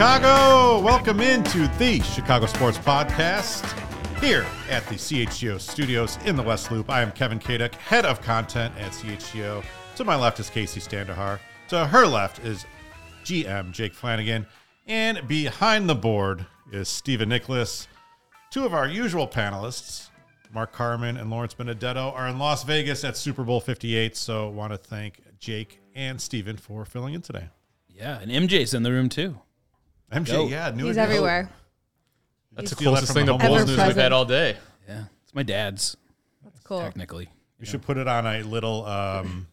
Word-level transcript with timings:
Chicago! 0.00 0.82
Welcome 0.82 1.20
into 1.20 1.68
the 1.76 2.00
Chicago 2.00 2.46
Sports 2.46 2.78
Podcast 2.78 3.70
here 4.18 4.46
at 4.70 4.82
the 4.86 4.94
CHGO 4.94 5.60
studios 5.60 6.16
in 6.24 6.36
the 6.36 6.42
West 6.42 6.72
Loop. 6.72 6.88
I 6.88 7.02
am 7.02 7.12
Kevin 7.12 7.38
Kaduk, 7.38 7.74
head 7.74 8.06
of 8.06 8.22
content 8.22 8.74
at 8.78 8.92
CHGO. 8.92 9.62
To 9.96 10.04
my 10.04 10.16
left 10.16 10.40
is 10.40 10.48
Kacy 10.48 10.80
Standohar. 10.80 11.38
To 11.68 11.86
her 11.86 12.06
left 12.06 12.38
is 12.38 12.64
GM 13.24 13.72
Jake 13.72 13.92
Flannigan. 13.92 14.46
And 14.86 15.28
behind 15.28 15.86
the 15.86 15.94
board 15.94 16.46
is 16.72 16.88
Stephen 16.88 17.28
Nicholas. 17.28 17.86
Two 18.50 18.64
of 18.64 18.72
our 18.72 18.88
usual 18.88 19.28
panelists, 19.28 20.08
Mark 20.50 20.72
Carman 20.72 21.18
and 21.18 21.28
Lawrence 21.28 21.52
Benedetto, 21.52 22.12
are 22.12 22.26
in 22.26 22.38
Las 22.38 22.64
Vegas 22.64 23.04
at 23.04 23.18
Super 23.18 23.44
Bowl 23.44 23.60
58. 23.60 24.16
So 24.16 24.48
want 24.48 24.72
to 24.72 24.78
thank 24.78 25.20
Jake 25.38 25.82
and 25.94 26.18
Stephen 26.18 26.56
for 26.56 26.86
filling 26.86 27.12
in 27.12 27.20
today. 27.20 27.48
Yeah, 27.90 28.18
and 28.18 28.30
MJ's 28.30 28.72
in 28.72 28.82
the 28.82 28.92
room 28.92 29.10
too. 29.10 29.40
MJ, 30.12 30.26
Go. 30.26 30.48
yeah, 30.48 30.70
new 30.70 30.86
He's 30.86 30.96
addition. 30.96 30.98
everywhere. 30.98 31.50
That's 32.52 32.70
the 32.70 32.76
Steal 32.76 32.92
that 32.92 32.98
closest 32.98 33.14
thing 33.14 33.26
the 33.26 33.32
to 33.36 33.38
home 33.38 33.46
Bulls 33.56 33.66
news 33.68 33.78
we've 33.86 33.96
had 33.96 34.12
all 34.12 34.24
day. 34.24 34.56
Yeah, 34.88 35.04
it's 35.22 35.34
my 35.34 35.42
dad's 35.44 35.96
That's 36.42 36.58
cool. 36.60 36.80
technically. 36.80 37.28
You 37.60 37.66
should 37.66 37.82
put 37.82 37.96
it 37.96 38.08
on 38.08 38.26
a 38.26 38.42
little 38.42 38.84
um, 38.86 39.46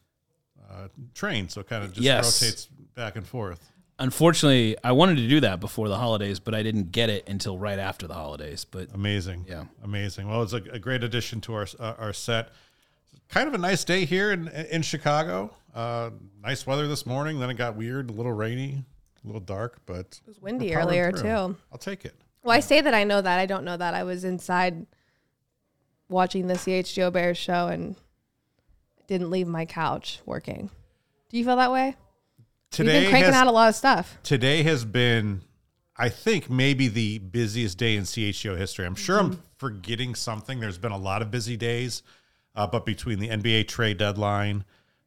uh, 0.70 0.88
train, 1.14 1.50
so 1.50 1.62
it 1.62 1.68
kind 1.68 1.84
of 1.84 1.92
just 1.92 2.02
Yes. 2.04 2.42
rotates 2.42 2.66
back 2.96 3.16
and 3.18 3.26
forth. 3.28 3.72
Unfortunately, 4.00 4.78
I 4.84 4.92
wanted 4.94 5.16
to 5.18 5.28
do 5.28 5.40
that 5.42 5.60
before 5.60 5.90
the 5.90 5.98
holidays, 5.98 6.40
but 6.40 6.54
I 6.56 6.62
didn't 6.64 6.92
get 6.92 7.10
it 7.10 7.28
until 7.28 7.58
right 7.58 7.80
after 7.80 8.08
the 8.08 8.14
holidays. 8.14 8.64
But 8.64 8.94
Amazing, 8.94 9.46
Yeah. 9.48 9.66
amazing. 9.84 10.28
Well, 10.30 10.44
it's 10.44 10.54
a, 10.54 10.62
a 10.72 10.80
great 10.80 11.04
addition 11.04 11.42
to 11.42 11.54
our 11.56 11.68
uh, 11.80 11.94
our 11.98 12.14
set. 12.14 12.50
Kind 13.30 13.48
of 13.48 13.54
a 13.54 13.58
nice 13.58 13.84
day 13.84 14.06
here 14.06 14.32
in 14.32 14.48
in 14.48 14.82
Chicago. 14.84 15.52
Uh, 15.76 16.12
nice 16.42 16.66
weather 16.66 16.88
this 16.88 17.06
morning. 17.06 17.40
Then 17.40 17.50
it 17.50 17.56
got 17.58 17.76
weird, 17.76 18.10
a 18.10 18.14
little 18.14 18.32
rainy, 18.34 18.86
a 19.28 19.32
little 19.32 19.42
dark, 19.42 19.82
but 19.86 20.20
it 20.24 20.28
was 20.28 20.42
windy 20.42 20.74
earlier, 20.76 21.12
too. 21.12 21.58
I'll 21.72 21.78
take 21.78 22.06
it. 22.06 22.16
Well, 22.44 22.56
I 22.56 22.62
say 22.62 22.80
that 22.82 22.94
I 22.94 23.04
know 23.04 23.22
that. 23.22 23.40
I 23.40 23.46
don't 23.46 23.66
know 23.66 23.76
that. 23.76 23.94
I 23.94 24.04
was 24.04 24.24
inside 24.24 24.86
watching 26.10 26.48
the 26.48 26.54
CHGO 26.54 27.12
Bears 27.12 27.38
show 27.38 27.68
and 27.68 27.96
didn't 29.08 29.30
leave 29.30 29.48
my 29.48 29.66
couch 29.66 30.22
working. 30.26 30.70
Do 31.30 31.38
you 31.38 31.44
feel 31.44 31.58
that 31.58 31.72
way? 31.72 31.88
You've 31.88 31.96
Today 32.72 33.02
been 33.02 33.10
cranking 33.10 33.34
has, 33.34 33.42
out 33.42 33.48
a 33.48 33.52
lot 33.52 33.70
of 33.70 33.76
stuff. 33.76 34.18
today 34.24 34.64
has 34.64 34.86
been, 34.86 35.42
I 35.98 36.10
think, 36.10 36.50
maybe 36.50 36.88
the 36.88 37.18
busiest 37.20 37.78
day 37.78 37.96
in 37.96 38.04
CHGO 38.04 38.58
history. 38.58 38.86
I'm 38.86 38.96
sure 38.96 39.20
Mm-hmm. 39.22 39.34
I'm 39.34 39.44
forgetting 39.58 40.16
something. 40.16 40.60
There's 40.60 40.78
been 40.78 40.92
a 40.92 40.98
lot 40.98 41.22
of 41.22 41.32
busy 41.32 41.58
days, 41.58 42.04
uh, 42.56 42.68
but 42.68 42.86
between 42.86 43.20
the 43.20 43.30
NBA 43.30 43.68
trade 43.68 43.98
deadline, 43.98 44.64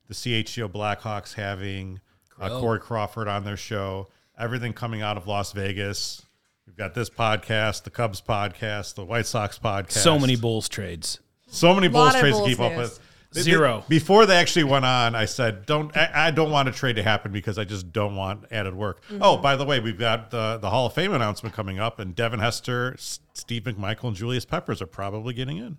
the 0.08 0.14
CHGO 0.14 0.68
Blackhawks 0.68 1.34
having 1.34 2.00
uh, 2.41 2.48
Crow. 2.48 2.60
Corey 2.60 2.80
Crawford 2.80 3.28
on 3.28 3.44
their 3.44 3.56
show, 3.56 4.08
everything 4.38 4.72
coming 4.72 5.02
out 5.02 5.16
of 5.16 5.27
Las 5.27 5.52
Vegas. 5.52 6.22
We've 6.66 6.77
got 6.77 6.94
this 6.94 7.10
podcast, 7.10 7.82
the 7.84 7.91
Cubs 7.91 8.20
podcast, 8.20 8.94
the 8.94 9.05
White 9.05 9.27
Sox 9.27 9.58
podcast. 9.58 9.92
so 9.92 10.19
many 10.19 10.36
Bulls 10.36 10.69
trades. 10.69 11.19
So 11.48 11.74
many 11.74 11.88
Bulls 11.88 12.06
Lot 12.06 12.14
of 12.14 12.20
trades 12.20 12.36
to 12.36 12.41
Bulls 12.41 12.48
keep 12.48 12.60
up 12.60 12.72
news. 12.72 12.78
with. 12.78 13.00
They- 13.32 13.42
Zero. 13.42 13.84
they- 13.88 13.97
before 13.98 14.27
they 14.27 14.36
actually 14.36 14.64
went 14.64 14.84
on, 14.84 15.14
I 15.14 15.24
said, 15.24 15.64
"Don't. 15.64 15.97
I, 15.97 16.10
I 16.27 16.30
don't 16.32 16.50
want 16.50 16.69
a 16.69 16.72
trade 16.72 16.97
to 16.97 17.02
happen 17.05 17.30
because 17.30 17.58
I 17.58 17.64
just 17.64 17.92
don't 17.92 18.16
want 18.16 18.44
added 18.50 18.75
work." 18.75 19.04
Mm-hmm. 19.04 19.22
Oh, 19.22 19.36
by 19.36 19.54
the 19.54 19.64
way, 19.64 19.78
we've 19.78 19.98
got 19.98 20.30
the 20.32 20.58
the 20.60 20.69
Hall 20.70 20.86
of 20.86 20.94
Fame 20.94 21.12
announcement 21.12 21.54
coming 21.54 21.78
up, 21.78 22.00
and 22.00 22.14
Devin 22.16 22.41
Hester, 22.41 22.94
S- 22.94 23.20
Steve 23.34 23.62
McMichael, 23.64 24.08
and 24.08 24.16
Julius 24.16 24.44
Peppers 24.44 24.82
are 24.82 24.86
probably 24.86 25.32
getting 25.32 25.58
in. 25.58 25.78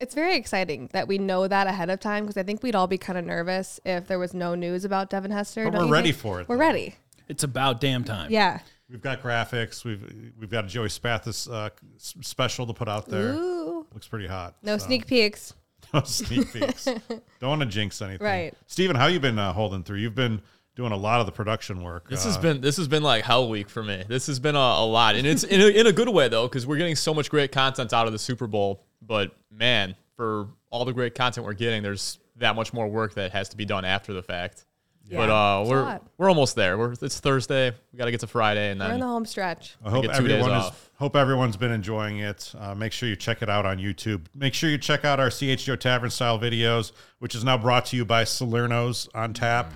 It's 0.00 0.14
very 0.14 0.34
exciting 0.34 0.88
that 0.92 1.06
we 1.06 1.18
know 1.18 1.46
that 1.46 1.66
ahead 1.66 1.90
of 1.90 2.00
time 2.00 2.24
because 2.24 2.38
I 2.38 2.42
think 2.42 2.62
we'd 2.62 2.74
all 2.74 2.86
be 2.86 2.98
kind 2.98 3.18
of 3.18 3.24
nervous 3.24 3.78
if 3.84 4.06
there 4.06 4.18
was 4.18 4.32
no 4.32 4.54
news 4.54 4.84
about 4.84 5.10
Devin 5.10 5.30
Hester. 5.30 5.70
But 5.70 5.78
we're 5.78 5.92
ready 5.92 6.12
think? 6.12 6.22
for 6.22 6.40
it, 6.40 6.48
We're 6.48 6.56
though. 6.56 6.60
ready. 6.60 6.94
It's 7.28 7.44
about 7.44 7.80
damn 7.80 8.02
time. 8.02 8.30
Yeah. 8.30 8.60
We've 8.88 9.02
got 9.02 9.22
graphics. 9.22 9.84
We've 9.84 10.32
we've 10.38 10.50
got 10.50 10.64
a 10.64 10.68
Joey 10.68 10.88
Spathis 10.88 11.52
uh, 11.52 11.70
special 11.98 12.66
to 12.66 12.72
put 12.72 12.88
out 12.88 13.06
there. 13.08 13.34
Ooh. 13.34 13.86
Looks 13.92 14.08
pretty 14.08 14.26
hot. 14.26 14.56
No 14.62 14.78
So, 14.78 14.86
sneak 14.86 15.06
peeks. 15.06 15.54
no 15.94 16.02
sneak 16.02 16.52
peeks. 16.52 16.84
don't 17.40 17.50
want 17.50 17.60
to 17.60 17.66
jinx 17.66 18.00
anything. 18.02 18.26
Right. 18.26 18.54
Steven, 18.66 18.96
how 18.96 19.06
you 19.06 19.20
been 19.20 19.38
uh, 19.38 19.52
holding 19.52 19.84
through? 19.84 19.98
You've 19.98 20.14
been 20.14 20.40
doing 20.76 20.92
a 20.92 20.96
lot 20.96 21.20
of 21.20 21.26
the 21.26 21.32
production 21.32 21.82
work. 21.82 22.08
This 22.08 22.24
uh, 22.24 22.30
has 22.30 22.38
been 22.38 22.60
this 22.62 22.78
has 22.78 22.88
been 22.88 23.02
like 23.02 23.22
hell 23.24 23.48
week 23.48 23.68
for 23.68 23.82
me. 23.82 24.02
This 24.08 24.26
has 24.28 24.40
been 24.40 24.56
a, 24.56 24.58
a 24.58 24.86
lot, 24.86 25.14
and 25.14 25.26
it's 25.26 25.44
in 25.44 25.60
a, 25.60 25.66
in 25.66 25.86
a 25.86 25.92
good 25.92 26.08
way 26.08 26.28
though, 26.28 26.48
because 26.48 26.66
we're 26.66 26.78
getting 26.78 26.96
so 26.96 27.12
much 27.12 27.30
great 27.30 27.52
content 27.52 27.92
out 27.92 28.06
of 28.06 28.12
the 28.12 28.18
Super 28.18 28.46
Bowl. 28.46 28.82
But 29.02 29.34
man, 29.50 29.96
for 30.16 30.48
all 30.70 30.84
the 30.84 30.92
great 30.92 31.14
content 31.14 31.46
we're 31.46 31.54
getting, 31.54 31.82
there's 31.82 32.18
that 32.36 32.54
much 32.56 32.72
more 32.72 32.88
work 32.88 33.14
that 33.14 33.32
has 33.32 33.48
to 33.50 33.56
be 33.56 33.64
done 33.64 33.84
after 33.84 34.12
the 34.12 34.22
fact. 34.22 34.64
But 35.10 35.28
Yeah. 35.28 35.58
uh, 35.60 35.64
we're 35.66 35.82
lot. 35.82 36.06
we're 36.18 36.28
almost 36.28 36.54
there. 36.54 36.78
We're 36.78 36.92
it's 36.92 37.18
Thursday. 37.18 37.72
We 37.92 37.98
got 37.98 38.04
to 38.04 38.10
get 38.12 38.20
to 38.20 38.28
Friday, 38.28 38.70
and 38.70 38.80
then 38.80 38.90
We're 38.90 38.94
in 38.94 39.00
the 39.00 39.06
then 39.06 39.12
home 39.12 39.24
stretch. 39.26 39.76
I 39.84 39.90
hope 39.90 40.04
get 40.04 40.14
two 40.14 40.28
days 40.28 40.38
everyone 40.38 40.56
is 40.60 40.66
off. 40.66 40.90
hope 40.98 41.16
everyone's 41.16 41.56
been 41.56 41.72
enjoying 41.72 42.18
it. 42.18 42.52
Uh, 42.56 42.76
make 42.76 42.92
sure 42.92 43.08
you 43.08 43.16
check 43.16 43.42
it 43.42 43.48
out 43.48 43.66
on 43.66 43.78
YouTube. 43.78 44.26
Make 44.36 44.54
sure 44.54 44.70
you 44.70 44.78
check 44.78 45.04
out 45.04 45.18
our 45.18 45.28
CHGO 45.28 45.76
Tavern 45.80 46.10
style 46.10 46.38
videos, 46.38 46.92
which 47.18 47.34
is 47.34 47.42
now 47.42 47.58
brought 47.58 47.86
to 47.86 47.96
you 47.96 48.04
by 48.04 48.22
Salerno's 48.22 49.08
on 49.12 49.32
tap, 49.34 49.72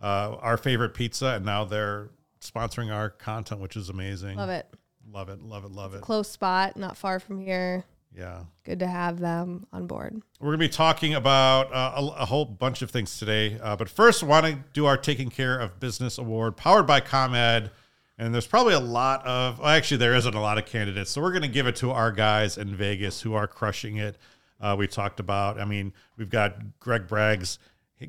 uh, 0.00 0.36
our 0.40 0.56
favorite 0.56 0.94
pizza, 0.94 1.26
and 1.34 1.44
now 1.44 1.64
they're 1.66 2.08
sponsoring 2.40 2.90
our 2.90 3.10
content, 3.10 3.60
which 3.60 3.76
is 3.76 3.90
amazing. 3.90 4.38
Love 4.38 4.48
it. 4.48 4.66
love 5.12 5.28
it, 5.28 5.42
love 5.42 5.64
it, 5.66 5.72
love 5.72 5.94
it. 5.94 6.00
Close 6.00 6.30
spot, 6.30 6.78
not 6.78 6.96
far 6.96 7.20
from 7.20 7.38
here. 7.40 7.84
Yeah, 8.16 8.40
Good 8.64 8.80
to 8.80 8.86
have 8.88 9.20
them 9.20 9.66
on 9.72 9.86
board. 9.86 10.20
we're 10.40 10.48
gonna 10.48 10.58
be 10.58 10.68
talking 10.68 11.14
about 11.14 11.72
uh, 11.72 11.92
a, 11.96 12.22
a 12.22 12.26
whole 12.26 12.44
bunch 12.44 12.82
of 12.82 12.90
things 12.90 13.18
today, 13.18 13.58
uh, 13.62 13.76
but 13.76 13.88
first, 13.88 14.22
want 14.22 14.46
to 14.46 14.58
do 14.72 14.86
our 14.86 14.96
taking 14.96 15.30
care 15.30 15.58
of 15.58 15.78
business 15.78 16.18
award 16.18 16.56
powered 16.56 16.86
by 16.86 17.00
ComEd. 17.00 17.70
And 18.18 18.34
there's 18.34 18.46
probably 18.46 18.74
a 18.74 18.80
lot 18.80 19.24
of, 19.26 19.60
well, 19.60 19.68
actually, 19.68 19.96
there 19.96 20.14
isn't 20.14 20.34
a 20.34 20.40
lot 20.42 20.58
of 20.58 20.66
candidates. 20.66 21.10
So 21.10 21.22
we're 21.22 21.30
going 21.30 21.40
to 21.40 21.48
give 21.48 21.66
it 21.66 21.76
to 21.76 21.90
our 21.90 22.12
guys 22.12 22.58
in 22.58 22.76
Vegas 22.76 23.22
who 23.22 23.32
are 23.32 23.46
crushing 23.46 23.96
it. 23.96 24.18
Uh, 24.60 24.76
we 24.78 24.86
talked 24.86 25.20
about, 25.20 25.58
I 25.58 25.64
mean, 25.64 25.94
we've 26.18 26.28
got 26.28 26.78
Greg 26.80 27.06
Braggs 27.08 27.56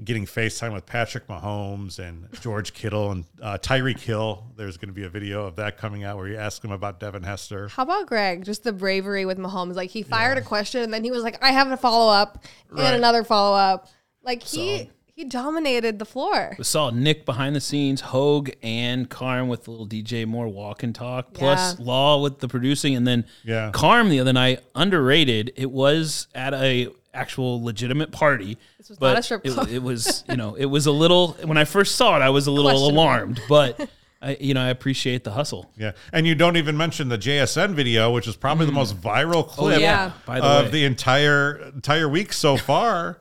getting 0.03 0.25
FaceTime 0.25 0.73
with 0.73 0.85
Patrick 0.85 1.27
Mahomes 1.27 1.99
and 1.99 2.27
George 2.41 2.73
Kittle 2.73 3.11
and 3.11 3.25
uh, 3.41 3.57
Tyreek 3.57 3.99
Hill. 3.99 4.43
There's 4.55 4.77
going 4.77 4.87
to 4.89 4.93
be 4.93 5.03
a 5.03 5.09
video 5.09 5.45
of 5.45 5.57
that 5.57 5.77
coming 5.77 6.03
out 6.03 6.17
where 6.17 6.27
you 6.27 6.37
ask 6.37 6.63
him 6.63 6.71
about 6.71 6.99
Devin 6.99 7.23
Hester. 7.23 7.67
How 7.67 7.83
about 7.83 8.07
Greg? 8.07 8.43
Just 8.45 8.63
the 8.63 8.71
bravery 8.73 9.25
with 9.25 9.37
Mahomes. 9.37 9.75
Like 9.75 9.89
he 9.89 10.03
fired 10.03 10.37
a 10.37 10.41
question 10.41 10.81
and 10.81 10.93
then 10.93 11.03
he 11.03 11.11
was 11.11 11.23
like, 11.23 11.43
I 11.43 11.51
have 11.51 11.69
a 11.71 11.77
follow 11.77 12.11
up 12.11 12.43
Right. 12.69 12.85
and 12.85 12.95
another 12.95 13.23
follow 13.23 13.55
up. 13.57 13.89
Like 14.23 14.43
he 14.43 14.89
he 15.13 15.25
dominated 15.25 15.99
the 15.99 16.05
floor. 16.05 16.55
We 16.57 16.63
saw 16.63 16.89
Nick 16.89 17.25
behind 17.25 17.55
the 17.55 17.59
scenes, 17.61 17.99
Hoge 18.01 18.51
and 18.63 19.09
Carm 19.09 19.49
with 19.49 19.65
the 19.65 19.71
little 19.71 19.85
DJ 19.87 20.25
Moore 20.25 20.47
walk 20.47 20.83
and 20.83 20.95
talk, 20.95 21.33
plus 21.33 21.77
Yeah. 21.77 21.85
Law 21.85 22.21
with 22.21 22.39
the 22.39 22.47
producing, 22.47 22.95
and 22.95 23.05
then 23.05 23.25
Yeah. 23.43 23.71
Carm 23.73 24.09
the 24.09 24.19
other 24.21 24.33
night 24.33 24.61
underrated. 24.73 25.51
It 25.57 25.69
was 25.69 26.27
at 26.33 26.53
a 26.53 26.87
actual 27.13 27.63
legitimate 27.63 28.11
party. 28.11 28.57
This 28.77 28.89
was 28.89 28.97
but 28.97 29.09
not 29.09 29.19
a 29.19 29.23
strip 29.23 29.45
it, 29.45 29.53
club. 29.53 29.69
it 29.69 29.81
was 29.81 30.23
you 30.29 30.37
know 30.37 30.55
it 30.55 30.65
was 30.65 30.85
a 30.85 30.91
little 30.91 31.33
when 31.43 31.57
I 31.57 31.65
first 31.65 31.95
saw 31.95 32.15
it 32.15 32.21
I 32.21 32.29
was 32.29 32.47
a 32.47 32.51
little 32.51 32.89
alarmed, 32.89 33.41
but 33.49 33.89
I, 34.21 34.37
you 34.39 34.53
know 34.53 34.61
I 34.61 34.69
appreciate 34.69 35.23
the 35.23 35.31
hustle. 35.31 35.71
Yeah. 35.77 35.91
And 36.13 36.25
you 36.27 36.35
don't 36.35 36.57
even 36.57 36.77
mention 36.77 37.09
the 37.09 37.17
JSN 37.17 37.73
video, 37.73 38.11
which 38.11 38.27
is 38.27 38.35
probably 38.35 38.65
the 38.65 38.71
most 38.71 38.99
viral 38.99 39.47
clip 39.47 39.77
oh, 39.77 39.79
yeah. 39.79 40.11
By 40.25 40.39
the 40.39 40.45
of 40.45 40.65
way, 40.65 40.71
the 40.71 40.85
entire 40.85 41.71
entire 41.73 42.07
week 42.07 42.33
so 42.33 42.57
far. 42.57 43.17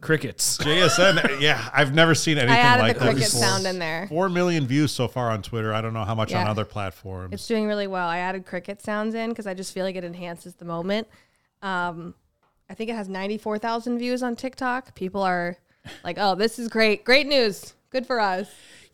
crickets. 0.00 0.58
JSN, 0.58 1.40
yeah, 1.40 1.68
I've 1.72 1.94
never 1.94 2.14
seen 2.14 2.38
anything 2.38 2.56
I 2.56 2.60
added 2.60 2.82
like 2.82 2.94
the 2.94 3.04
cricket 3.04 3.20
this. 3.20 3.38
sound 3.38 3.66
in 3.66 3.78
there. 3.78 4.06
Four 4.08 4.28
million 4.28 4.66
views 4.66 4.92
so 4.92 5.08
far 5.08 5.30
on 5.30 5.42
Twitter. 5.42 5.72
I 5.72 5.80
don't 5.80 5.94
know 5.94 6.04
how 6.04 6.14
much 6.14 6.34
on 6.34 6.46
other 6.46 6.64
platforms. 6.64 7.32
It's 7.32 7.46
doing 7.46 7.66
really 7.66 7.86
well. 7.86 8.08
I 8.08 8.18
added 8.18 8.44
cricket 8.44 8.82
sounds 8.82 9.14
in 9.14 9.30
because 9.30 9.46
I 9.46 9.54
just 9.54 9.72
feel 9.72 9.84
like 9.84 9.96
it 9.96 10.04
enhances 10.04 10.54
the 10.54 10.64
moment. 10.64 11.06
Um, 11.62 12.14
I 12.68 12.74
think 12.74 12.90
it 12.90 12.94
has 12.94 13.08
94,000 13.08 13.98
views 13.98 14.22
on 14.22 14.36
TikTok. 14.36 14.94
People 14.94 15.22
are 15.22 15.56
like, 16.04 16.16
oh, 16.18 16.34
this 16.34 16.58
is 16.58 16.68
great. 16.68 17.04
Great 17.04 17.26
news. 17.26 17.74
Good 17.90 18.06
for 18.06 18.20
us. 18.20 18.48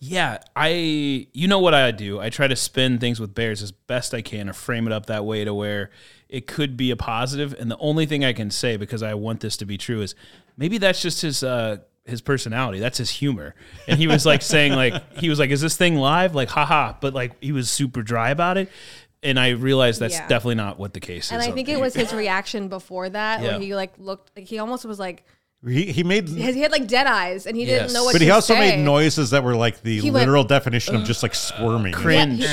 Yeah, 0.05 0.39
I 0.57 1.29
you 1.33 1.47
know 1.47 1.61
what 1.61 1.75
I 1.75 1.93
do. 1.93 2.19
I 2.19 2.29
try 2.29 2.49
to 2.49 2.57
spin 2.57 2.99
things 2.99 3.21
with 3.21 3.37
bears 3.37 3.63
as 3.63 3.71
best 3.71 4.15
I 4.15 4.21
can 4.21 4.49
or 4.49 4.53
frame 4.53 4.89
it 4.89 4.93
up 4.93 5.07
that 5.07 5.25
way 5.25 5.45
to 5.45 5.55
where 5.55 5.91
it 6.29 6.49
could 6.49 6.77
be 6.77 6.91
a 6.91 6.97
positive. 6.97 7.55
And 7.57 7.71
the 7.71 7.79
only 7.79 8.05
thing 8.07 8.25
I 8.25 8.33
can 8.33 8.51
say 8.51 8.77
because 8.77 9.01
I 9.05 9.15
want 9.15 9.41
this 9.41 9.57
to 9.59 9.65
be 9.65 9.79
true 9.79 10.03
is 10.03 10.17
maybe 10.57 10.79
that's 10.79 11.01
just 11.01 11.23
his 11.23 11.45
uh 11.45 11.77
his 12.05 12.21
personality. 12.21 12.81
That's 12.81 12.99
his 12.99 13.11
humor. 13.11 13.55
And 13.87 13.97
he 13.99 14.09
was 14.09 14.27
like 14.27 14.43
saying 14.43 14.73
like 14.73 15.19
he 15.19 15.29
was 15.29 15.39
like, 15.39 15.51
Is 15.51 15.61
this 15.61 15.77
thing 15.77 15.95
live? 15.95 16.35
Like 16.35 16.49
haha, 16.49 16.95
but 17.01 17.15
like 17.15 17.41
he 17.41 17.53
was 17.53 17.71
super 17.71 18.03
dry 18.03 18.31
about 18.31 18.57
it. 18.57 18.71
And 19.23 19.39
I 19.39 19.51
realized 19.51 20.01
that's 20.01 20.15
Yeah. 20.15 20.27
definitely 20.29 20.57
not 20.57 20.79
what 20.79 20.93
the 20.95 21.01
case 21.01 21.27
is. 21.27 21.33
And. 21.33 21.43
I 21.43 21.51
think 21.53 21.69
it 21.69 21.79
was 21.81 21.95
his 21.95 22.13
reaction 22.25 22.69
before 22.69 23.09
that 23.11 23.41
Yeah. 23.43 23.53
where 23.53 23.61
he 23.61 23.75
like 23.75 23.93
looked 23.99 24.31
like 24.37 24.47
he 24.47 24.59
almost 24.59 24.85
was 24.85 24.99
like 24.99 25.25
He, 25.65 25.93
he 25.93 26.03
made, 26.03 26.29
he 26.29 26.61
had 26.61 26.73
like 26.73 26.89
dead 26.89 27.07
eyes 27.07 27.47
and 27.47 27.57
he 27.57 27.65
Yes. 27.65 27.83
didn't 27.83 27.93
know 27.95 28.03
what 28.05 28.13
to 28.13 28.19
say. 28.19 28.19
but 28.19 28.19
to 28.19 28.25
he 28.25 28.31
also 28.33 28.55
say. 28.55 28.59
made 28.77 28.85
noises 28.85 29.31
that 29.31 29.45
were 29.45 29.55
like 29.55 29.81
the 29.83 30.01
He 30.01 30.11
went, 30.11 30.23
literal 30.27 30.43
definition 30.43 30.97
of 30.97 31.05
just 31.05 31.23
like 31.23 31.35
squirming. 31.37 31.93
cringe. 31.93 32.45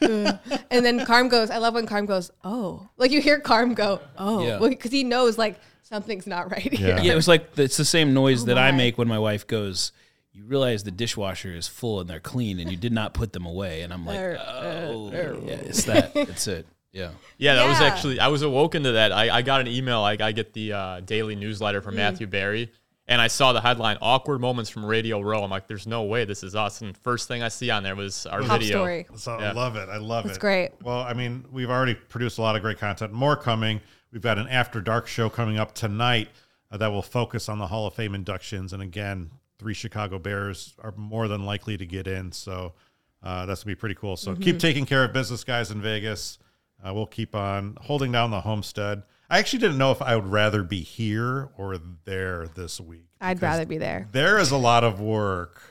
And 0.00 0.84
then 0.84 1.04
Carm 1.06 1.28
goes, 1.28 1.50
I 1.50 1.58
love 1.58 1.74
when 1.74 1.86
Carm 1.86 2.06
goes, 2.06 2.30
oh. 2.44 2.88
Like 2.96 3.10
you 3.10 3.20
hear 3.22 3.40
Carm 3.40 3.74
go, 3.74 4.00
oh. 4.18 4.44
Yeah. 4.46 4.58
Because 4.58 4.90
he 4.92 5.04
knows 5.04 5.38
like 5.38 5.58
something's 5.82 6.26
not 6.26 6.50
right 6.50 6.72
here. 6.72 6.88
Yeah. 6.96 7.02
Yeah, 7.02 7.12
it 7.12 7.16
was 7.16 7.28
like 7.28 7.48
it's 7.58 7.76
the 7.76 7.84
same 7.84 8.12
noise 8.14 8.44
that 8.46 8.58
I 8.58 8.70
my. 8.70 8.76
make 8.76 8.98
when 8.98 9.08
my 9.08 9.18
wife 9.18 9.46
goes, 9.46 9.92
you 10.32 10.44
realize 10.44 10.82
the 10.84 10.90
dishwasher 10.90 11.52
is 11.52 11.68
full 11.68 12.00
and 12.00 12.08
they're 12.08 12.20
clean 12.20 12.58
and 12.58 12.70
you 12.70 12.76
did 12.76 12.92
not 12.92 13.12
put 13.14 13.32
them 13.32 13.44
away. 13.46 13.82
And 13.82 13.92
I'm 13.92 14.06
like, 14.06 14.18
Er, 14.18 14.38
oh, 14.40 15.10
yeah, 15.12 15.54
it's 15.54 15.84
that. 15.84 16.12
It's 16.16 16.46
it. 16.46 16.66
Yeah. 16.92 17.10
Yeah, 17.38 17.54
that 17.56 17.68
was 17.68 17.80
actually 17.80 18.20
I 18.20 18.28
was 18.28 18.42
awoken 18.42 18.82
to 18.84 18.92
that. 18.92 19.12
I, 19.12 19.36
I 19.38 19.42
got 19.42 19.60
an 19.60 19.68
email. 19.68 20.00
Like 20.00 20.20
I 20.20 20.32
get 20.32 20.52
the 20.52 20.72
uh, 20.72 21.00
daily 21.00 21.34
newsletter 21.34 21.80
from 21.80 21.96
Matthew 21.96 22.26
Barry, 22.26 22.70
and 23.08 23.20
I 23.20 23.28
saw 23.28 23.54
the 23.54 23.62
headline 23.62 23.96
"Awkward 24.02 24.40
Moments 24.40 24.68
from 24.68 24.84
Radio 24.84 25.20
Row." 25.20 25.42
I'm 25.42 25.50
like, 25.50 25.66
"There's 25.66 25.86
no 25.86 26.02
way 26.02 26.26
this 26.26 26.42
is 26.42 26.54
us." 26.54 26.82
And 26.82 26.94
first 26.98 27.28
thing 27.28 27.42
I 27.42 27.48
see 27.48 27.70
on 27.70 27.82
there 27.82 27.96
was 27.96 28.26
our 28.26 28.42
Top 28.42 28.60
video. 28.60 28.78
story. 28.78 29.06
So 29.16 29.32
I 29.32 29.52
love 29.52 29.76
it. 29.76 29.88
I 29.88 29.96
love 29.96 30.24
That's 30.24 30.32
it. 30.32 30.36
It's 30.36 30.38
great. 30.38 30.70
Well, 30.82 31.00
I 31.00 31.14
mean, 31.14 31.46
we've 31.50 31.70
already 31.70 31.94
produced 31.94 32.36
a 32.36 32.42
lot 32.42 32.56
of 32.56 32.62
great 32.62 32.78
content. 32.78 33.12
More 33.12 33.36
coming. 33.36 33.80
We've 34.12 34.22
got 34.22 34.38
an 34.38 34.48
after 34.48 34.82
dark 34.82 35.06
show 35.06 35.30
coming 35.30 35.56
up 35.58 35.74
tonight 35.74 36.28
uh, 36.70 36.76
that 36.76 36.88
will 36.92 37.00
focus 37.02 37.48
on 37.48 37.58
the 37.58 37.68
Hall 37.68 37.86
of 37.86 37.94
Fame 37.94 38.14
inductions. 38.14 38.74
And 38.74 38.82
again, 38.82 39.30
three 39.62 39.74
Chicago 39.74 40.18
Bears 40.18 40.74
are 40.82 40.92
more 40.96 41.28
than 41.28 41.44
likely 41.46 41.76
to 41.76 41.86
get 41.86 42.06
in. 42.08 42.32
So 42.32 42.74
uh, 43.22 43.46
that's 43.46 43.62
gonna 43.62 43.76
be 43.76 43.78
pretty 43.78 43.94
cool. 43.94 44.16
So 44.16 44.34
keep 44.34 44.58
taking 44.58 44.84
care 44.84 45.04
of 45.04 45.12
business, 45.12 45.44
guys, 45.44 45.70
in 45.70 45.80
Vegas. 45.80 46.38
Uh, 46.84 46.92
we'll 46.92 47.06
keep 47.06 47.36
on 47.36 47.78
holding 47.80 48.10
down 48.10 48.32
the 48.32 48.40
homestead. 48.40 49.04
I 49.30 49.38
actually 49.38 49.60
didn't 49.60 49.78
know 49.78 49.92
if 49.92 50.02
I 50.02 50.16
would 50.16 50.26
rather 50.26 50.64
be 50.64 50.80
here 50.80 51.50
or 51.56 51.78
there 52.04 52.48
this 52.48 52.80
week. 52.80 53.06
I'd 53.20 53.40
rather 53.40 53.64
be 53.64 53.78
there. 53.78 54.08
There 54.10 54.38
is 54.38 54.50
a 54.50 54.56
lot 54.56 54.82
of 54.82 55.00
work, 55.00 55.62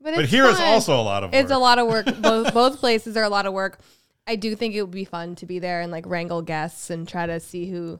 But, 0.00 0.14
but 0.14 0.26
here 0.26 0.46
is 0.46 0.58
fun. 0.58 0.68
also 0.68 0.98
a 0.98 1.02
lot 1.02 1.24
of 1.24 1.32
work. 1.32 1.42
It's 1.42 1.50
a 1.50 1.58
lot 1.58 1.78
of 1.80 1.88
work. 1.88 2.06
both 2.22 2.54
both 2.54 2.78
places 2.78 3.16
are 3.16 3.24
a 3.24 3.28
lot 3.28 3.46
of 3.46 3.52
work. 3.52 3.80
I 4.28 4.36
do 4.36 4.54
think 4.54 4.74
it 4.74 4.82
would 4.82 4.92
be 4.92 5.04
fun 5.04 5.34
to 5.36 5.46
be 5.46 5.58
there 5.58 5.80
and 5.80 5.90
like 5.90 6.06
wrangle 6.06 6.40
guests 6.40 6.88
and 6.88 7.06
try 7.06 7.26
to 7.26 7.40
see 7.40 7.68
who. 7.68 7.98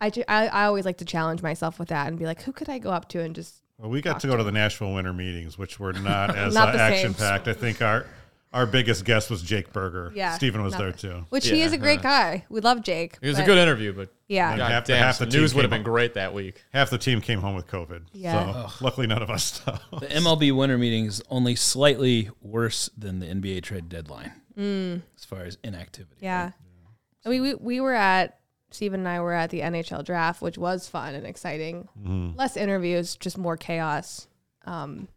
I, 0.00 0.10
I, 0.26 0.48
I 0.48 0.64
always 0.64 0.84
like 0.84 0.96
to 0.96 1.04
challenge 1.04 1.42
myself 1.42 1.78
with 1.78 1.90
that 1.90 2.08
and 2.08 2.18
be 2.18 2.26
like, 2.26 2.42
who 2.42 2.50
could 2.52 2.68
I 2.68 2.78
go 2.78 2.90
up 2.90 3.08
to 3.10 3.20
and 3.20 3.36
just 3.36 3.61
Well, 3.82 3.90
we 3.90 4.00
got 4.00 4.20
to 4.20 4.28
go 4.28 4.36
to 4.36 4.44
the 4.44 4.52
Nashville 4.52 4.94
winter 4.94 5.12
meetings, 5.12 5.58
which 5.58 5.80
were 5.80 5.92
not 5.92 6.36
as 6.36 6.54
Not 6.54 6.74
uh, 6.76 6.78
action 6.78 7.14
packed. 7.14 7.48
I 7.48 7.52
think 7.52 7.82
our 7.82 8.06
our 8.52 8.64
biggest 8.66 9.04
guest 9.04 9.28
was 9.30 9.42
Jake 9.42 9.72
Burger. 9.72 10.12
yeah. 10.14 10.34
Stephen 10.36 10.62
was 10.62 10.72
not 10.74 10.78
there 10.78 10.92
too. 10.92 11.24
Which 11.30 11.48
he 11.48 11.62
is 11.62 11.72
a 11.72 11.78
great 11.78 12.02
guy. 12.02 12.44
We 12.50 12.60
love 12.60 12.82
Jake. 12.82 13.16
It 13.22 13.26
was 13.28 13.38
a 13.38 13.44
good 13.44 13.58
interview, 13.58 13.92
but 13.94 14.12
Yeah. 14.28 14.56
God 14.56 14.70
half 14.70 14.84
the- 14.84 14.92
damn, 14.92 15.02
half 15.02 15.18
the 15.18 15.30
some 15.30 15.40
news 15.40 15.54
would 15.54 15.62
have 15.64 15.70
been 15.70 15.82
great 15.82 16.14
that 16.14 16.32
week. 16.34 16.62
Half 16.72 16.90
the 16.90 16.98
team 16.98 17.20
came 17.22 17.40
home 17.40 17.56
with 17.56 17.66
COVID. 17.66 18.02
Yeah. 18.12 18.68
So 18.68 18.84
luckily, 18.84 19.06
none 19.08 19.22
of 19.22 19.30
us. 19.30 19.62
So. 19.64 19.78
The 19.98 20.06
MLB 20.06 20.52
winter 20.54 20.78
meeting 20.78 21.06
is 21.06 21.22
only 21.30 21.56
slightly 21.56 22.30
worse 22.40 22.88
than 22.96 23.18
the 23.20 23.26
NBA 23.26 23.62
trade 23.62 23.88
deadline 23.88 24.32
as 24.56 25.24
far 25.24 25.40
as 25.44 25.56
inactivity. 25.64 26.16
Mm. 26.16 26.22
Yeah. 26.22 26.50
I 27.24 27.28
mean, 27.30 27.42
we, 27.42 27.54
we 27.54 27.80
were 27.80 27.94
at, 27.94 28.38
Steven 28.72 29.00
and 29.00 29.08
I 29.08 29.20
were 29.20 29.32
at 29.32 29.50
the 29.50 29.60
NHL 29.60 30.04
draft, 30.04 30.40
which 30.42 30.58
was 30.58 30.88
fun 30.88 31.14
and 31.14 31.26
exciting. 31.26 31.88
Mm-hmm. 32.00 32.36
Less 32.38 32.56
interviews, 32.56 33.16
just 33.16 33.38
more 33.38 33.56
chaos. 33.56 34.26
Um, 34.64 35.08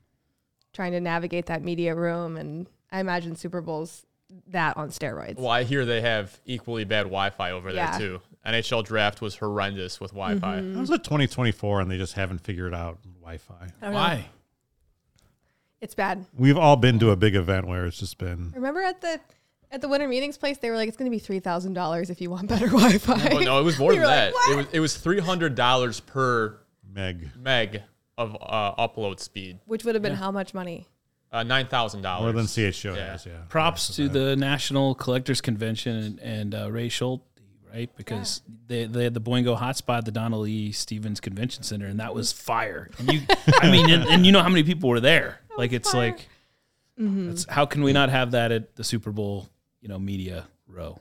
trying 0.74 0.92
to 0.92 1.00
navigate 1.00 1.46
that 1.48 1.63
media 1.63 1.96
room. 1.96 2.36
And 2.38 2.68
I 2.92 3.00
imagine 3.00 3.36
Super 3.36 3.62
Bowl's 3.62 4.06
that 4.48 4.75
on 4.75 4.90
steroids. 4.90 5.38
Well, 5.38 5.50
I 5.50 5.63
hear 5.63 5.86
they 5.86 6.02
have 6.02 6.40
equally 6.46 6.84
bad 6.84 7.04
Wi-Fi 7.04 7.52
over 7.52 7.69
Yeah. 7.72 7.92
there 7.98 8.00
too. 8.00 8.22
NHL 8.46 8.84
draft 8.84 9.22
was 9.22 9.36
horrendous 9.38 10.00
with 10.00 10.12
Wi-Fi. 10.12 10.57
Mm-hmm. 10.60 10.78
How's 10.78 10.90
it 10.90 11.04
2024 11.04 11.81
and 11.81 11.90
they 11.92 11.98
just 11.98 12.13
haven't 12.13 12.40
figured 12.40 12.74
out 12.74 13.00
Wi-Fi? 13.22 13.54
I 13.56 13.68
don't 13.81 13.92
know. 13.92 13.98
Why? 13.98 14.25
It's 15.81 15.94
bad. 15.96 16.25
We've 16.36 16.57
all 16.57 16.75
been 16.75 17.00
to 17.00 17.12
a 17.12 17.16
big 17.16 17.36
event 17.36 17.68
where 17.68 17.86
it's 17.86 18.00
just 18.00 18.18
been. 18.18 18.52
Remember 18.56 18.81
at 18.81 19.02
the 19.02 19.19
at 19.71 19.81
the 19.81 19.88
winter 19.89 20.07
meetings 20.07 20.38
place, 20.38 20.57
they 20.57 20.69
were 20.69 20.75
like, 20.75 20.88
it's 20.88 20.97
going 20.97 21.09
to 21.09 21.15
be 21.15 21.19
three 21.19 21.39
thousand 21.39 21.73
dollars 21.73 22.09
if 22.09 22.21
you 22.21 22.29
want 22.29 22.47
better 22.47 22.67
Wi-Fi. 22.71 23.29
Oh 23.31 23.39
no, 23.39 23.59
it 23.59 23.63
was 23.63 23.77
more 23.79 23.89
We 23.91 23.97
than 23.97 24.07
that. 24.07 24.33
like, 24.33 24.50
it 24.50 24.56
was 24.57 24.65
it 24.73 24.79
was 24.79 24.95
three 24.97 25.19
hundred 25.19 25.56
dollars 25.56 26.00
per 26.00 26.57
Meg, 26.94 27.29
meg 27.38 27.81
of 28.17 28.38
uh, 28.41 28.73
upload 28.75 29.19
speed. 29.19 29.59
Which 29.65 29.83
would 29.83 29.95
have 29.95 30.01
been 30.01 30.15
how 30.15 30.31
much 30.31 30.53
money? 30.53 30.88
Uh, 31.31 31.44
Nine 31.44 31.67
thousand 31.67 32.01
more 32.03 32.27
than 32.27 32.35
dollars. 32.35 32.51
CHGO 32.56 32.95
Yeah. 32.95 33.12
has, 33.12 33.25
yeah. 33.25 33.33
Props 33.50 33.94
to 33.97 34.07
the 34.07 34.38
National 34.38 34.95
Collectors 34.95 35.41
Convention 35.41 35.95
and, 35.97 36.19
and 36.19 36.56
uh, 36.56 36.71
Ray 36.71 36.88
Schulte, 36.88 37.23
right? 37.73 37.89
Because 37.97 38.41
they, 38.68 38.85
they 38.85 39.03
had 39.03 39.13
the 39.13 39.19
Boingo 39.19 39.57
hotspot 39.59 39.97
at 39.97 40.06
the 40.06 40.11
Donald 40.11 40.47
E. 40.47 40.71
Stephens 40.71 41.19
Convention 41.19 41.63
Center, 41.63 41.88
and 41.88 42.00
that 42.00 42.15
was 42.15 42.31
fire. 42.31 42.89
And 43.00 43.11
you, 43.11 43.21
I 43.59 43.69
mean, 43.69 43.89
and, 43.89 44.03
and 44.06 44.25
you 44.25 44.31
know 44.31 44.41
how 44.41 44.47
many 44.47 44.63
people 44.63 44.88
were 44.89 45.01
there? 45.01 45.41
Like, 45.57 45.73
it's 45.73 45.91
fire. 45.91 46.11
like, 46.11 46.29
it's, 46.97 47.45
how 47.50 47.65
can 47.65 47.83
we 47.83 47.91
not 47.91 48.07
have 48.09 48.31
that 48.31 48.53
at 48.53 48.77
the 48.77 48.85
Super 48.85 49.11
Bowl, 49.11 49.50
you 49.85 49.89
know, 49.89 49.99
media 49.99 50.47
row? 50.67 50.97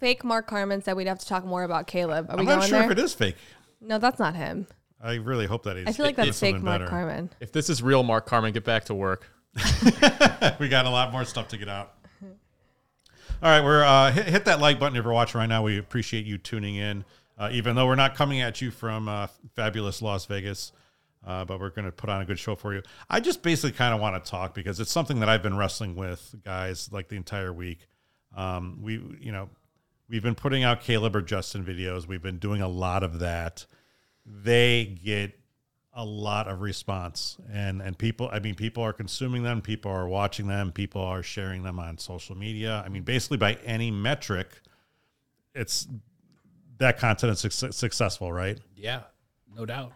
Fake 0.00 0.22
Mark 0.22 0.46
Carman 0.46 0.82
said 0.82 0.96
we'd 0.96 1.06
have 1.06 1.18
to 1.18 1.26
talk 1.26 1.46
more 1.46 1.62
about 1.62 1.86
Caleb. 1.86 2.26
Are 2.28 2.36
we 2.36 2.40
I'm 2.40 2.46
going 2.46 2.58
not 2.58 2.68
sure 2.68 2.78
there? 2.78 2.92
if 2.92 2.98
it 2.98 3.02
is 3.02 3.14
fake. 3.14 3.36
No, 3.80 3.98
that's 3.98 4.18
not 4.18 4.36
him. 4.36 4.66
I 5.02 5.14
really 5.14 5.46
hope 5.46 5.62
that 5.62 5.78
is. 5.78 5.86
I 5.86 5.92
feel 5.92 6.04
like 6.04 6.16
that's 6.16 6.38
fake 6.38 6.60
Mark 6.60 6.80
better. 6.80 6.90
Carman. 6.90 7.30
If 7.40 7.52
this 7.52 7.70
is 7.70 7.82
real, 7.82 8.02
Mark 8.02 8.26
Carman, 8.26 8.52
get 8.52 8.64
back 8.64 8.84
to 8.84 8.94
work. 8.94 9.26
we 10.60 10.68
got 10.68 10.84
a 10.84 10.90
lot 10.90 11.10
more 11.10 11.24
stuff 11.24 11.48
to 11.48 11.56
get 11.56 11.70
out. 11.70 11.94
All 13.42 13.48
right, 13.48 13.64
we're 13.64 13.82
uh, 13.82 14.12
hit, 14.12 14.26
hit 14.26 14.44
that 14.44 14.60
like 14.60 14.78
button 14.78 14.94
if 14.98 15.02
you're 15.02 15.14
watching 15.14 15.38
right 15.38 15.48
now. 15.48 15.62
We 15.62 15.78
appreciate 15.78 16.26
you 16.26 16.36
tuning 16.36 16.74
in, 16.74 17.06
uh, 17.38 17.48
even 17.50 17.76
though 17.76 17.86
we're 17.86 17.94
not 17.94 18.14
coming 18.14 18.42
at 18.42 18.60
you 18.60 18.70
from 18.70 19.08
uh, 19.08 19.28
fabulous 19.56 20.02
Las 20.02 20.26
Vegas, 20.26 20.72
uh, 21.26 21.44
but 21.44 21.60
we're 21.60 21.70
going 21.70 21.84
to 21.84 21.92
put 21.92 22.10
on 22.10 22.20
a 22.20 22.24
good 22.24 22.38
show 22.38 22.54
for 22.54 22.74
you. 22.74 22.82
I 23.08 23.20
just 23.20 23.42
basically 23.42 23.72
kind 23.72 23.94
of 23.94 24.00
want 24.00 24.22
to 24.22 24.30
talk 24.30 24.54
because 24.54 24.80
it's 24.80 24.90
something 24.90 25.20
that 25.20 25.28
I've 25.28 25.42
been 25.42 25.56
wrestling 25.56 25.96
with, 25.96 26.34
guys, 26.44 26.90
like 26.92 27.08
the 27.08 27.16
entire 27.16 27.52
week. 27.52 27.86
Um, 28.34 28.78
we, 28.80 28.94
you 29.20 29.32
know, 29.32 29.50
we've 30.08 30.22
been 30.22 30.34
putting 30.34 30.64
out 30.64 30.80
Caleb 30.80 31.16
or 31.16 31.22
Justin 31.22 31.64
videos. 31.64 32.06
We've 32.06 32.22
been 32.22 32.38
doing 32.38 32.62
a 32.62 32.68
lot 32.68 33.02
of 33.02 33.18
that. 33.18 33.66
They 34.24 34.98
get 35.04 35.36
a 35.92 36.04
lot 36.04 36.46
of 36.46 36.60
response 36.60 37.36
and 37.52 37.82
and 37.82 37.98
people 37.98 38.30
i 38.32 38.38
mean 38.38 38.54
people 38.54 38.80
are 38.80 38.92
consuming 38.92 39.42
them 39.42 39.60
people 39.60 39.90
are 39.90 40.06
watching 40.06 40.46
them 40.46 40.70
people 40.70 41.02
are 41.02 41.20
sharing 41.20 41.64
them 41.64 41.80
on 41.80 41.98
social 41.98 42.36
media 42.36 42.80
i 42.86 42.88
mean 42.88 43.02
basically 43.02 43.36
by 43.36 43.54
any 43.64 43.90
metric 43.90 44.60
it's 45.52 45.88
that 46.78 46.96
content 46.96 47.32
is 47.32 47.40
suc- 47.52 47.72
successful 47.72 48.32
right 48.32 48.60
Yeah, 48.76 49.00
no 49.52 49.66
doubt. 49.66 49.92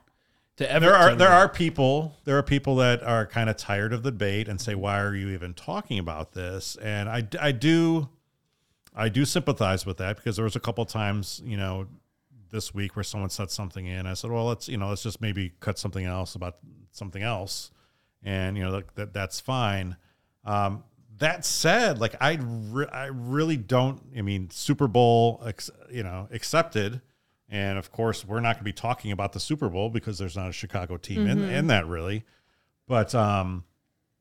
To 0.56 0.78
there 0.80 0.94
are 0.94 1.14
there 1.16 1.30
are 1.30 1.48
people 1.48 2.16
there 2.24 2.38
are 2.38 2.42
people 2.42 2.76
that 2.76 3.02
are 3.02 3.26
kind 3.26 3.50
of 3.50 3.56
tired 3.56 3.92
of 3.92 4.02
the 4.02 4.12
debate 4.12 4.46
and 4.48 4.60
say 4.60 4.74
why 4.74 5.00
are 5.00 5.14
you 5.14 5.30
even 5.30 5.52
talking 5.52 5.98
about 5.98 6.32
this? 6.32 6.76
And 6.76 7.08
i 7.08 7.26
i 7.40 7.50
do 7.50 8.08
i 8.94 9.08
do 9.08 9.24
sympathize 9.24 9.84
with 9.84 9.96
that 9.96 10.16
because 10.16 10.36
there 10.36 10.44
was 10.44 10.54
a 10.54 10.60
couple 10.60 10.84
times 10.84 11.42
you 11.44 11.56
know 11.56 11.86
this 12.50 12.72
week 12.72 12.94
where 12.94 13.02
someone 13.02 13.30
said 13.30 13.50
something 13.50 13.86
in. 13.86 14.06
I 14.06 14.14
said 14.14 14.30
well 14.30 14.44
let's 14.44 14.68
you 14.68 14.76
know 14.76 14.88
let's 14.90 15.02
just 15.02 15.20
maybe 15.20 15.52
cut 15.58 15.78
something 15.78 16.04
else 16.04 16.36
about 16.36 16.58
something 16.92 17.22
else. 17.22 17.72
And 18.22 18.56
you 18.56 18.62
know 18.62 18.72
that, 18.72 18.94
that 18.94 19.12
that's 19.12 19.40
fine. 19.40 19.96
Um 20.44 20.84
that 21.18 21.44
said 21.44 22.00
like 22.00 22.14
i 22.20 22.38
re- 22.40 22.88
i 22.92 23.06
really 23.06 23.56
don't 23.56 24.00
i 24.16 24.22
mean 24.22 24.50
super 24.50 24.88
bowl 24.88 25.40
ex- 25.46 25.70
you 25.90 26.02
know 26.02 26.28
accepted 26.32 27.00
and 27.48 27.78
of 27.78 27.92
course, 27.92 28.24
we're 28.24 28.40
not 28.40 28.56
going 28.56 28.60
to 28.60 28.64
be 28.64 28.72
talking 28.72 29.12
about 29.12 29.32
the 29.32 29.40
Super 29.40 29.68
Bowl 29.68 29.90
because 29.90 30.18
there's 30.18 30.36
not 30.36 30.48
a 30.48 30.52
Chicago 30.52 30.96
team 30.96 31.26
in, 31.26 31.44
in 31.44 31.66
that 31.68 31.86
really. 31.86 32.24
But 32.86 33.14
um, 33.14 33.64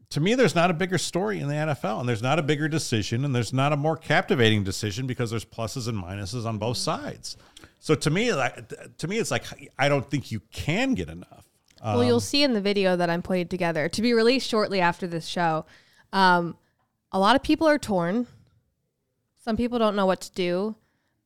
to 0.09 0.19
me, 0.19 0.35
there's 0.35 0.55
not 0.55 0.69
a 0.69 0.73
bigger 0.73 0.97
story 0.97 1.39
in 1.39 1.47
the 1.47 1.55
NFL, 1.55 1.99
and 1.99 2.07
there's 2.07 2.21
not 2.21 2.37
a 2.37 2.43
bigger 2.43 2.67
decision, 2.67 3.25
and 3.25 3.33
there's 3.33 3.53
not 3.53 3.73
a 3.73 3.77
more 3.77 3.97
captivating 3.97 4.63
decision 4.63 5.07
because 5.07 5.31
there's 5.31 5.45
pluses 5.45 5.87
and 5.87 6.01
minuses 6.01 6.45
on 6.45 6.57
both 6.57 6.77
sides. 6.77 7.35
So 7.79 7.95
to 7.95 8.09
me, 8.09 8.33
like 8.33 8.95
to 8.97 9.07
me, 9.07 9.17
it's 9.17 9.31
like 9.31 9.43
I 9.77 9.89
don't 9.89 10.09
think 10.09 10.31
you 10.31 10.41
can 10.51 10.93
get 10.93 11.09
enough. 11.09 11.45
well, 11.83 12.03
you'll 12.03 12.19
see 12.19 12.43
in 12.43 12.53
the 12.53 12.61
video 12.61 12.95
that 12.95 13.09
I'm 13.09 13.21
putting 13.21 13.47
together 13.47 13.89
to 13.89 14.01
be 14.01 14.13
released 14.13 14.47
shortly 14.47 14.79
after 14.79 15.07
this 15.07 15.25
show. 15.25 15.65
Um, 16.13 16.57
a 17.11 17.19
lot 17.19 17.35
of 17.35 17.43
people 17.43 17.67
are 17.67 17.77
torn. 17.77 18.27
Some 19.43 19.57
people 19.57 19.79
don't 19.79 19.95
know 19.95 20.05
what 20.05 20.21
to 20.21 20.31
do. 20.31 20.75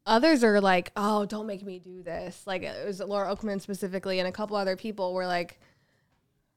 Others 0.08 0.44
are 0.44 0.60
like, 0.60 0.92
"Oh, 0.96 1.26
don't 1.26 1.46
make 1.46 1.64
me 1.64 1.78
do 1.80 2.02
this." 2.02 2.42
Like 2.48 2.64
it 2.64 2.88
was 2.88 3.00
Laura 3.00 3.36
Okmin 3.36 3.62
specifically, 3.62 4.18
and 4.20 4.28
a 4.28 4.32
couple 4.32 4.56
other 4.56 4.76
people 4.76 5.14
were 5.14 5.28
like, 5.28 5.60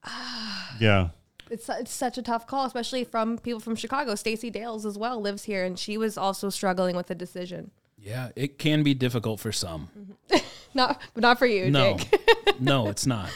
ah, 0.04 0.76
Yeah, 0.80 1.08
it's 1.50 1.68
it's 1.68 1.92
such 1.92 2.16
a 2.16 2.22
tough 2.22 2.46
call, 2.46 2.64
especially 2.64 3.04
from 3.04 3.38
people 3.38 3.60
from 3.60 3.76
Chicago. 3.76 4.14
Stacey 4.14 4.50
Dales 4.50 4.86
as 4.86 4.96
well 4.96 5.20
lives 5.20 5.44
here, 5.44 5.64
and 5.64 5.78
she 5.78 5.98
was 5.98 6.16
also 6.16 6.48
struggling 6.48 6.96
with 6.96 7.08
the 7.08 7.14
decision. 7.14 7.70
yeah, 7.98 8.30
it 8.36 8.58
can 8.58 8.82
be 8.82 8.94
difficult 8.94 9.40
for 9.40 9.52
some. 9.52 9.88
Not, 10.74 11.02
but 11.14 11.22
not 11.22 11.36
for 11.36 11.46
you, 11.46 11.68
No, 11.68 11.96
Jake. 11.96 12.60
no, 12.60 12.86
it's 12.86 13.04
not. 13.04 13.28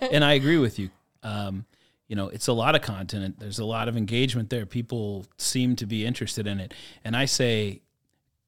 And 0.00 0.24
I 0.24 0.32
agree 0.32 0.58
with 0.58 0.80
you. 0.80 0.90
Um, 1.22 1.64
you 2.08 2.16
know, 2.16 2.26
it's 2.26 2.48
a 2.48 2.52
lot 2.52 2.74
of 2.74 2.82
content. 2.82 3.38
There's 3.38 3.60
a 3.60 3.64
lot 3.64 3.86
of 3.86 3.96
engagement 3.96 4.50
there. 4.50 4.66
People 4.66 5.24
seem 5.38 5.76
to 5.76 5.86
be 5.86 6.04
interested 6.04 6.48
in 6.48 6.58
it. 6.58 6.74
And 7.04 7.16
I 7.16 7.26
say, 7.26 7.82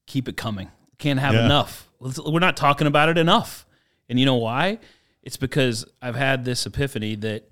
keep 0.07 0.29
it 0.29 0.37
coming. 0.37 0.69
Can't 1.05 1.21
have 1.21 1.35
Yeah. 1.35 1.45
enough. 1.45 1.89
We're 2.01 2.41
not 2.41 2.57
talking 2.57 2.87
about 2.87 3.11
it 3.11 3.19
enough. 3.19 3.67
And 4.09 4.19
you 4.19 4.25
know 4.27 4.37
why? 4.37 4.79
It's 5.23 5.37
because 5.37 5.85
I've 6.01 6.15
had 6.17 6.45
this 6.47 6.65
epiphany 6.67 7.15
that 7.17 7.51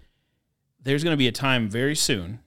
there's 0.82 1.04
going 1.04 1.12
to 1.12 1.18
be 1.18 1.28
a 1.28 1.32
time 1.32 1.68
very 1.68 1.94
soon. 1.94 2.40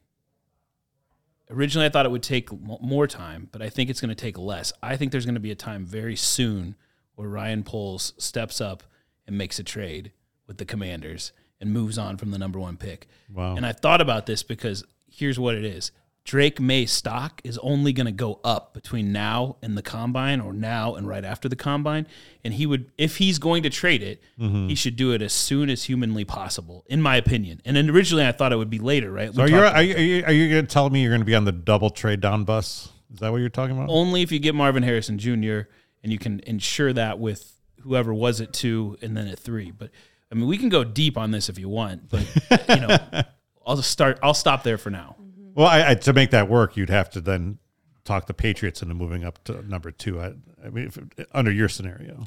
Originally, 1.50 1.85
I 1.85 1.89
thought 1.89 2.07
it 2.07 2.12
would 2.12 2.24
take 2.24 2.51
more 2.81 3.05
time, 3.05 3.50
but 3.51 3.62
I 3.62 3.69
think 3.69 3.91
it's 3.91 4.01
going 4.01 4.09
to 4.09 4.15
take 4.15 4.35
less. 4.38 4.74
I 4.81 4.97
think 4.97 5.12
there's 5.12 5.25
going 5.25 5.35
to 5.35 5.39
be 5.39 5.51
a 5.51 5.55
time 5.55 5.85
very 5.85 6.15
soon 6.15 6.75
where 7.13 7.29
Ryan 7.29 7.63
Poles 7.63 8.13
steps 8.17 8.59
up 8.59 8.83
and 9.27 9.38
makes 9.38 9.59
a 9.59 9.63
trade 9.63 10.12
with 10.47 10.57
the 10.57 10.65
Commanders, 10.65 11.31
and 11.62 11.71
moves 11.71 11.97
on 11.97 12.17
from 12.17 12.31
the 12.31 12.38
number 12.38 12.59
one 12.59 12.77
pick. 12.77 13.07
Wow. 13.31 13.55
And 13.55 13.65
I 13.65 13.71
thought 13.71 14.01
about 14.01 14.25
this 14.25 14.43
because 14.43 14.83
here's 15.09 15.39
what 15.39 15.55
it 15.55 15.63
is. 15.65 15.91
Drake 16.25 16.60
Maye 16.60 16.88
stock 16.88 17.39
is 17.44 17.58
only 17.60 17.94
going 17.94 18.08
to 18.08 18.12
go 18.12 18.39
up 18.44 18.74
between 18.74 19.12
now 19.12 19.58
and 19.62 19.77
the 19.77 19.84
combine 19.84 20.41
or 20.41 20.51
now 20.53 20.96
and 20.96 21.08
right 21.08 21.24
after 21.24 21.48
the 21.48 21.55
combine. 21.55 22.08
And 22.44 22.53
he 22.55 22.65
would, 22.65 22.91
if 22.98 23.17
he's 23.17 23.38
going 23.38 23.62
to 23.63 23.70
trade 23.70 24.01
it, 24.01 24.22
Mm-hmm. 24.39 24.67
he 24.67 24.75
should 24.75 24.96
do 24.96 25.12
it 25.12 25.22
as 25.22 25.32
soon 25.32 25.70
as 25.70 25.84
humanly 25.84 26.25
possible, 26.25 26.84
in 26.88 27.01
my 27.01 27.15
opinion. 27.15 27.62
And 27.63 27.77
then 27.77 27.89
originally 27.89 28.25
I 28.25 28.32
thought 28.32 28.51
it 28.51 28.58
would 28.58 28.70
be 28.72 28.79
later, 28.79 29.12
right? 29.12 29.34
So 29.34 29.44
are 29.44 29.48
you, 29.48 29.58
are 29.58 29.82
you, 29.82 30.24
are 30.25 30.32
you 30.34 30.50
going 30.50 30.65
to 30.65 30.74
tell 30.74 30.89
me 30.89 31.01
you're 31.03 31.12
going 31.12 31.22
to 31.22 31.25
be 31.25 31.36
on 31.36 31.46
the 31.46 31.51
double 31.51 31.89
trade 31.91 32.20
down 32.22 32.44
bus? 32.44 32.89
Is 33.13 33.20
that 33.20 33.32
what 33.32 33.38
you're 33.38 33.50
talking 33.50 33.77
about? 33.77 33.89
only 33.89 34.24
if 34.24 34.32
you 34.32 34.39
get 34.39 34.55
Marvin 34.55 34.82
Harrison 34.84 35.17
Jr. 35.20 35.70
and 36.03 36.12
you 36.12 36.17
can 36.17 36.39
ensure 36.41 36.91
that 36.91 37.20
with 37.20 37.53
whoever 37.82 38.13
was 38.13 38.41
at 38.41 38.51
two 38.51 38.98
and 39.01 39.15
then 39.15 39.27
at 39.27 39.38
three. 39.39 39.70
But 39.72 39.91
I 40.32 40.36
mean, 40.36 40.48
we 40.48 40.58
can 40.58 40.70
go 40.70 40.84
deep 40.84 41.17
on 41.20 41.29
this 41.32 41.50
if 41.50 41.60
you 41.60 41.70
want, 41.70 42.10
but 42.10 42.27
you 42.67 42.75
know, 42.82 42.98
I'll 43.65 43.75
just 43.77 43.91
start. 43.91 44.20
I'll 44.24 44.34
stop 44.34 44.63
there 44.63 44.79
for 44.79 44.89
now. 44.89 45.15
Well, 45.55 45.67
I, 45.67 45.91
I, 45.91 45.95
to 45.95 46.13
make 46.13 46.31
that 46.31 46.47
work, 46.47 46.77
you'd 46.77 46.89
have 46.91 47.09
to 47.12 47.21
then 47.21 47.57
talk 48.03 48.27
the 48.27 48.33
Patriots 48.35 48.83
into 48.83 48.93
moving 48.93 49.24
up 49.24 49.43
to 49.45 49.67
number 49.67 49.89
two. 49.89 50.19
I, 50.21 50.33
I 50.63 50.69
mean, 50.69 50.85
if, 50.85 51.00
under 51.33 51.51
your 51.51 51.69
scenario, 51.69 52.25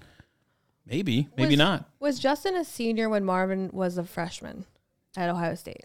Maybe, 0.89 1.29
maybe 1.37 1.51
Was- 1.51 1.59
not. 1.59 1.91
Was 2.01 2.19
Justin 2.19 2.57
a 2.57 2.65
senior 2.65 3.09
when 3.09 3.25
Marvin 3.25 3.71
was 3.73 3.99
a 3.99 4.05
freshman 4.05 4.65
at 5.17 5.29
Ohio 5.29 5.55
State? 5.55 5.85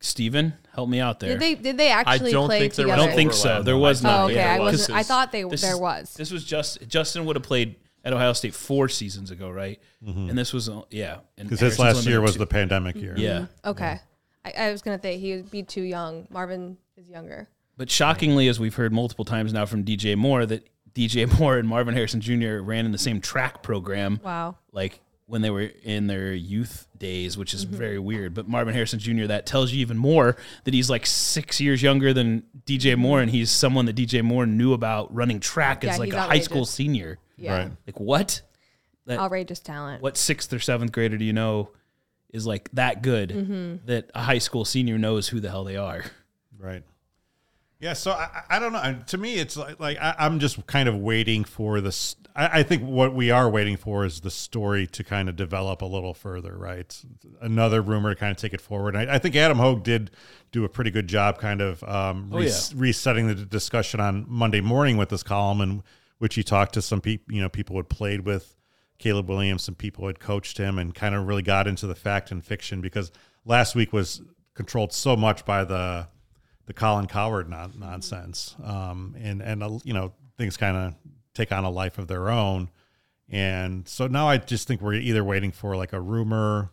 Steven, 0.00 0.54
help 0.74 0.88
me 0.88 0.98
out 0.98 1.20
there. 1.20 1.30
Did 1.30 1.40
they 1.40 1.54
did 1.54 1.76
they 1.76 1.90
actually 1.90 2.32
don't 2.32 2.48
play 2.48 2.60
think 2.60 2.74
there 2.74 2.88
I 2.88 2.96
don't 2.96 3.12
think 3.14 3.32
so. 3.34 3.62
There 3.62 3.76
was 3.76 4.02
Oh, 4.04 4.24
okay. 4.24 4.36
Yeah, 4.36 4.54
I 4.54 4.58
was. 4.58 4.72
wasn't. 4.72 4.98
I 4.98 5.02
thought 5.02 5.30
they 5.30 5.42
this 5.44 5.60
there 5.60 5.74
is- 5.74 5.78
was. 5.80 6.14
This 6.14 6.30
was 6.30 6.42
just 6.44 6.88
Justin 6.88 7.26
would 7.26 7.36
have 7.36 7.42
played 7.42 7.76
at 8.02 8.12
Ohio 8.14 8.32
State 8.32 8.54
four 8.54 8.88
seasons 8.88 9.30
ago, 9.30 9.50
right? 9.50 9.78
And 10.04 10.36
this 10.36 10.52
was 10.54 10.68
uh, 10.70 10.82
yeah. 10.90 11.18
and 11.36 11.46
because 11.48 11.60
his 11.60 11.78
last 11.78 12.06
year 12.06 12.20
was 12.22 12.32
two. 12.32 12.38
the 12.38 12.46
pandemic 12.46 12.96
year. 12.96 13.14
yeah. 13.16 13.46
Okay. 13.64 14.00
I, 14.44 14.52
I 14.56 14.72
was 14.72 14.82
gonna 14.82 15.00
say 15.00 15.18
he 15.18 15.36
would 15.36 15.50
be 15.50 15.62
too 15.62 15.82
young. 15.82 16.26
Marvin 16.30 16.76
is 16.96 17.08
younger. 17.08 17.48
But 17.76 17.90
shockingly, 17.90 18.48
as 18.48 18.60
we've 18.60 18.74
heard 18.74 18.92
multiple 18.92 19.24
times 19.24 19.52
now 19.52 19.66
from 19.66 19.84
DJ 19.84 20.16
Moore, 20.16 20.44
that 20.46 20.68
DJ 20.94 21.26
Moore 21.38 21.58
and 21.58 21.68
Marvin 21.68 21.94
Harrison 21.94 22.20
Jr. 22.20 22.58
ran 22.58 22.84
in 22.86 22.92
the 22.92 22.98
same 22.98 23.20
track 23.20 23.62
program. 23.62 24.20
Wow. 24.22 24.56
like 24.72 25.00
when 25.30 25.42
they 25.42 25.50
were 25.50 25.70
in 25.84 26.08
their 26.08 26.32
youth 26.32 26.88
days, 26.98 27.38
which 27.38 27.54
is 27.54 27.64
mm-hmm. 27.64 27.76
very 27.76 27.98
weird. 28.00 28.34
But 28.34 28.48
Marvin 28.48 28.74
Harrison 28.74 28.98
Jr. 28.98 29.26
that 29.26 29.46
tells 29.46 29.70
you 29.70 29.80
even 29.80 29.96
more 29.96 30.36
that 30.64 30.74
he's 30.74 30.90
like 30.90 31.06
six 31.06 31.60
years 31.60 31.80
younger 31.80 32.12
than 32.12 32.42
DJ 32.66 32.92
mm-hmm. 32.92 33.00
Moore, 33.00 33.20
and 33.20 33.30
he's 33.30 33.48
someone 33.50 33.86
that 33.86 33.94
DJ 33.94 34.24
Moore 34.24 34.44
knew 34.44 34.72
about 34.72 35.14
running 35.14 35.38
track 35.38 35.84
Yeah, 35.84 35.92
as 35.92 35.98
like 36.00 36.08
he's 36.08 36.14
a 36.14 36.22
high 36.22 36.40
school 36.40 36.64
senior. 36.64 37.18
Yeah. 37.36 37.56
Right. 37.56 37.72
Like 37.86 38.00
what? 38.00 38.42
That- 39.06 39.20
Outrageous 39.20 39.60
talent. 39.60 40.02
What 40.02 40.16
sixth 40.16 40.52
or 40.52 40.58
seventh 40.58 40.90
grader 40.90 41.16
do 41.16 41.24
you 41.24 41.32
know 41.32 41.70
is 42.32 42.46
like 42.46 42.70
that 42.72 43.02
good 43.02 43.80
that 43.86 44.10
a 44.14 44.22
high 44.22 44.38
school 44.38 44.64
senior 44.64 44.98
knows 44.98 45.28
who 45.28 45.40
the 45.40 45.50
hell 45.50 45.64
they 45.64 45.76
are? 45.76 46.04
Right. 46.58 46.82
Yeah. 47.80 47.94
So 47.94 48.10
I, 48.12 48.28
I 48.50 48.56
I 48.56 48.58
don't 48.58 48.72
know. 48.72 48.98
To 49.06 49.18
me, 49.18 49.36
it's 49.36 49.56
like, 49.56 49.80
like 49.80 49.98
I, 49.98 50.14
I'm 50.18 50.38
just 50.38 50.66
kind 50.66 50.88
of 50.88 50.96
waiting 50.96 51.44
for 51.44 51.80
this. 51.80 52.16
I, 52.36 52.60
I 52.60 52.62
think 52.62 52.82
what 52.82 53.14
we 53.14 53.30
are 53.30 53.48
waiting 53.48 53.76
for 53.78 54.04
is 54.04 54.20
the 54.20 54.30
story 54.30 54.86
to 54.88 55.02
kind 55.02 55.28
of 55.30 55.36
develop 55.36 55.80
a 55.82 55.86
little 55.86 56.12
further, 56.14 56.56
right? 56.56 56.94
Another 57.40 57.80
rumor 57.80 58.14
to 58.14 58.20
kind 58.20 58.30
of 58.30 58.36
take 58.36 58.52
it 58.52 58.60
forward. 58.60 58.94
I, 58.96 59.14
I 59.14 59.18
think 59.18 59.34
Adam 59.34 59.58
Hoge 59.58 59.82
did 59.82 60.10
do 60.52 60.64
a 60.64 60.68
pretty 60.68 60.90
good 60.90 61.08
job, 61.08 61.38
kind 61.38 61.60
of 61.62 61.82
um, 61.84 62.30
Oh, 62.32 62.38
res- 62.38 62.74
resetting 62.74 63.26
the 63.28 63.34
discussion 63.34 63.98
on 64.00 64.26
Monday 64.28 64.60
morning 64.60 64.96
with 64.98 65.08
this 65.08 65.22
column, 65.22 65.60
in 65.62 65.82
which 66.18 66.34
he 66.34 66.42
talked 66.42 66.74
to 66.74 66.82
some 66.82 67.00
people, 67.00 67.34
you 67.34 67.40
know, 67.40 67.48
people 67.48 67.74
who 67.74 67.78
had 67.78 67.88
played 67.88 68.20
with 68.20 68.54
Caleb 69.00 69.28
Williams, 69.30 69.64
some 69.64 69.74
people 69.74 70.06
had 70.06 70.20
coached 70.20 70.58
him, 70.58 70.78
and 70.78 70.94
kind 70.94 71.14
of 71.14 71.26
really 71.26 71.42
got 71.42 71.66
into 71.66 71.86
the 71.86 71.94
fact 71.94 72.30
and 72.30 72.44
fiction 72.44 72.80
because 72.80 73.10
last 73.44 73.74
week 73.74 73.92
was 73.92 74.22
controlled 74.54 74.92
so 74.92 75.16
much 75.16 75.44
by 75.44 75.64
the 75.64 76.06
the 76.66 76.74
Colin 76.74 77.06
Cowherd 77.06 77.48
non- 77.48 77.74
nonsense, 77.78 78.54
um, 78.62 79.16
and 79.18 79.42
and 79.42 79.62
uh, 79.62 79.78
you 79.82 79.94
know 79.94 80.12
things 80.36 80.56
kind 80.56 80.76
of 80.76 80.94
take 81.34 81.50
on 81.50 81.64
a 81.64 81.70
life 81.70 81.98
of 81.98 82.08
their 82.08 82.28
own, 82.28 82.70
and 83.28 83.88
so 83.88 84.06
now 84.06 84.28
I 84.28 84.36
just 84.36 84.68
think 84.68 84.82
we're 84.82 84.94
either 84.94 85.24
waiting 85.24 85.50
for 85.50 85.76
like 85.76 85.94
a 85.94 86.00
rumor, 86.00 86.70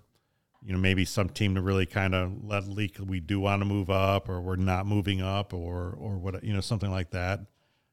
you 0.62 0.74
know, 0.74 0.80
maybe 0.80 1.06
some 1.06 1.30
team 1.30 1.56
to 1.56 1.62
really 1.62 1.86
kind 1.86 2.14
of 2.14 2.44
let 2.44 2.68
leak 2.68 2.98
we 3.00 3.22
do 3.22 3.40
want 3.40 3.62
to 3.62 3.66
move 3.66 3.90
up, 3.90 4.28
or 4.28 4.42
we're 4.42 4.58
not 4.58 4.86
moving 4.86 5.22
up, 5.22 5.54
or 5.54 5.96
or 5.98 6.18
what 6.18 6.44
you 6.44 6.54
know 6.54 6.62
something 6.62 6.92
like 6.92 7.12
that. 7.12 7.40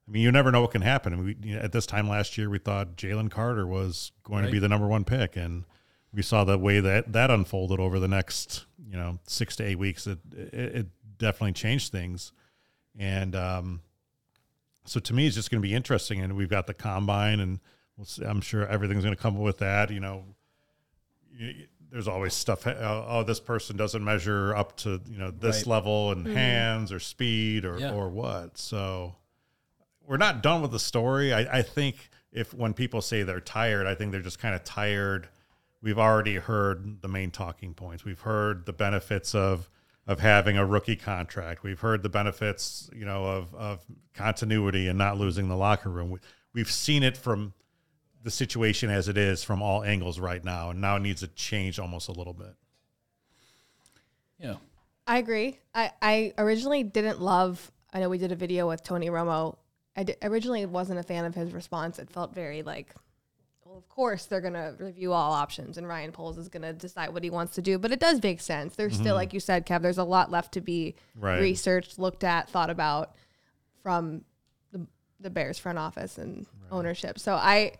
I 0.06 0.10
mean, 0.10 0.22
you 0.22 0.30
never 0.32 0.52
know 0.52 0.60
what 0.60 0.70
can 0.72 0.82
happen. 0.82 1.12
I 1.12 1.16
mean, 1.16 1.24
we, 1.24 1.36
you 1.48 1.56
know, 1.56 1.62
at 1.62 1.72
this 1.72 1.86
time 1.86 2.08
last 2.08 2.36
year, 2.36 2.50
we 2.50 2.58
thought 2.58 2.96
Jalen 2.96 3.30
Carter 3.30 3.66
was 3.66 4.12
going 4.22 4.44
to 4.44 4.50
be 4.50 4.58
the 4.58 4.68
number 4.68 4.86
one 4.86 5.04
pick, 5.04 5.34
and 5.36 5.64
we 6.12 6.20
saw 6.22 6.44
the 6.44 6.58
way 6.58 6.80
that 6.80 7.12
that 7.12 7.30
unfolded 7.30 7.80
over 7.80 7.98
the 7.98 8.08
next, 8.08 8.66
you 8.86 8.96
know, 8.96 9.18
six 9.26 9.56
to 9.56 9.64
eight 9.64 9.78
weeks. 9.78 10.06
It 10.06 10.18
it, 10.36 10.54
it 10.54 10.86
definitely 11.18 11.52
changed 11.52 11.90
things, 11.90 12.32
and 12.98 13.34
um, 13.34 13.80
so 14.84 15.00
to 15.00 15.14
me, 15.14 15.26
it's 15.26 15.36
just 15.36 15.50
going 15.50 15.62
to 15.62 15.66
be 15.66 15.74
interesting. 15.74 16.20
And 16.20 16.36
we've 16.36 16.50
got 16.50 16.66
the 16.66 16.74
combine, 16.74 17.40
and 17.40 17.58
we'll 17.96 18.04
see, 18.04 18.24
I'm 18.24 18.42
sure 18.42 18.66
everything's 18.68 19.04
going 19.04 19.16
to 19.16 19.22
come 19.22 19.38
with 19.40 19.58
that. 19.58 19.90
You 19.90 20.00
know, 20.00 20.24
you, 21.32 21.66
there's 21.90 22.08
always 22.08 22.34
stuff. 22.34 22.66
Uh, 22.66 23.04
oh, 23.08 23.22
this 23.22 23.40
person 23.40 23.76
doesn't 23.78 24.04
measure 24.04 24.54
up 24.54 24.76
to 24.78 25.00
you 25.08 25.16
know 25.16 25.30
this 25.30 25.60
Right. 25.60 25.66
level 25.66 26.12
in 26.12 26.26
hands 26.26 26.92
or 26.92 26.98
speed 27.00 27.64
or 27.64 27.78
Yeah. 27.78 27.92
or 27.94 28.10
what. 28.10 28.58
So 28.58 29.14
we're 30.06 30.16
not 30.16 30.42
done 30.42 30.62
with 30.62 30.70
the 30.70 30.78
story. 30.78 31.32
I, 31.32 31.58
I 31.58 31.62
think 31.62 31.96
if 32.32 32.52
when 32.52 32.74
people 32.74 33.00
say 33.00 33.22
they're 33.22 33.40
tired, 33.40 33.86
I 33.86 33.94
think 33.94 34.12
they're 34.12 34.20
just 34.20 34.38
kind 34.38 34.54
of 34.54 34.64
tired. 34.64 35.28
We've 35.82 35.98
already 35.98 36.36
heard 36.36 37.02
the 37.02 37.08
main 37.08 37.30
talking 37.30 37.74
points. 37.74 38.04
We've 38.04 38.20
heard 38.20 38.66
the 38.66 38.72
benefits 38.72 39.34
of 39.34 39.68
of 40.06 40.20
having 40.20 40.58
a 40.58 40.66
rookie 40.66 40.96
contract. 40.96 41.62
We've 41.62 41.80
heard 41.80 42.02
the 42.02 42.08
benefits, 42.10 42.90
you 42.94 43.04
know, 43.04 43.24
of 43.24 43.54
of 43.54 43.84
continuity 44.14 44.88
and 44.88 44.98
not 44.98 45.18
losing 45.18 45.48
the 45.48 45.56
locker 45.56 45.90
room. 45.90 46.10
We, 46.10 46.18
we've 46.52 46.70
seen 46.70 47.02
it 47.02 47.16
from 47.16 47.54
the 48.22 48.30
situation 48.30 48.90
as 48.90 49.08
it 49.08 49.18
is 49.18 49.44
from 49.44 49.62
all 49.62 49.84
angles 49.84 50.18
right 50.18 50.42
now, 50.42 50.70
and 50.70 50.80
now 50.80 50.96
it 50.96 51.00
needs 51.00 51.20
to 51.20 51.28
change 51.28 51.78
almost 51.78 52.08
a 52.08 52.12
little 52.12 52.32
bit. 52.32 52.54
Yeah. 54.38 54.56
I 55.06 55.18
agree. 55.18 55.58
I, 55.74 55.92
I 56.00 56.32
originally 56.38 56.82
didn't 56.82 57.20
love. 57.20 57.70
I 57.92 58.00
know 58.00 58.08
we 58.08 58.18
did 58.18 58.32
a 58.32 58.36
video 58.36 58.66
with 58.66 58.82
Tony 58.82 59.08
Romo. 59.08 59.56
I 59.96 60.06
originally 60.22 60.66
wasn't 60.66 60.98
a 60.98 61.02
fan 61.02 61.24
of 61.24 61.34
his 61.34 61.52
response. 61.52 61.98
It 61.98 62.10
felt 62.10 62.34
very 62.34 62.62
like, 62.62 62.94
well, 63.64 63.76
of 63.76 63.88
course 63.88 64.26
they're 64.26 64.40
gonna 64.40 64.74
review 64.78 65.12
all 65.12 65.32
options, 65.32 65.78
and 65.78 65.86
Ryan 65.86 66.12
Poles 66.12 66.36
is 66.36 66.48
gonna 66.48 66.72
decide 66.72 67.12
what 67.12 67.22
he 67.22 67.30
wants 67.30 67.54
to 67.54 67.62
do. 67.62 67.78
But 67.78 67.92
it 67.92 68.00
does 68.00 68.22
make 68.22 68.40
sense. 68.40 68.74
There's 68.74 68.94
still, 68.94 69.06
mm-hmm. 69.06 69.14
like 69.14 69.32
you 69.32 69.40
said, 69.40 69.66
Kev. 69.66 69.82
There's 69.82 69.98
a 69.98 70.04
lot 70.04 70.30
left 70.30 70.52
to 70.54 70.60
be 70.60 70.96
Right. 71.14 71.40
researched, 71.40 71.98
looked 71.98 72.24
at, 72.24 72.50
thought 72.50 72.70
about 72.70 73.14
from 73.82 74.24
the 74.72 74.86
the 75.20 75.30
Bears 75.30 75.58
front 75.58 75.78
office 75.78 76.18
and 76.18 76.46
ownership. 76.70 77.18
So 77.18 77.34
I 77.34 77.72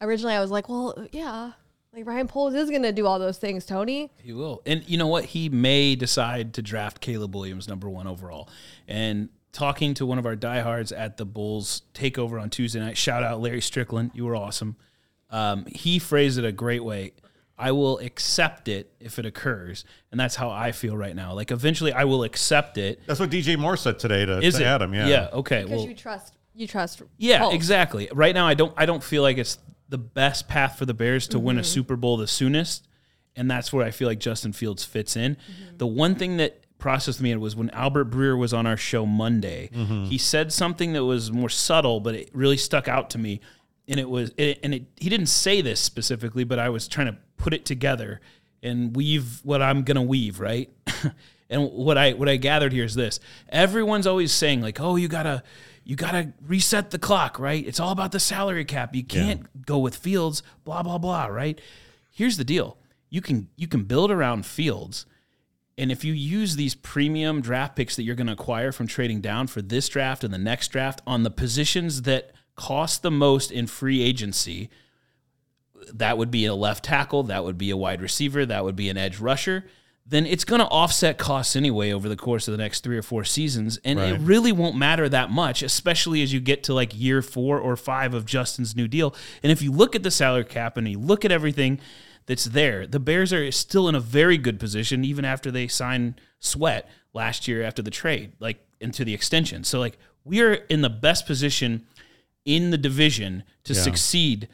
originally 0.00 0.34
I 0.34 0.40
was 0.40 0.50
like, 0.50 0.68
well, 0.68 1.06
yeah, 1.12 1.52
like 1.94 2.06
Ryan 2.06 2.28
Poles 2.28 2.54
is 2.54 2.70
gonna 2.70 2.92
do 2.92 3.06
all 3.06 3.18
those 3.18 3.38
things, 3.38 3.64
Tony. 3.66 4.10
He 4.22 4.32
will. 4.32 4.62
And 4.66 4.86
you 4.88 4.98
know 4.98 5.06
what? 5.06 5.26
He 5.26 5.48
may 5.48 5.94
decide 5.94 6.54
to 6.54 6.62
draft 6.62 7.00
Caleb 7.00 7.34
Williams 7.34 7.68
number 7.68 7.88
one 7.88 8.06
overall. 8.06 8.48
And 8.86 9.28
talking 9.52 9.94
to 9.94 10.06
one 10.06 10.18
of 10.18 10.26
our 10.26 10.36
diehards 10.36 10.92
at 10.92 11.16
the 11.16 11.24
Bulls 11.24 11.82
takeover 11.94 12.40
on 12.40 12.50
Tuesday 12.50 12.80
night, 12.80 12.96
shout 12.96 13.22
out 13.22 13.40
Larry 13.40 13.60
Strickland. 13.60 14.10
You 14.14 14.24
were 14.24 14.36
awesome. 14.36 14.76
Um, 15.30 15.66
he 15.66 15.98
phrased 15.98 16.38
it 16.38 16.44
a 16.44 16.52
great 16.52 16.84
way. 16.84 17.12
I 17.58 17.72
will 17.72 17.98
accept 17.98 18.66
it 18.66 18.92
if 18.98 19.18
it 19.18 19.26
occurs. 19.26 19.84
And 20.10 20.18
that's 20.18 20.34
how 20.34 20.50
I 20.50 20.72
feel 20.72 20.96
right 20.96 21.14
now. 21.14 21.34
Like 21.34 21.50
eventually 21.50 21.92
I 21.92 22.04
will 22.04 22.24
accept 22.24 22.76
it. 22.76 23.00
That's 23.06 23.20
what 23.20 23.30
DJ 23.30 23.58
Moore 23.58 23.76
said 23.76 23.98
today 23.98 24.24
to, 24.26 24.40
Is 24.40 24.56
to 24.56 24.62
it? 24.62 24.66
Adam. 24.66 24.92
Yeah. 24.94 25.06
Yeah. 25.06 25.28
Okay. 25.32 25.62
Because 25.62 25.78
Well, 25.80 25.88
you 25.88 25.94
trust 25.94 26.34
you 26.54 26.66
trust 26.66 27.02
yeah, 27.16 27.40
Poles. 27.40 27.54
exactly. 27.54 28.08
Right 28.12 28.34
now, 28.34 28.46
I 28.46 28.54
don't. 28.54 28.74
I 28.76 28.84
don't 28.86 29.02
feel 29.02 29.22
like 29.22 29.38
it's 29.38 29.58
the 29.88 29.98
best 29.98 30.48
path 30.48 30.78
for 30.78 30.84
the 30.86 30.94
Bears 30.94 31.28
to 31.28 31.38
win 31.38 31.58
a 31.58 31.64
Super 31.64 31.96
Bowl 31.96 32.16
the 32.16 32.26
soonest, 32.26 32.86
and 33.36 33.50
that's 33.50 33.72
where 33.72 33.84
I 33.84 33.90
feel 33.90 34.08
like 34.08 34.18
Justin 34.20 34.52
Fields 34.52 34.84
fits 34.84 35.16
in. 35.16 35.36
The 35.78 35.86
one 35.86 36.14
thing 36.14 36.36
that 36.38 36.61
processed 36.82 37.20
me 37.20 37.30
it 37.30 37.36
was 37.36 37.54
when 37.54 37.70
Albert 37.70 38.10
Breer 38.10 38.36
was 38.36 38.52
on 38.52 38.66
our 38.66 38.76
show 38.76 39.06
Monday. 39.06 39.70
Mm-hmm. 39.72 40.06
He 40.06 40.18
said 40.18 40.52
something 40.52 40.94
that 40.94 41.04
was 41.04 41.30
more 41.30 41.48
subtle, 41.48 42.00
but 42.00 42.16
it 42.16 42.30
really 42.34 42.56
stuck 42.56 42.88
out 42.88 43.08
to 43.10 43.18
me. 43.18 43.40
And 43.86 44.00
it 44.00 44.10
was, 44.10 44.32
it, 44.36 44.58
and 44.64 44.74
it, 44.74 44.86
he 44.96 45.08
didn't 45.08 45.26
say 45.26 45.60
this 45.60 45.78
specifically, 45.78 46.42
but 46.42 46.58
I 46.58 46.70
was 46.70 46.88
trying 46.88 47.06
to 47.06 47.16
put 47.36 47.54
it 47.54 47.64
together 47.64 48.20
and 48.64 48.96
weave 48.96 49.40
what 49.44 49.62
I'm 49.62 49.84
gonna 49.84 50.02
weave, 50.02 50.40
right? 50.40 50.70
and 51.50 51.70
what 51.70 51.96
I 51.96 52.12
what 52.14 52.28
I 52.28 52.36
gathered 52.36 52.72
here 52.72 52.84
is 52.84 52.94
this: 52.94 53.20
everyone's 53.48 54.06
always 54.06 54.32
saying 54.32 54.60
like, 54.60 54.80
"Oh, 54.80 54.96
you 54.96 55.08
gotta 55.08 55.42
you 55.84 55.96
gotta 55.96 56.32
reset 56.46 56.90
the 56.90 56.98
clock, 56.98 57.38
right? 57.38 57.64
It's 57.66 57.80
all 57.80 57.90
about 57.90 58.12
the 58.12 58.20
salary 58.20 58.64
cap. 58.64 58.94
You 58.94 59.04
can't 59.04 59.66
go 59.66 59.78
with 59.78 59.96
Fields, 59.96 60.42
blah 60.64 60.82
blah 60.82 60.98
blah, 60.98 61.26
right?" 61.26 61.60
Here's 62.10 62.36
the 62.36 62.44
deal: 62.44 62.78
you 63.10 63.20
can 63.20 63.48
you 63.56 63.66
can 63.66 63.84
build 63.84 64.10
around 64.10 64.46
Fields. 64.46 65.06
And 65.78 65.90
if 65.90 66.04
you 66.04 66.12
use 66.12 66.56
these 66.56 66.74
premium 66.74 67.40
draft 67.40 67.76
picks 67.76 67.96
that 67.96 68.02
you're 68.02 68.14
going 68.14 68.26
to 68.26 68.34
acquire 68.34 68.72
from 68.72 68.86
trading 68.86 69.20
down 69.20 69.46
for 69.46 69.62
this 69.62 69.88
draft 69.88 70.22
and 70.22 70.32
the 70.32 70.38
next 70.38 70.68
draft 70.68 71.00
on 71.06 71.22
the 71.22 71.30
positions 71.30 72.02
that 72.02 72.32
cost 72.56 73.02
the 73.02 73.10
most 73.10 73.50
in 73.50 73.66
free 73.66 74.02
agency, 74.02 74.68
that 75.92 76.18
would 76.18 76.30
be 76.30 76.44
a 76.44 76.54
left 76.54 76.84
tackle, 76.84 77.22
that 77.24 77.44
would 77.44 77.58
be 77.58 77.70
a 77.70 77.76
wide 77.76 78.02
receiver, 78.02 78.44
that 78.46 78.64
would 78.64 78.76
be 78.76 78.88
an 78.88 78.98
edge 78.98 79.18
rusher. 79.18 79.64
Then 80.04 80.26
it's 80.26 80.44
going 80.44 80.60
to 80.60 80.66
offset 80.66 81.16
costs 81.16 81.54
anyway 81.54 81.92
over 81.92 82.08
the 82.08 82.16
course 82.16 82.48
of 82.48 82.52
the 82.52 82.58
next 82.58 82.82
three 82.82 82.98
or 82.98 83.02
four 83.02 83.24
seasons, 83.24 83.78
and 83.84 84.00
it 84.00 84.20
really 84.20 84.50
won't 84.50 84.76
matter 84.76 85.08
that 85.08 85.30
much, 85.30 85.62
especially 85.62 86.22
as 86.22 86.32
you 86.32 86.40
get 86.40 86.64
to 86.64 86.74
like 86.74 86.98
year 86.98 87.22
four 87.22 87.60
or 87.60 87.76
five 87.76 88.12
of 88.12 88.26
Justin's 88.26 88.74
new 88.74 88.88
deal. 88.88 89.14
And 89.44 89.52
if 89.52 89.62
you 89.62 89.70
look 89.70 89.94
at 89.94 90.02
the 90.02 90.10
salary 90.10 90.44
cap 90.44 90.76
and 90.76 90.88
you 90.88 90.98
look 90.98 91.24
at 91.24 91.30
everything 91.30 91.80
that's 92.26 92.44
there, 92.44 92.86
the 92.86 93.00
Bears 93.00 93.32
are 93.32 93.50
still 93.52 93.88
in 93.88 93.94
a 93.94 94.00
very 94.00 94.38
good 94.38 94.60
position, 94.60 95.04
even 95.04 95.24
after 95.24 95.50
they 95.50 95.68
sign 95.68 96.16
Sweat 96.38 96.88
last 97.12 97.46
year 97.46 97.62
after 97.62 97.82
the 97.82 97.90
trade, 97.90 98.32
like 98.40 98.64
into 98.80 99.04
the 99.04 99.14
extension. 99.14 99.64
So 99.64 99.78
like 99.78 99.98
we 100.24 100.40
are 100.40 100.54
in 100.54 100.82
the 100.82 100.90
best 100.90 101.26
position 101.26 101.86
in 102.44 102.70
the 102.70 102.78
division 102.78 103.44
to 103.64 103.74
succeed 103.74 104.48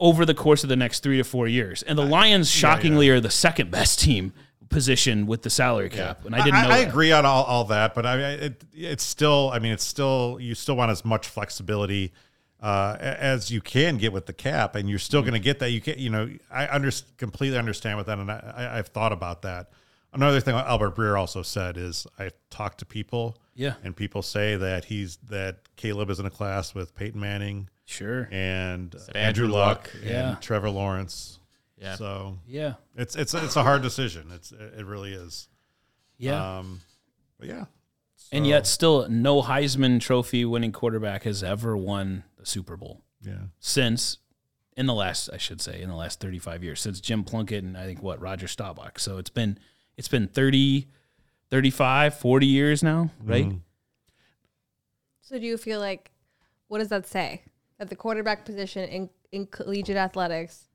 over 0.00 0.24
the 0.24 0.34
course 0.34 0.62
of 0.62 0.68
the 0.68 0.76
next 0.76 1.02
three 1.02 1.18
to 1.18 1.24
four 1.24 1.46
years. 1.46 1.82
And 1.82 1.98
the 1.98 2.04
Lions, 2.04 2.50
shockingly, 2.50 3.10
are 3.10 3.20
the 3.20 3.30
second 3.30 3.70
best 3.70 4.00
team 4.00 4.32
position 4.70 5.26
with 5.26 5.42
the 5.42 5.50
salary 5.50 5.90
cap. 5.90 6.24
And 6.24 6.34
I 6.34 6.38
didn't 6.42 6.62
know. 6.62 6.70
I, 6.70 6.80
that. 6.80 6.88
agree 6.88 7.12
on 7.12 7.26
all, 7.26 7.44
all 7.44 7.64
that, 7.64 7.94
but 7.94 8.06
I 8.06 8.16
mean, 8.16 8.40
it, 8.40 8.64
it's 8.72 9.04
still. 9.04 9.50
I 9.52 9.58
mean, 9.58 9.72
it's 9.72 9.84
still. 9.84 10.38
You 10.40 10.54
still 10.54 10.76
want 10.76 10.90
as 10.90 11.04
much 11.04 11.28
flexibility 11.28 12.12
uh, 12.62 12.96
as 13.00 13.50
you 13.50 13.60
can 13.60 13.96
get 13.96 14.12
with 14.12 14.26
the 14.26 14.32
cap, 14.32 14.74
and 14.74 14.88
you're 14.88 14.98
still 14.98 15.22
going 15.22 15.32
to 15.34 15.38
get 15.40 15.58
that. 15.60 15.70
You 15.70 15.80
can, 15.80 15.98
you 15.98 16.10
know, 16.10 16.28
I 16.50 16.68
under, 16.68 16.90
completely 17.16 17.58
understand 17.58 17.96
with 17.96 18.06
that, 18.06 18.18
and 18.18 18.30
I, 18.30 18.70
I've 18.78 18.88
thought 18.88 19.12
about 19.12 19.42
that. 19.42 19.70
Another 20.12 20.40
thing 20.40 20.54
Albert 20.54 20.96
Breer 20.96 21.18
also 21.18 21.42
said 21.42 21.76
is 21.76 22.06
I 22.18 22.30
talked 22.50 22.78
to 22.78 22.84
people, 22.84 23.38
Yeah. 23.54 23.74
and 23.84 23.94
people 23.96 24.22
say 24.22 24.56
that 24.56 24.86
he's 24.86 25.16
that 25.28 25.58
Caleb 25.76 26.10
is 26.10 26.18
in 26.18 26.26
a 26.26 26.30
class 26.30 26.74
with 26.74 26.94
Peyton 26.96 27.20
Manning 27.20 27.68
Sure. 27.84 28.28
and 28.32 28.94
Andrew 29.14 29.20
Andrew 29.20 29.48
Luck, 29.48 29.90
and 30.02 30.04
Yeah. 30.10 30.36
Trevor 30.40 30.70
Lawrence. 30.70 31.38
Yeah. 31.78 31.94
So 31.94 32.38
Yeah. 32.46 32.74
it's 32.96 33.14
it's 33.14 33.34
it's 33.34 33.54
a 33.56 33.62
hard 33.62 33.82
decision. 33.82 34.32
It's 34.34 34.50
it 34.52 34.84
really 34.84 35.12
is. 35.12 35.48
Yeah. 36.18 36.58
Um, 36.58 36.80
but 37.38 37.48
yeah, 37.48 37.64
and 38.32 38.46
yet, 38.46 38.66
still, 38.66 39.08
no 39.08 39.42
Heisman 39.42 40.00
Trophy 40.00 40.44
winning 40.44 40.72
quarterback 40.72 41.22
has 41.22 41.42
ever 41.42 41.76
won 41.76 42.24
a 42.42 42.46
Super 42.46 42.76
Bowl 42.76 43.02
yeah. 43.22 43.34
since, 43.58 44.18
in 44.76 44.86
the 44.86 44.94
last, 44.94 45.30
I 45.32 45.36
should 45.36 45.60
say, 45.60 45.80
in 45.82 45.88
the 45.88 45.96
last 45.96 46.20
35 46.20 46.64
years, 46.64 46.80
since 46.80 47.00
Jim 47.00 47.24
Plunkett 47.24 47.64
and 47.64 47.76
I 47.76 47.84
think 47.84 48.02
what, 48.02 48.20
Roger 48.20 48.48
Staubach. 48.48 48.98
So 48.98 49.18
it's 49.18 49.30
been, 49.30 49.58
it's 49.96 50.08
been 50.08 50.28
30, 50.28 50.88
35, 51.50 52.14
40 52.14 52.46
years 52.46 52.82
now, 52.82 53.10
right? 53.22 53.46
Mm-hmm. 53.46 53.58
So 55.20 55.38
do 55.38 55.46
you 55.46 55.56
feel 55.56 55.80
like 55.80 56.10
what 56.68 56.78
does 56.78 56.88
that 56.88 57.06
say? 57.06 57.42
That 57.78 57.88
the 57.88 57.96
quarterback 57.96 58.44
position 58.44 58.88
in, 58.88 59.10
in 59.32 59.46
collegiate 59.46 59.96
athletics 59.96 60.68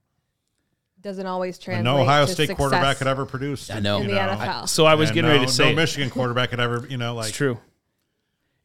doesn't 1.02 1.26
always 1.26 1.58
translate. 1.60 1.84
no 1.84 2.02
Ohio 2.02 2.26
to 2.26 2.32
State 2.32 2.48
success. 2.48 2.58
quarterback 2.58 2.98
had 2.98 3.08
ever 3.08 3.26
produced. 3.26 3.72
I 3.72 3.80
know. 3.80 3.98
In 3.98 4.10
you 4.10 4.16
the 4.16 4.20
NFL. 4.20 4.68
So 4.68 4.86
I 4.86 4.96
was 4.96 5.10
And 5.10 5.16
getting 5.16 5.30
no, 5.30 5.36
ready 5.36 5.46
to 5.46 5.52
say 5.52 5.66
no 5.66 5.72
it. 5.72 5.76
Michigan 5.76 6.10
quarterback 6.10 6.50
had 6.50 6.60
ever, 6.60 6.86
you 6.90 6.98
know, 6.98 7.14
like 7.14 7.30
It's 7.30 7.38
true. 7.38 7.60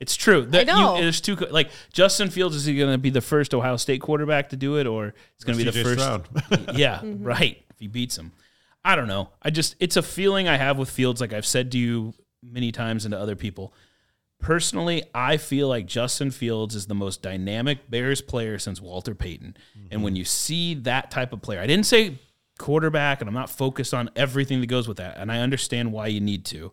It's 0.00 0.16
true. 0.16 0.46
That 0.46 0.66
you- 0.66 0.72
know. 0.72 1.00
there's 1.00 1.20
two. 1.20 1.36
Like 1.36 1.70
Justin 1.92 2.30
Fields, 2.30 2.56
is 2.56 2.64
he 2.64 2.76
going 2.76 2.92
to 2.92 2.98
be 2.98 3.10
the 3.10 3.20
first 3.20 3.54
Ohio 3.54 3.76
State 3.76 4.00
quarterback 4.00 4.48
to 4.48 4.56
do 4.56 4.78
it, 4.78 4.86
or 4.86 5.14
it's 5.34 5.44
going 5.44 5.58
to 5.58 5.64
be 5.64 5.70
the 5.70 5.84
first? 5.84 6.00
Stroud. 6.00 6.28
yeah, 6.76 6.98
mm-hmm. 7.02 7.22
right. 7.22 7.62
If 7.70 7.78
he 7.78 7.86
beats 7.86 8.16
him, 8.16 8.32
I 8.84 8.96
don't 8.96 9.08
know. 9.08 9.28
I 9.42 9.50
just 9.50 9.76
it's 9.78 9.96
a 9.96 10.02
feeling 10.02 10.48
I 10.48 10.56
have 10.56 10.78
with 10.78 10.88
Fields. 10.88 11.20
Like 11.20 11.34
I've 11.34 11.46
said 11.46 11.70
to 11.72 11.78
you 11.78 12.14
many 12.42 12.72
times 12.72 13.04
and 13.04 13.12
to 13.12 13.18
other 13.18 13.36
people. 13.36 13.74
Personally, 14.38 15.02
I 15.14 15.36
feel 15.36 15.68
like 15.68 15.84
Justin 15.84 16.30
Fields 16.30 16.74
is 16.74 16.86
the 16.86 16.94
most 16.94 17.20
dynamic 17.20 17.90
Bears 17.90 18.22
player 18.22 18.58
since 18.58 18.80
Walter 18.80 19.14
Payton. 19.14 19.54
And 19.90 20.02
when 20.02 20.16
you 20.16 20.24
see 20.24 20.72
that 20.76 21.10
type 21.10 21.34
of 21.34 21.42
player, 21.42 21.60
I 21.60 21.66
didn't 21.66 21.84
say 21.84 22.18
quarterback, 22.58 23.20
and 23.20 23.28
I'm 23.28 23.34
not 23.34 23.50
focused 23.50 23.92
on 23.92 24.08
everything 24.16 24.62
that 24.62 24.68
goes 24.68 24.88
with 24.88 24.96
that. 24.96 25.18
And 25.18 25.30
I 25.30 25.40
understand 25.40 25.92
why 25.92 26.06
you 26.06 26.20
need 26.20 26.46
to. 26.46 26.72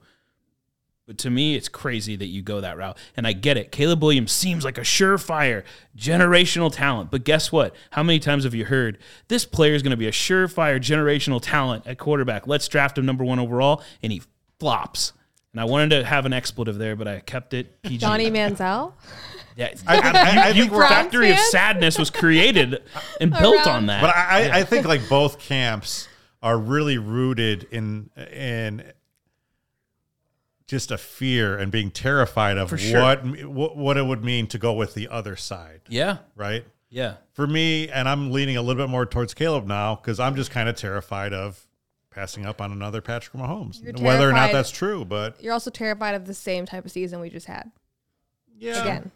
But 1.08 1.18
to 1.20 1.30
me, 1.30 1.56
it's 1.56 1.70
crazy 1.70 2.18
that 2.18 2.26
you 2.26 2.42
go 2.42 2.60
that 2.60 2.78
route. 2.78 2.98
And 3.16 3.26
I 3.26 3.32
get 3.32 3.56
it. 3.56 3.72
Caleb 3.72 4.04
Williams 4.04 4.34
seems 4.34 4.66
like 4.66 4.78
a 4.78 4.82
surefire 4.82 5.64
generational 5.98 6.70
talent. 6.72 7.12
But 7.12 7.24
guess 7.24 7.50
what? 7.50 7.74
How 7.92 8.04
many 8.04 8.20
times 8.20 8.44
have 8.44 8.54
you 8.54 8.66
heard 8.66 8.98
this 9.30 9.46
player 9.46 9.74
is 9.74 9.82
going 9.82 9.92
to 9.92 9.98
be 9.98 10.08
a 10.08 10.12
surefire 10.12 10.78
generational 10.80 11.40
talent 11.42 11.88
at 11.88 11.98
quarterback? 11.98 12.46
Let's 12.46 12.68
draft 12.68 12.98
him 12.98 13.06
number 13.06 13.24
one 13.24 13.40
overall. 13.40 13.82
And 14.04 14.12
he 14.12 14.22
flops. 14.60 15.14
And 15.54 15.62
I 15.62 15.64
wanted 15.64 15.90
to 15.92 16.04
have 16.04 16.26
an 16.26 16.34
expletive 16.34 16.78
there, 16.78 16.98
but 16.98 17.08
I 17.08 17.22
kept 17.22 17.54
it 17.54 17.82
PG. 17.84 18.00
Johnny 18.00 18.30
Manziel. 18.30 18.92
Yeah, 19.56 19.74
I, 19.88 19.98
I, 19.98 20.50
I 20.50 20.54
think 20.54 20.74
we're, 20.74 20.80
Browns 20.80 20.94
Factory 20.94 21.32
of? 21.32 21.40
Sadness 21.40 21.98
was 21.98 22.10
created 22.10 22.84
and 23.22 23.32
built 23.40 23.66
on 23.66 23.86
that. 23.86 24.02
but 24.02 24.14
I, 24.14 24.50
I 24.50 24.60
I 24.60 24.64
think 24.66 24.86
like 24.86 25.08
both 25.08 25.40
camps 25.40 26.10
are 26.44 26.60
really 26.60 26.98
rooted 26.98 27.66
in 27.72 28.10
in 28.32 28.84
just 30.68 30.92
a 30.92 30.98
fear 30.98 31.58
and 31.58 31.72
being 31.72 31.90
terrified 31.90 32.58
of 32.58 32.78
sure. 32.80 33.02
what, 33.02 33.26
what 33.46 33.78
what 33.78 33.98
it 33.98 34.06
would 34.06 34.24
mean 34.24 34.48
to 34.48 34.58
go 34.58 34.74
with 34.74 34.94
the 34.94 35.08
other 35.08 35.36
side, 35.36 35.82
yeah, 35.88 36.18
right? 36.36 36.66
yeah. 36.90 37.16
For 37.34 37.48
me, 37.48 37.90
and 37.90 38.08
I'm 38.08 38.32
leaning 38.32 38.58
a 38.58 38.62
little 38.62 38.82
bit 38.82 38.90
more 38.90 39.06
towards 39.06 39.34
Caleb 39.34 39.66
now 39.66 39.96
because 39.96 40.20
I'm 40.20 40.36
just 40.36 40.52
kind 40.52 40.68
of 40.70 40.76
terrified 40.76 41.34
of 41.34 41.66
passing 42.12 42.46
up 42.46 42.62
on 42.62 42.72
another 42.72 43.02
Patrick 43.02 43.42
Mahomes, 43.42 43.82
whether 44.02 44.30
or 44.30 44.34
not 44.34 44.52
that's 44.52 44.72
true. 44.72 45.06
But 45.06 45.42
You're 45.42 45.54
also 45.54 45.70
terrified 45.70 46.16
of 46.16 46.26
the 46.26 46.34
same 46.34 46.66
type 46.66 46.84
of 46.86 46.92
season 46.92 47.20
we 47.20 47.30
just 47.30 47.48
had 47.48 47.72
yeah, 48.58 48.82
again. 48.82 49.12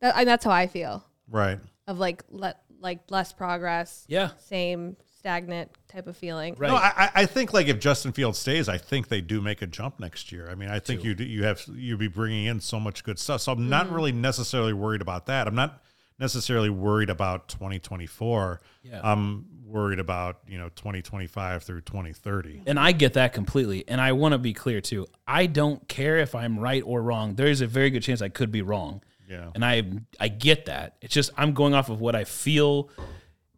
That, 0.00 0.16
and 0.16 0.28
that's 0.28 0.44
how 0.44 0.50
I 0.50 0.66
feel 0.66 1.04
right. 1.28 1.58
of 1.86 1.98
like 1.98 2.24
let 2.30 2.62
like 2.80 3.10
less 3.10 3.32
progress, 3.32 4.04
Yeah. 4.08 4.30
same 4.38 4.96
stagnant 5.18 5.70
type 5.90 6.06
of 6.06 6.16
feeling. 6.16 6.54
Right. 6.56 6.68
No, 6.68 6.76
I, 6.76 6.92
I- 6.96 7.10
I 7.22 7.26
think 7.26 7.52
like 7.52 7.66
if 7.68 7.78
Justin 7.78 8.12
Fields 8.12 8.38
stays, 8.38 8.68
I 8.68 8.78
think 8.78 9.08
they 9.08 9.20
do 9.20 9.40
make 9.40 9.60
a 9.62 9.66
jump 9.66 10.00
next 10.00 10.32
year. 10.32 10.48
I 10.50 10.54
mean, 10.54 10.70
I 10.70 10.78
think 10.78 11.04
you 11.04 11.14
you 11.18 11.44
have 11.44 11.62
you'd 11.74 11.98
be 11.98 12.08
bringing 12.08 12.46
in 12.46 12.60
so 12.60 12.80
much 12.80 13.04
good 13.04 13.18
stuff. 13.18 13.40
So 13.42 13.52
I'm 13.52 13.68
not 13.68 13.86
Mm-hmm. 13.86 13.94
really 13.94 14.12
necessarily 14.12 14.72
worried 14.72 15.02
about 15.02 15.26
that. 15.26 15.46
I'm 15.48 15.54
not 15.54 15.82
necessarily 16.18 16.68
worried 16.70 17.08
about 17.10 17.48
2024. 17.48 18.60
Yeah. 18.82 19.00
I'm 19.02 19.46
worried 19.64 19.98
about 20.00 20.38
you 20.48 20.58
know 20.58 20.68
2025 20.70 21.62
through 21.62 21.80
2030. 21.82 22.62
And 22.66 22.78
I 22.78 22.92
get 22.92 23.14
that 23.14 23.32
completely. 23.32 23.84
And 23.88 24.00
I 24.00 24.12
want 24.12 24.32
to 24.32 24.38
be 24.38 24.52
clear 24.52 24.80
too. 24.80 25.06
I 25.26 25.46
don't 25.46 25.86
care 25.88 26.18
if 26.18 26.34
I'm 26.34 26.58
right 26.58 26.82
or 26.84 27.02
wrong. 27.02 27.34
There 27.36 27.46
is 27.46 27.60
a 27.60 27.66
very 27.66 27.90
good 27.90 28.02
chance 28.02 28.20
I 28.22 28.28
could 28.28 28.50
be 28.52 28.62
wrong. 28.62 29.02
Yeah. 29.28 29.50
And 29.54 29.64
I 29.64 29.84
I 30.18 30.28
get 30.28 30.66
that. 30.66 30.96
It's 31.00 31.14
just 31.14 31.30
I'm 31.36 31.52
going 31.54 31.72
off 31.74 31.88
of 31.88 32.00
what 32.00 32.16
I 32.16 32.24
feel 32.24 32.90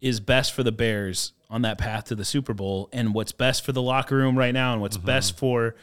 is 0.03 0.21
best 0.21 0.53
for 0.53 0.63
the 0.63 0.73
Bears 0.73 1.33
on 1.49 1.63
that 1.63 1.79
path 1.79 2.05
to 2.05 2.15
the 2.15 2.25
Super 2.25 2.53
Bowl 2.53 2.91
and 2.93 3.15
what's 3.15 3.33
best 3.33 3.65
for 3.65 3.73
the 3.73 3.81
locker 3.81 4.17
room 4.17 4.37
right 4.37 4.53
now 4.53 4.73
and 4.75 4.83
what's 4.83 4.99
best 4.99 5.39
for 5.39 5.75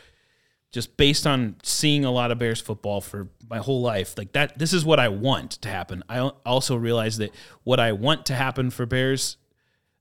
just 0.72 0.98
based 0.98 1.26
on 1.26 1.56
seeing 1.64 2.06
a 2.06 2.12
lot 2.12 2.30
of 2.30 2.38
Bears 2.38 2.62
football 2.62 3.02
for 3.02 3.30
my 3.50 3.58
whole 3.58 3.82
life. 3.82 4.18
Like 4.18 4.34
that 4.34 4.60
this 4.60 4.74
is 4.74 4.86
what 4.86 5.00
I 5.00 5.08
want 5.08 5.54
to 5.62 5.70
happen. 5.70 6.04
I 6.08 6.20
also 6.46 6.76
realize 6.76 7.18
that 7.18 7.32
what 7.64 7.80
I 7.80 7.94
want 7.94 8.28
to 8.28 8.36
happen 8.36 8.70
for 8.70 8.86
Bears 8.86 9.38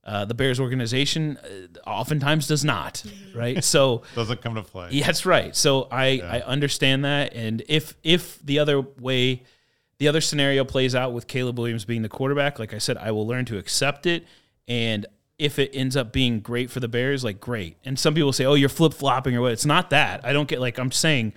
uh, 0.09 0.25
the 0.25 0.33
Bears 0.33 0.59
organization 0.59 1.37
uh, 1.37 1.79
oftentimes 1.87 2.47
does 2.47 2.65
not, 2.65 3.05
right? 3.35 3.63
So 3.63 4.05
Doesn't 4.15 4.41
come 4.41 4.55
to 4.55 4.63
play. 4.63 4.89
yeah, 4.91 5.05
that's 5.05 5.27
right. 5.27 5.55
So 5.55 5.87
I 5.91 6.21
I 6.21 6.41
understand 6.41 7.05
that, 7.05 7.35
and 7.35 7.63
if 7.69 7.95
if 8.03 8.39
the 8.39 8.59
other 8.59 8.81
way, 8.81 9.43
the 9.99 10.09
other 10.09 10.21
scenario 10.21 10.65
plays 10.65 10.95
out 10.95 11.13
with 11.13 11.27
Caleb 11.27 11.59
Williams 11.59 11.85
being 11.85 12.03
the 12.03 12.09
quarterback, 12.09 12.59
like 12.59 12.73
I 12.73 12.79
said, 12.79 12.97
I 12.97 13.11
will 13.11 13.27
learn 13.27 13.45
to 13.47 13.59
accept 13.59 14.07
it, 14.07 14.27
and 14.67 15.07
if 15.39 15.59
it 15.59 15.71
ends 15.73 15.97
up 15.97 16.13
being 16.13 16.41
great 16.41 16.71
for 16.71 16.81
the 16.81 16.89
Bears, 16.89 17.23
like 17.23 17.41
great. 17.41 17.77
And 17.85 17.99
some 17.99 18.15
people 18.15 18.33
say, 18.33 18.45
"Oh, 18.45 18.55
you're 18.55 18.69
flip 18.69 18.93
flopping 18.93 19.37
or 19.37 19.43
what?" 19.43 19.53
It's 19.53 19.67
not 19.67 19.91
that. 19.91 20.25
I 20.25 20.33
don't 20.33 20.49
get 20.49 20.61
like 20.61 20.79
I'm 20.79 20.93
saying. 20.93 21.35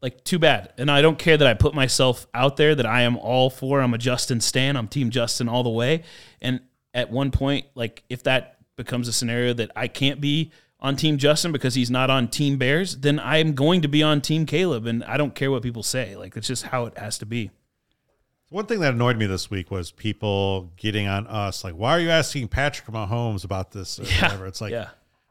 Like 0.00 0.22
too 0.22 0.38
bad, 0.38 0.72
and 0.78 0.92
I 0.92 1.02
don't 1.02 1.18
care 1.18 1.36
that 1.36 1.48
I 1.48 1.54
put 1.54 1.74
myself 1.74 2.28
out 2.32 2.56
there 2.56 2.72
that 2.76 2.86
I 2.86 3.02
am 3.02 3.16
all 3.16 3.50
for. 3.50 3.80
I'm 3.80 3.94
a 3.94 3.98
Justin 3.98 4.40
Stan. 4.40 4.76
I'm 4.76 4.86
Team 4.86 5.10
Justin 5.10 5.48
all 5.48 5.64
the 5.64 5.70
way. 5.70 6.04
And 6.40 6.60
at 6.94 7.10
one 7.10 7.32
point, 7.32 7.66
like 7.74 8.04
if 8.08 8.22
that 8.22 8.58
becomes 8.76 9.08
a 9.08 9.12
scenario 9.12 9.52
that 9.54 9.72
I 9.74 9.88
can't 9.88 10.20
be 10.20 10.52
on 10.78 10.94
Team 10.94 11.18
Justin 11.18 11.50
because 11.50 11.74
he's 11.74 11.90
not 11.90 12.10
on 12.10 12.28
Team 12.28 12.58
Bears, 12.58 12.98
then 12.98 13.18
I 13.18 13.38
am 13.38 13.54
going 13.54 13.82
to 13.82 13.88
be 13.88 14.00
on 14.00 14.20
Team 14.20 14.46
Caleb, 14.46 14.86
and 14.86 15.02
I 15.02 15.16
don't 15.16 15.34
care 15.34 15.50
what 15.50 15.64
people 15.64 15.82
say. 15.82 16.14
Like 16.14 16.36
it's 16.36 16.46
just 16.46 16.66
how 16.66 16.86
it 16.86 16.96
has 16.96 17.18
to 17.18 17.26
be. 17.26 17.50
One 18.50 18.64
thing 18.66 18.80
that 18.80 18.94
annoyed 18.94 19.18
me 19.18 19.26
this 19.26 19.50
week 19.50 19.70
was 19.70 19.90
people 19.90 20.72
getting 20.76 21.06
on 21.06 21.26
us 21.26 21.64
like, 21.64 21.74
"Why 21.74 21.90
are 21.92 22.00
you 22.00 22.10
asking 22.10 22.48
Patrick 22.48 22.88
Mahomes 22.88 23.44
about 23.44 23.72
this?" 23.72 23.98
Or 23.98 24.04
whatever. 24.22 24.46
It's 24.46 24.60
like, 24.62 24.72
yeah. 24.72 24.88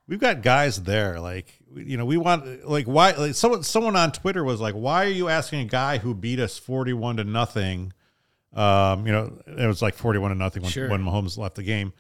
we've 0.08 0.20
got 0.20 0.44
guys 0.44 0.84
there. 0.84 1.20
Like, 1.20 1.52
you 1.76 1.98
know, 1.98 2.06
we 2.06 2.18
want 2.18 2.68
like 2.70 2.86
why? 2.86 3.12
Like 3.14 3.34
someone 3.34 3.64
someone 3.64 3.96
on 3.96 4.12
Twitter 4.12 4.44
was 4.44 4.62
like, 4.62 4.76
"Why 4.76 5.06
are 5.06 5.10
you 5.10 5.30
asking 5.30 5.62
a 5.62 5.66
guy 5.66 5.98
who 5.98 6.14
beat 6.14 6.40
us 6.40 6.58
forty-one 6.60 7.18
to 7.18 7.24
nothing?" 7.24 7.92
Um, 8.54 9.06
you 9.06 9.12
know, 9.12 9.34
it 9.48 9.66
was 9.68 9.82
like 9.82 9.96
forty-one 9.96 10.30
to 10.32 10.38
nothing 10.38 10.62
when, 10.64 10.72
Sure. 10.72 10.90
when 10.90 11.04
Mahomes 11.04 11.38
left 11.38 11.56
the 11.56 11.64
game. 11.64 11.94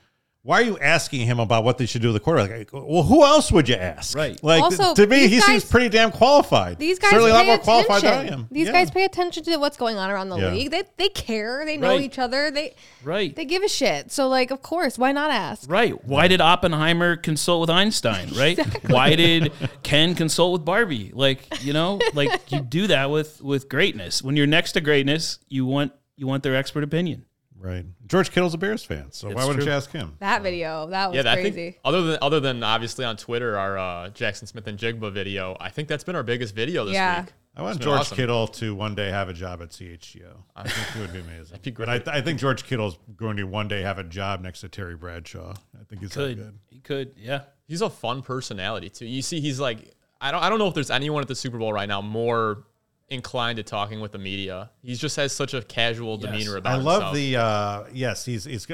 Why 0.43 0.61
are 0.61 0.63
you 0.63 0.79
asking 0.79 1.25
him 1.25 1.39
about 1.39 1.65
what 1.65 1.77
they 1.77 1.85
should 1.85 2.01
do 2.01 2.07
with 2.07 2.15
the 2.15 2.19
quarterback? 2.21 2.71
Like, 2.71 2.73
well, 2.73 3.03
who 3.03 3.23
else 3.25 3.51
would 3.51 3.67
you 3.67 3.75
ask? 3.75 4.15
Right. 4.15 4.41
Like 4.41 4.61
Also, 4.63 4.93
to 4.93 5.05
me, 5.05 5.27
these 5.27 5.31
he 5.31 5.41
seems 5.41 5.65
pretty 5.65 5.89
damn 5.89 6.09
qualified. 6.11 6.79
These 6.79 6.99
guys 6.99 7.09
certainly 7.11 7.31
a 7.31 7.33
lot 7.33 7.41
pay 7.41 7.45
more 7.47 7.55
attention. 7.55 7.85
qualified 7.85 8.01
than 8.03 8.13
I 8.13 8.33
am. 8.33 8.47
These 8.49 8.67
Yeah. 8.67 8.71
guys 8.73 8.89
pay 8.91 9.03
attention 9.03 9.43
to 9.43 9.57
what's 9.57 9.75
going 9.75 9.97
on 9.97 10.09
around 10.09 10.29
the 10.29 10.37
Yeah. 10.37 10.51
league. 10.51 10.71
They 10.71 10.83
they 10.95 11.09
care. 11.09 11.63
They 11.65 11.75
know 11.75 11.89
Right. 11.89 12.01
each 12.01 12.17
other. 12.17 12.49
They 12.49 12.75
Right. 13.03 13.35
they 13.35 13.43
give 13.43 13.61
a 13.63 13.67
shit. 13.67 14.11
So 14.11 14.29
like, 14.29 14.51
of 14.51 14.61
course, 14.61 14.97
why 14.97 15.11
not 15.11 15.31
ask? 15.31 15.69
Right. 15.69 15.93
Why 16.05 16.29
did 16.29 16.39
Oppenheimer 16.39 17.17
consult 17.17 17.61
with 17.61 17.69
Einstein? 17.69 18.29
Right. 18.33 18.57
Why 18.89 19.15
did 19.15 19.51
Ken 19.83 20.15
consult 20.15 20.53
with 20.53 20.63
Barbie? 20.63 21.11
Like 21.13 21.45
you 21.61 21.73
know, 21.73 21.99
like 22.13 22.51
you 22.51 22.61
do 22.61 22.87
that 22.87 23.09
with 23.11 23.41
with 23.41 23.67
greatness. 23.67 24.21
When 24.23 24.37
you're 24.37 24.47
next 24.47 24.71
to 24.73 24.81
greatness, 24.81 25.39
you 25.49 25.65
want 25.65 25.91
you 26.15 26.25
want 26.25 26.43
their 26.43 26.55
expert 26.55 26.83
opinion. 26.83 27.25
Right. 27.59 27.85
George 28.07 28.31
Kittle's 28.31 28.53
a 28.53 28.57
Bears 28.57 28.83
fan, 28.83 29.11
so 29.11 29.27
why 29.29 29.43
wouldn't 29.45 29.55
true. 29.63 29.65
you 29.65 29.71
ask 29.75 29.91
him? 29.91 30.13
That 30.19 30.43
video 30.43 30.87
that 30.87 31.07
was 31.07 31.15
Yeah, 31.15 31.23
that, 31.23 31.37
I 31.39 31.41
crazy. 31.41 31.51
think 31.51 31.79
other 31.83 32.01
than 32.03 32.19
other 32.21 32.39
than 32.39 32.61
obviously 32.63 33.03
on 33.03 33.17
Twitter, 33.17 33.57
our 33.57 33.77
uh, 33.77 34.09
Jaxon 34.11 34.47
Smith-Njigba 34.47 35.11
video, 35.11 35.57
I 35.59 35.69
think 35.69 35.87
that's 35.87 36.03
been 36.03 36.15
our 36.15 36.23
biggest 36.23 36.53
video 36.55 36.85
this 36.85 36.93
Yeah. 36.93 37.21
week. 37.21 37.33
I 37.55 37.63
want 37.63 37.79
George 37.79 38.01
awesome. 38.01 38.15
Kittle 38.15 38.47
to 38.49 38.75
one 38.75 38.93
day 38.93 39.09
have 39.09 39.29
a 39.29 39.33
job 39.33 39.63
at 39.63 39.69
CHGO. 39.69 40.43
I 40.55 40.67
think 40.69 40.95
it 40.95 40.99
would 40.99 41.13
be 41.13 41.19
amazing. 41.19 41.57
be 41.63 41.71
But 41.71 41.89
I, 41.89 42.17
I 42.17 42.21
think 42.21 42.39
George 42.39 42.63
Kittle's 42.63 42.99
going 43.15 43.37
to 43.37 43.45
one 43.45 43.67
day 43.67 43.81
have 43.81 43.97
a 43.97 44.03
job 44.03 44.41
next 44.41 44.61
to 44.61 44.69
Terry 44.69 44.95
Bradshaw. 44.95 45.55
I 45.79 45.83
think 45.85 46.01
he's 46.03 46.13
Could 46.13 46.37
good. 46.37 46.59
he 46.69 46.79
could 46.79 47.13
yeah. 47.17 47.41
He's 47.67 47.81
a 47.81 47.89
fun 47.89 48.21
personality 48.21 48.89
too. 48.89 49.07
You 49.07 49.23
see, 49.23 49.39
he's 49.41 49.59
like 49.59 49.79
I 50.21 50.29
don't 50.31 50.43
I 50.43 50.49
don't 50.49 50.59
know 50.59 50.67
if 50.67 50.75
there's 50.75 50.91
anyone 50.91 51.23
at 51.23 51.27
the 51.27 51.35
Super 51.35 51.57
Bowl 51.57 51.73
right 51.73 51.89
now 51.89 52.01
more 52.01 52.63
inclined 53.09 53.57
to 53.57 53.63
talking 53.63 53.99
with 54.01 54.11
the 54.11 54.17
media. 54.17 54.69
He 54.83 54.93
just 54.95 55.15
has 55.15 55.31
such 55.33 55.53
a 55.53 55.61
casual 55.61 56.17
Yes. 56.21 56.31
demeanor 56.31 56.57
about 56.57 56.73
I 56.73 56.81
love 56.81 57.13
himself. 57.13 57.15
the 57.15 57.35
uh 57.37 57.83
yes, 57.93 58.25
he's 58.25 58.43
he's 58.45 58.67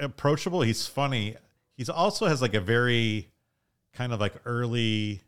approachable, 0.00 0.62
he's 0.62 0.86
funny. 0.86 1.36
He's 1.76 1.88
also 1.88 2.26
has 2.26 2.40
like 2.42 2.54
a 2.54 2.60
very 2.60 3.28
kind 3.92 4.12
of 4.12 4.20
like 4.20 4.34
early 4.44 5.22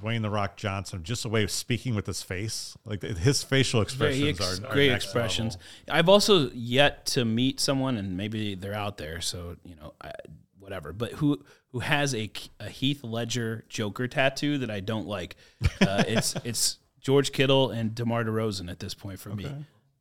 Dwayne 0.00 0.22
the 0.22 0.30
Rock 0.30 0.56
Johnson, 0.56 1.02
just 1.02 1.24
a 1.26 1.28
way 1.28 1.42
of 1.42 1.50
speaking 1.50 1.94
with 1.94 2.06
his 2.06 2.22
face. 2.22 2.74
Like 2.86 3.02
his 3.02 3.42
facial 3.42 3.84
Very 3.84 4.30
expressions 4.30 4.40
ex- 4.40 4.60
are, 4.60 4.66
are 4.66 4.72
great 4.72 4.90
next 4.90 5.04
expressions. 5.04 5.58
level. 5.86 5.98
I've 5.98 6.08
also 6.08 6.50
yet 6.54 7.04
to 7.06 7.24
meet 7.26 7.60
someone, 7.60 7.98
and 7.98 8.16
maybe 8.16 8.54
they're 8.54 8.72
out 8.72 8.96
there, 8.96 9.20
so 9.20 9.56
you 9.62 9.74
know, 9.76 9.92
I, 10.00 10.12
whatever. 10.58 10.94
But 10.94 11.12
who 11.12 11.44
who 11.72 11.80
has 11.80 12.14
a, 12.14 12.30
a 12.60 12.70
Heath 12.70 13.04
Ledger 13.04 13.64
Joker 13.68 14.08
tattoo 14.08 14.56
that 14.58 14.70
I 14.70 14.80
don't 14.80 15.06
like? 15.06 15.36
Uh, 15.82 16.02
it's 16.08 16.34
it's 16.44 16.78
George 17.00 17.32
Kittle 17.32 17.70
and 17.70 17.94
Demar 17.94 18.24
Derozan 18.24 18.70
at 18.70 18.78
this 18.78 18.94
point 18.94 19.18
for 19.18 19.30
me. 19.30 19.46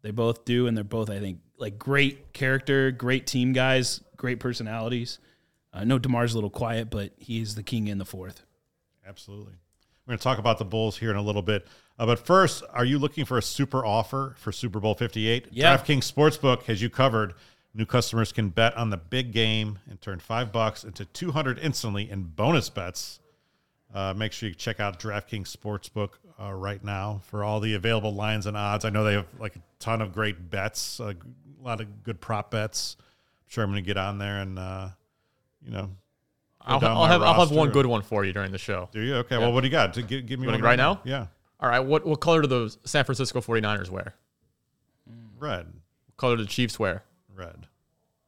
They 0.02 0.12
both 0.12 0.46
do, 0.46 0.68
and 0.68 0.78
they're 0.78 0.84
both 0.84 1.10
I 1.10 1.20
think 1.20 1.40
like 1.58 1.78
great 1.78 2.34
character, 2.34 2.92
great 2.92 3.28
team 3.28 3.54
guys, 3.54 4.02
great 4.18 4.40
personalities. 4.40 5.20
I 5.74 5.84
know 5.84 6.00
Demar's 6.00 6.34
a 6.34 6.38
little 6.38 6.50
quiet, 6.50 6.90
but 6.90 7.12
he 7.18 7.42
is 7.42 7.56
the 7.56 7.64
king 7.64 7.88
in 7.88 7.98
the 7.98 8.06
fourth. 8.06 8.44
Absolutely. 9.06 9.54
We're 10.06 10.14
going 10.14 10.18
to 10.18 10.24
talk 10.24 10.40
about 10.40 10.58
the 10.58 10.66
Bulls 10.66 10.98
here 10.98 11.12
in 11.12 11.16
a 11.16 11.22
little 11.22 11.44
bit. 11.44 11.68
Uh, 12.00 12.06
but 12.08 12.26
first, 12.26 12.64
are 12.74 12.86
you 12.86 12.98
looking 12.98 13.26
for 13.26 13.38
a 13.38 13.42
super 13.42 13.86
offer 13.86 14.34
for 14.38 14.52
Super 14.52 14.80
Bowl 14.80 14.96
58? 14.96 15.50
Yeah. 15.52 15.78
DraftKings 15.78 16.12
Sportsbook 16.12 16.64
has 16.64 16.82
you 16.82 16.90
covered. 16.90 17.36
New 17.76 17.86
customers 17.86 18.32
can 18.32 18.50
bet 18.50 18.76
on 18.76 18.90
the 18.90 18.98
big 18.98 19.32
game 19.32 19.78
and 19.88 20.02
turn 20.02 20.20
five 20.20 20.52
bucks 20.52 20.84
into 20.84 21.06
200 21.06 21.60
instantly 21.60 22.10
in 22.10 22.24
bonus 22.24 22.70
bets. 22.70 23.20
Uh, 23.94 24.14
make 24.16 24.32
sure 24.32 24.50
you 24.50 24.56
check 24.56 24.80
out 24.80 25.00
DraftKings 25.00 25.56
Sportsbook 25.56 26.12
uh, 26.41 26.54
right 26.54 26.84
now 26.84 27.21
for 27.25 27.43
all 27.43 27.60
the 27.60 27.73
available 27.73 28.13
lines 28.13 28.45
and 28.45 28.56
odds. 28.56 28.86
I 28.86 28.89
know 28.89 29.04
they 29.04 29.13
have 29.13 29.28
like 29.39 29.56
a 29.56 29.62
ton 29.80 30.02
of 30.02 30.13
great 30.13 30.49
bets, 30.49 30.99
uh, 30.99 31.13
a 31.13 31.63
lot 31.63 31.82
of 31.82 32.04
good 32.04 32.21
prop 32.21 32.52
bets. 32.52 32.95
I'm 32.99 33.06
sure 33.47 33.63
I'm 33.63 33.71
going 33.71 33.84
to 33.84 33.88
get 33.88 33.97
on 33.97 34.17
there 34.17 34.39
and, 34.39 34.58
uh, 34.58 34.89
you 35.65 35.71
know, 35.71 35.89
I'll, 36.62 36.86
I'll 36.86 37.06
have 37.06 37.21
I'll 37.21 37.39
have 37.39 37.52
one 37.52 37.71
good 37.71 37.86
one 37.86 38.02
for 38.02 38.25
you 38.25 38.34
during 38.34 38.52
the 38.52 38.58
show. 38.58 38.89
Do 38.91 39.02
you? 39.02 39.15
Okay. 39.15 39.38
Well, 39.38 39.54
what 39.54 39.62
do 39.62 39.67
you 39.67 39.71
got? 39.71 39.93
To 39.95 40.02
give, 40.02 40.25
give 40.25 40.39
me 40.39 40.45
one 40.45 40.56
want 40.56 40.63
right 40.63 40.75
now? 40.75 41.02
Yeah. 41.04 41.28
All 41.60 41.69
right, 41.69 41.80
what 41.80 42.06
what 42.06 42.19
color 42.19 42.41
do 42.41 42.47
the 42.47 42.75
San 42.84 43.06
Francisco 43.06 43.41
49ers 43.41 43.89
wear? 43.89 44.13
Red. 45.38 45.67
What 46.08 46.17
color 46.17 46.38
do 46.38 46.43
the 46.43 46.49
Chiefs 46.49 46.78
wear? 46.78 47.04
Red. 47.34 47.67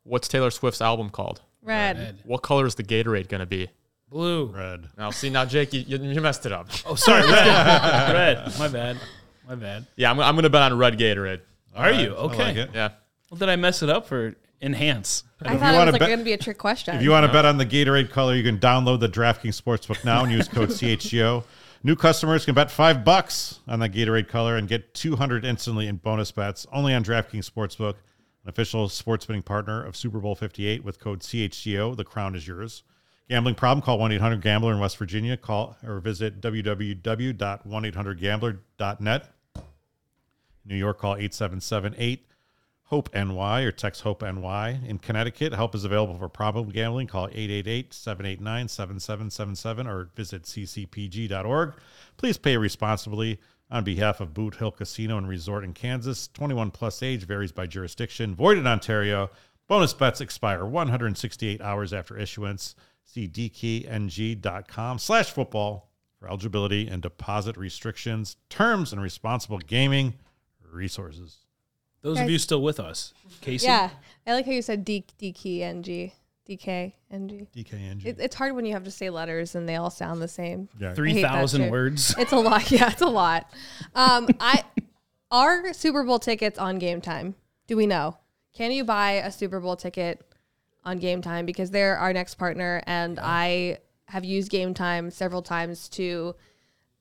What's 0.04 0.28
Taylor 0.28 0.50
Swift's 0.50 0.82
album 0.82 1.10
called? 1.10 1.42
Red. 1.62 2.20
What 2.24 2.42
color 2.42 2.66
is 2.66 2.76
the 2.76 2.84
Gatorade 2.84 3.28
going 3.28 3.40
to 3.40 3.46
be? 3.46 3.70
Blue. 4.12 4.48
Red. 4.48 4.90
Now, 4.98 5.10
see, 5.10 5.30
now, 5.30 5.46
Jake, 5.46 5.72
you, 5.74 5.84
you, 5.88 5.98
you 5.98 6.22
messed 6.22 6.46
it 6.46 6.52
up. 6.52 6.68
Oh, 6.86 6.96
sorry, 6.96 7.22
red. 7.24 7.32
red. 8.14 8.60
My 8.60 8.68
bad. 8.68 8.98
My 9.48 9.56
bad. 9.56 9.88
Yeah, 9.96 10.12
I'm, 10.12 10.20
I'm 10.20 10.36
going 10.36 10.44
to 10.44 10.50
bet 10.50 10.62
on 10.64 10.78
red 10.78 11.00
Gatorade. 11.00 11.40
Are 11.74 11.86
All 11.86 11.92
right, 11.92 12.02
you 12.02 12.14
I 12.14 12.18
okay? 12.20 12.38
like 12.38 12.56
it. 12.58 12.70
Yeah. 12.74 12.90
Well, 13.30 13.38
did 13.38 13.48
I 13.48 13.56
mess 13.56 13.82
it 13.82 13.90
up 13.90 14.06
for 14.08 14.36
enhance? 14.62 15.24
I 15.42 15.54
you 15.54 15.60
thought 15.60 15.74
it 15.74 15.78
wanna 15.78 15.86
was 15.86 15.94
like 15.94 16.00
bet- 16.02 16.10
going 16.10 16.20
to 16.20 16.26
be 16.26 16.34
a 16.34 16.38
trick 16.38 16.58
question. 16.58 16.94
If 16.96 17.02
you 17.02 17.12
want 17.12 17.26
to 17.26 17.32
bet 17.32 17.46
on 17.46 17.58
the 17.58 17.66
Gatorade 17.66 18.10
color, 18.10 18.36
you 18.36 18.44
can 18.44 18.60
download 18.60 19.00
the 19.00 19.08
DraftKings 19.10 19.60
Sportsbook 19.60 20.04
now 20.04 20.24
and 20.24 20.32
use 20.32 20.48
code 20.50 20.70
CHGO. 20.70 21.44
New 21.84 21.96
customers 21.96 22.44
can 22.46 22.54
bet 22.54 22.70
five 22.70 23.04
bucks 23.06 23.60
on 23.68 23.80
the 23.80 23.90
Gatorade 23.90 24.28
color 24.28 24.58
and 24.58 24.68
get 24.68 24.94
200 24.94 25.46
instantly 25.46 25.88
in 25.88 25.96
bonus 25.96 26.32
bets 26.32 26.68
only 26.74 26.94
on 26.94 27.04
DraftKings 27.04 27.50
Sportsbook, 27.50 27.94
an 28.44 28.50
official 28.50 28.88
sports 28.90 29.26
betting 29.26 29.42
partner 29.42 29.84
of 29.84 29.96
Super 29.96 30.20
Bowl 30.20 30.36
58 30.36 30.84
with 30.84 31.00
code 31.00 31.22
CHGO. 31.22 31.96
The 31.96 32.04
crown 32.04 32.36
is 32.36 32.46
yours. 32.48 32.84
Gambling 33.32 33.56
problem? 33.56 33.82
Call 33.82 33.98
1 33.98 34.12
800 34.12 34.42
Gambler 34.42 34.74
in 34.74 34.80
West 34.82 34.98
Virginia. 34.98 35.38
Call 35.38 35.78
or 35.88 36.02
visit 36.02 36.42
www.1800Gambler.net. 36.42 39.34
New 40.66 40.76
York, 40.76 41.00
call 41.00 41.16
8778 41.16 42.28
Hope 42.84 43.10
NY 43.16 43.62
or 43.62 43.72
text 43.72 44.02
Hope 44.02 44.22
NY. 44.22 44.82
In 44.86 45.00
Connecticut, 45.00 45.54
help 45.54 45.74
is 45.76 45.86
available 45.86 46.18
for 46.18 46.28
problem 46.28 46.68
gambling. 46.72 47.08
Call 47.08 47.28
888 47.28 47.94
789 47.94 48.68
7777 48.68 49.88
or 49.88 50.10
visit 50.14 50.44
ccpg.org. 50.44 51.76
Please 52.18 52.38
pay 52.38 52.58
responsibly 52.58 53.40
on 53.70 53.86
behalf 53.86 54.20
of 54.20 54.34
Boot 54.34 54.56
Hill 54.56 54.72
Casino 54.72 55.18
and 55.18 55.30
Resort 55.30 55.64
in 55.64 55.72
Kansas. 55.72 56.28
21 56.34 56.72
plus 56.72 57.02
age 57.02 57.24
varies 57.24 57.54
by 57.54 57.66
jurisdiction. 57.66 58.36
Void 58.36 58.58
in 58.58 58.68
Ontario. 58.68 59.30
Bonus 59.70 59.94
bets 59.94 60.20
expire 60.20 60.66
168 60.66 61.62
hours 61.62 61.94
after 61.94 62.18
issuance. 62.18 62.76
See 63.06 63.28
dkng.com 63.28 65.00
slash 65.00 65.32
football 65.32 65.90
for 66.20 66.28
eligibility 66.30 66.88
and 66.88 67.02
deposit 67.02 67.58
restrictions, 67.58 68.38
terms, 68.50 68.94
and 68.94 69.02
responsible 69.02 69.58
gaming 69.60 70.14
resources. 70.72 71.40
Those 72.02 72.18
Guys- 72.18 72.26
of 72.26 72.32
you 72.32 72.38
still 72.40 72.62
with 72.62 72.80
us, 72.80 73.14
Casey. 73.42 73.68
yeah, 73.68 73.90
I 74.26 74.34
like 74.34 74.46
how 74.46 74.52
you 74.52 74.62
said 74.62 74.86
D 74.86 75.06
D 75.18 75.32
K 75.34 75.62
N 75.64 75.84
G 75.84 76.14
D 76.46 76.58
K 76.58 76.96
N 77.12 77.28
G. 77.28 77.48
DKNG. 77.64 78.06
It, 78.06 78.20
it's 78.20 78.36
hard 78.36 78.56
when 78.56 78.66
you 78.66 78.74
have 78.74 78.86
to 78.86 78.92
say 78.92 79.10
letters 79.10 79.54
and 79.56 79.68
they 79.70 79.76
all 79.76 79.90
sound 79.92 80.22
the 80.22 80.28
same. 80.28 80.70
yeah. 80.80 80.94
Three 80.94 81.14
hate 81.14 81.22
that 81.24 81.34
thousand 81.34 81.64
shit. 81.64 81.72
words. 81.72 82.16
It's 82.18 82.32
a 82.32 82.38
lot. 82.40 82.72
Yeah, 82.72 82.90
it's 82.92 83.02
a 83.02 83.08
lot. 83.08 83.52
Um, 83.94 84.30
I 84.40 84.64
are 85.30 85.74
Super 85.74 86.04
Bowl 86.04 86.18
tickets 86.20 86.58
on 86.58 86.80
Game 86.80 87.02
Time. 87.02 87.36
Do 87.68 87.76
we 87.78 87.86
know? 87.86 88.18
Can 88.54 88.72
you 88.72 88.84
buy 88.84 89.12
a 89.14 89.32
Super 89.32 89.60
Bowl 89.60 89.76
ticket 89.76 90.26
on 90.84 91.00
Game 91.00 91.22
Time? 91.22 91.46
Because 91.46 91.72
they're 91.72 91.98
our 91.98 92.14
next 92.14 92.36
partner, 92.36 92.82
and 92.86 93.20
I 93.20 93.80
have 94.08 94.26
used 94.26 94.52
Game 94.52 94.74
Time 94.74 95.12
several 95.12 95.42
times 95.42 95.88
to 95.90 96.36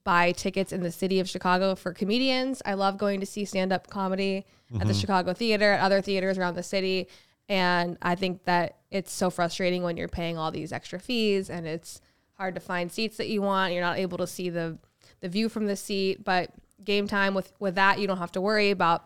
buy 0.03 0.31
tickets 0.31 0.71
in 0.71 0.81
the 0.81 0.91
city 0.91 1.19
of 1.19 1.29
Chicago 1.29 1.75
for 1.75 1.93
comedians. 1.93 2.61
I 2.65 2.73
love 2.73 2.97
going 2.97 3.19
to 3.19 3.25
see 3.25 3.45
stand 3.45 3.71
up 3.71 3.87
comedy 3.87 4.45
at 4.73 4.79
the 4.79 4.85
mm-hmm. 4.85 4.93
Chicago 4.93 5.33
Theater, 5.33 5.73
at 5.73 5.81
other 5.81 6.01
theaters 6.01 6.37
around 6.37 6.55
the 6.55 6.63
city. 6.63 7.07
And 7.49 7.97
I 8.01 8.15
think 8.15 8.45
that 8.45 8.77
it's 8.89 9.11
so 9.11 9.29
frustrating 9.29 9.83
when 9.83 9.97
you're 9.97 10.07
paying 10.07 10.37
all 10.37 10.51
these 10.51 10.71
extra 10.71 10.99
fees 10.99 11.49
and 11.49 11.67
it's 11.67 12.01
hard 12.33 12.55
to 12.55 12.61
find 12.61 12.91
seats 12.91 13.17
that 13.17 13.27
you 13.27 13.41
want. 13.41 13.73
You're 13.73 13.83
not 13.83 13.97
able 13.97 14.17
to 14.19 14.27
see 14.27 14.49
the, 14.49 14.77
the 15.19 15.29
view 15.29 15.49
from 15.49 15.67
the 15.67 15.75
seat. 15.75 16.23
But 16.23 16.51
game 16.83 17.07
time 17.07 17.33
with, 17.33 17.51
with 17.59 17.75
that, 17.75 17.99
you 17.99 18.07
don't 18.07 18.19
have 18.19 18.31
to 18.33 18.41
worry 18.41 18.71
about 18.71 19.05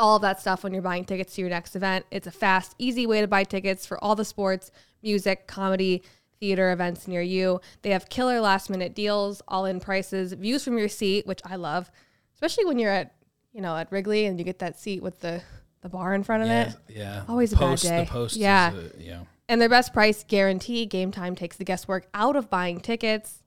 all 0.00 0.16
of 0.16 0.22
that 0.22 0.40
stuff 0.40 0.64
when 0.64 0.72
you're 0.72 0.82
buying 0.82 1.04
tickets 1.04 1.34
to 1.34 1.42
your 1.42 1.50
next 1.50 1.76
event. 1.76 2.06
It's 2.10 2.26
a 2.26 2.32
fast, 2.32 2.74
easy 2.78 3.06
way 3.06 3.20
to 3.20 3.28
buy 3.28 3.44
tickets 3.44 3.86
for 3.86 4.02
all 4.02 4.16
the 4.16 4.24
sports, 4.24 4.72
music, 5.02 5.46
comedy, 5.46 6.02
theater 6.40 6.72
events 6.72 7.06
near 7.06 7.22
you. 7.22 7.60
They 7.82 7.90
have 7.90 8.08
killer 8.08 8.40
last 8.40 8.70
minute 8.70 8.94
deals, 8.94 9.42
all 9.46 9.66
in 9.66 9.78
prices, 9.78 10.32
views 10.32 10.64
from 10.64 10.78
your 10.78 10.88
seat, 10.88 11.26
which 11.26 11.40
I 11.44 11.56
love, 11.56 11.90
especially 12.34 12.64
when 12.64 12.78
you're 12.78 12.90
at, 12.90 13.14
you 13.52 13.60
know, 13.60 13.76
at 13.76 13.92
Wrigley 13.92 14.24
and 14.26 14.38
you 14.38 14.44
get 14.44 14.58
that 14.60 14.78
seat 14.78 15.02
with 15.02 15.20
the, 15.20 15.42
the 15.82 15.88
bar 15.88 16.14
in 16.14 16.24
front 16.24 16.42
of 16.42 16.48
yeah, 16.48 16.68
it. 16.68 16.76
yeah. 16.88 17.22
Always 17.28 17.52
a 17.52 17.56
bad 17.56 17.68
post, 17.68 17.82
day. 17.84 18.04
The 18.04 18.10
post. 18.10 18.36
Yeah. 18.36 18.72
Is 18.72 18.92
a, 18.94 19.02
yeah. 19.02 19.20
And 19.48 19.60
their 19.60 19.68
best 19.68 19.92
price 19.92 20.24
guarantee, 20.26 20.86
Game 20.86 21.10
Time 21.10 21.34
takes 21.34 21.56
the 21.56 21.64
guesswork 21.64 22.08
out 22.14 22.36
of 22.36 22.48
buying 22.48 22.80
tickets. 22.80 23.42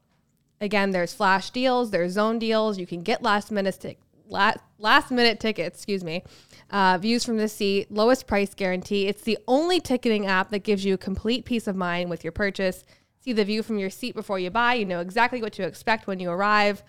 Again, 0.61 0.91
there's 0.91 1.13
flash 1.13 1.49
deals, 1.49 1.91
there's 1.91 2.13
zone 2.13 2.39
deals. 2.39 2.77
You 2.77 2.85
can 2.85 3.01
get 3.01 3.23
last 3.23 3.51
minute 3.51 3.79
tic- 3.79 3.99
last, 4.27 4.59
last 4.77 5.11
minute 5.11 5.39
tickets, 5.39 5.77
excuse 5.79 6.03
me. 6.03 6.23
Uh, 6.69 6.97
views 6.97 7.23
from 7.23 7.37
the 7.37 7.47
seat, 7.47 7.91
lowest 7.91 8.27
price 8.27 8.53
guarantee. 8.53 9.07
It's 9.07 9.21
the 9.23 9.37
only 9.47 9.79
ticketing 9.79 10.25
app 10.25 10.49
that 10.51 10.63
gives 10.63 10.83
you 10.83 10.97
complete 10.97 11.45
peace 11.45 11.67
of 11.67 11.75
mind 11.75 12.09
with 12.09 12.23
your 12.23 12.31
purchase. 12.31 12.83
See 13.19 13.33
the 13.33 13.45
view 13.45 13.63
from 13.63 13.79
your 13.79 13.89
seat 13.89 14.15
before 14.15 14.39
you 14.39 14.49
buy. 14.49 14.73
You 14.73 14.85
know 14.85 14.99
exactly 14.99 15.41
what 15.41 15.53
to 15.53 15.63
expect 15.63 16.07
when 16.07 16.19
you 16.19 16.29
arrive. 16.29 16.83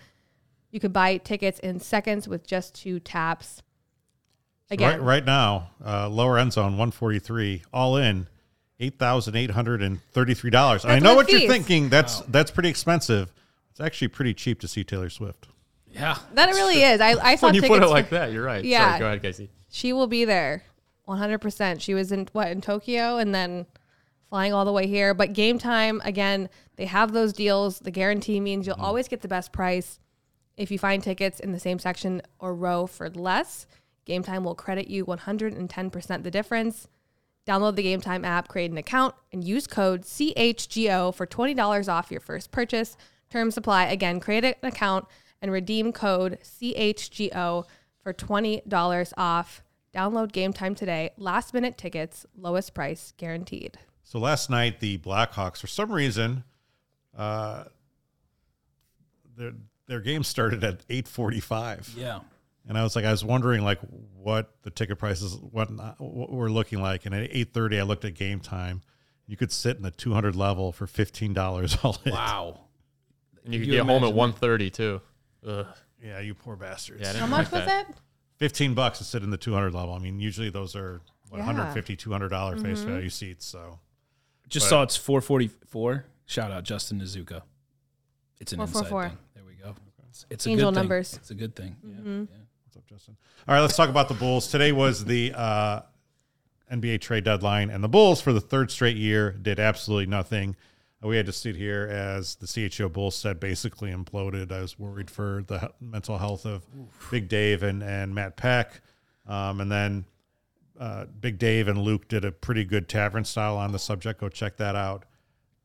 You 0.71 0.79
can 0.79 0.91
buy 0.91 1.17
tickets 1.17 1.59
in 1.59 1.79
seconds 1.79 2.27
with 2.27 2.45
just 2.45 2.75
two 2.75 2.99
taps. 2.99 3.61
Again, 4.71 4.99
Right, 4.99 5.01
right 5.01 5.25
now, 5.25 5.69
uh, 5.85 6.09
lower 6.09 6.37
end 6.39 6.51
zone 6.53 6.71
143, 6.77 7.63
all 7.71 7.97
in 7.97 8.27
eight 8.79 8.97
thousand 8.99 9.35
eight 9.35 9.51
hundred 9.51 9.81
and 9.81 10.01
thirty-three 10.11 10.49
dollars. 10.49 10.83
I 10.83 10.99
know 10.99 11.15
what 11.15 11.29
you're 11.29 11.47
thinking. 11.47 11.89
That's 11.89 12.21
that's 12.21 12.51
pretty 12.51 12.69
expensive. 12.69 13.31
It's 13.71 13.79
actually 13.79 14.07
pretty 14.09 14.33
cheap 14.33 14.59
to 14.61 14.67
see 14.67 14.83
Taylor 14.83 15.09
Swift. 15.09 15.47
Yeah. 15.95 16.17
That 16.33 16.49
it 16.49 16.53
really 16.53 16.83
is. 16.83 17.01
I, 17.01 17.15
I 17.21 17.35
saw 17.37 17.47
When 17.47 17.55
you 17.55 17.61
put 17.61 17.77
it 17.77 17.81
for- 17.81 17.87
like 17.87 18.09
that, 18.09 18.31
you're 18.31 18.43
right. 18.43 18.63
Yeah. 18.63 18.89
Sorry, 18.89 18.99
go 18.99 19.05
ahead, 19.07 19.21
Casey. 19.21 19.49
She 19.69 19.93
will 19.93 20.07
be 20.07 20.25
there 20.25 20.63
100%. 21.07 21.81
She 21.81 21.93
was 21.93 22.11
in 22.11 22.27
what 22.33 22.49
in 22.49 22.61
Tokyo 22.61 23.17
and 23.17 23.33
then 23.33 23.65
flying 24.29 24.53
all 24.53 24.65
the 24.65 24.71
way 24.71 24.87
here. 24.87 25.13
But 25.13 25.33
game 25.33 25.57
time, 25.57 26.01
again, 26.03 26.49
they 26.75 26.85
have 26.85 27.13
those 27.13 27.33
deals. 27.33 27.79
The 27.79 27.91
guarantee 27.91 28.39
means 28.39 28.67
you'll 28.67 28.75
mm-hmm. 28.75 28.85
always 28.85 29.07
get 29.07 29.21
the 29.21 29.27
best 29.27 29.51
price. 29.51 29.99
If 30.57 30.71
you 30.71 30.79
find 30.79 31.03
tickets 31.03 31.39
in 31.39 31.51
the 31.51 31.59
same 31.59 31.79
section 31.79 32.21
or 32.39 32.55
row 32.55 32.87
for 32.87 33.09
less, 33.09 33.67
game 34.05 34.23
time 34.23 34.43
will 34.43 34.55
credit 34.55 34.87
you 34.87 35.05
110% 35.05 36.23
the 36.23 36.31
difference. 36.31 36.87
Download 37.45 37.75
the 37.75 37.83
Game 37.83 38.01
Time 38.01 38.25
app, 38.25 38.47
create 38.47 38.71
an 38.71 38.77
account, 38.77 39.13
and 39.31 39.43
use 39.43 39.67
code 39.67 40.01
CHGO 40.01 41.13
for 41.13 41.27
$20 41.27 41.87
off 41.87 42.09
your 42.09 42.19
first 42.19 42.51
purchase. 42.51 42.97
Term 43.29 43.51
supply. 43.51 43.85
Again, 43.85 44.19
create 44.19 44.43
an 44.43 44.55
account 44.63 45.05
and 45.45 45.51
redeem 45.51 45.91
code 45.91 46.39
CHGO 46.41 47.65
for 48.01 48.13
$20 48.13 49.13
off. 49.15 49.61
Download 49.93 50.31
Game 50.31 50.51
Time 50.51 50.73
today. 50.73 51.11
Last 51.17 51.53
minute 51.53 51.77
tickets, 51.77 52.25
lowest 52.35 52.73
price 52.73 53.13
guaranteed. 53.15 53.77
So 54.01 54.17
last 54.17 54.49
night, 54.49 54.79
the 54.79 54.97
Blackhawks, 54.97 55.59
for 55.59 55.67
some 55.67 55.91
reason, 55.91 56.43
uh, 57.15 57.65
their 59.37 59.53
their 59.87 59.99
game 60.01 60.23
started 60.23 60.63
at 60.63 60.81
eight 60.89 61.07
forty-five. 61.07 61.93
Yeah. 61.95 62.21
And 62.67 62.75
I 62.75 62.81
was 62.83 62.95
like, 62.95 63.05
I 63.05 63.11
was 63.11 63.23
wondering 63.23 63.63
like 63.63 63.79
what 64.17 64.51
the 64.63 64.71
ticket 64.71 64.97
prices, 64.97 65.35
what, 65.35 65.69
what 65.99 66.31
were 66.31 66.49
looking 66.49 66.81
like. 66.81 67.05
And 67.05 67.13
at 67.13 67.29
eight 67.31 67.53
thirty, 67.53 67.79
I 67.79 67.83
looked 67.83 68.03
at 68.03 68.15
game 68.15 68.39
time. 68.39 68.81
You 69.27 69.37
could 69.37 69.51
sit 69.51 69.77
in 69.77 69.83
the 69.83 69.91
two 69.91 70.13
hundred 70.13 70.35
level 70.35 70.71
for 70.71 70.87
fifteen 70.87 71.33
dollars 71.33 71.77
all 71.83 71.97
in. 72.03 72.11
Wow. 72.11 72.61
And 73.45 73.53
you 73.53 73.59
Could 73.59 73.67
could 73.67 73.73
you 73.75 73.79
get 73.79 73.85
home 73.85 74.03
at 74.03 74.09
imagine 74.09 74.33
1.30 74.33 74.73
too. 74.73 75.01
Ugh. 75.45 75.67
Yeah, 76.03 76.19
you 76.19 76.33
poor 76.33 76.55
bastards. 76.55 77.01
Yeah, 77.01 77.09
I 77.09 77.13
didn't 77.13 77.29
How 77.29 77.37
like 77.37 77.51
much 77.51 77.59
was 77.59 77.65
that. 77.65 77.89
it? 77.89 77.95
fifteen 78.37 78.73
bucks 78.73 78.97
to 78.99 79.03
sit 79.03 79.23
in 79.23 79.29
the 79.29 79.37
two 79.37 79.53
hundred 79.53 79.73
level. 79.73 79.93
I 79.93 79.99
mean, 79.99 80.19
usually 80.19 80.49
those 80.49 80.75
are 80.75 81.01
what, 81.29 81.39
Yeah. 81.39 81.45
150 81.45 81.95
200 81.95 82.29
dollar 82.29 82.57
face 82.57 82.81
value 82.81 83.09
seats. 83.09 83.45
So 83.45 83.79
Just 84.47 84.65
But- 84.65 84.69
saw 84.69 84.83
it's 84.83 84.95
444. 84.95 86.05
Shout 86.27 86.51
out 86.51 86.63
Justin 86.63 86.99
Nizuka. 87.01 87.41
It's 88.39 88.53
an 88.53 88.59
inside 88.61 88.87
444. 88.87 89.09
thing. 89.09 89.17
There 89.33 89.43
we 89.45 89.53
go. 89.55 89.75
It's, 90.09 90.25
it's 90.29 90.45
a 90.45 90.49
Angel 90.49 90.69
good 90.69 90.75
thing. 90.75 90.81
numbers. 90.83 91.13
It's 91.15 91.31
a 91.31 91.35
good 91.35 91.55
thing. 91.55 91.75
Mm-hmm. 91.85 92.19
yeah. 92.31 92.37
what's 92.63 92.77
up, 92.77 92.85
Justin? 92.87 93.17
All 93.47 93.55
right, 93.55 93.61
let's 93.61 93.75
talk 93.75 93.89
about 93.89 94.07
the 94.07 94.13
Bulls. 94.13 94.47
Today 94.49 94.71
was 94.71 95.05
the 95.05 95.33
uh, 95.35 95.81
NBA 96.71 97.01
trade 97.01 97.23
deadline, 97.23 97.69
and 97.69 97.83
the 97.83 97.89
Bulls 97.89 98.21
for 98.21 98.33
the 98.33 98.41
third 98.41 98.69
straight 98.71 98.97
year 98.97 99.31
did 99.31 99.59
absolutely 99.59 100.05
nothing. 100.07 100.55
We 101.01 101.17
had 101.17 101.27
to 101.27 101.33
sit 101.33 101.55
here 101.55 101.87
as 101.91 102.35
the 102.35 102.47
CHGO 102.47 102.91
Bulls 102.91 103.15
said 103.15 103.39
basically 103.39 103.91
imploded. 103.91 104.51
I 104.51 104.61
was 104.61 104.79
worried 104.79 105.11
for 105.11 105.43
the 105.45 105.59
he- 105.59 105.67
mental 105.79 106.17
health 106.17 106.45
of 106.45 106.65
Big 107.11 107.27
Dave 107.27 107.61
and, 107.61 107.83
and 107.83 108.15
Matt 108.15 108.37
Peck. 108.37 108.81
Um, 109.27 109.61
and 109.61 109.71
then 109.71 110.05
uh, 110.79 111.05
Big 111.19 111.37
Dave 111.37 111.67
and 111.67 111.79
Luke 111.79 112.07
did 112.07 112.25
a 112.25 112.31
pretty 112.31 112.65
good 112.65 112.89
tavern 112.89 113.23
style 113.23 113.57
on 113.57 113.71
the 113.71 113.79
subject. 113.79 114.19
Go 114.19 114.29
check 114.29 114.57
that 114.57 114.75
out. 114.75 115.05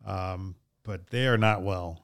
Um, 0.05 0.57
but 0.83 1.09
they 1.09 1.27
are 1.27 1.39
not 1.39 1.63
well. 1.63 2.03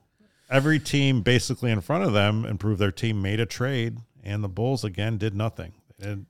Every 0.49 0.79
team 0.79 1.21
basically 1.21 1.71
in 1.71 1.81
front 1.81 2.05
of 2.05 2.13
them 2.13 2.45
improved 2.45 2.79
their 2.79 2.91
team, 2.91 3.21
made 3.21 3.39
a 3.39 3.45
trade, 3.45 3.97
and 4.23 4.43
the 4.43 4.49
Bulls 4.49 4.83
again 4.83 5.17
did 5.17 5.35
nothing. 5.35 5.73
And 5.99 6.25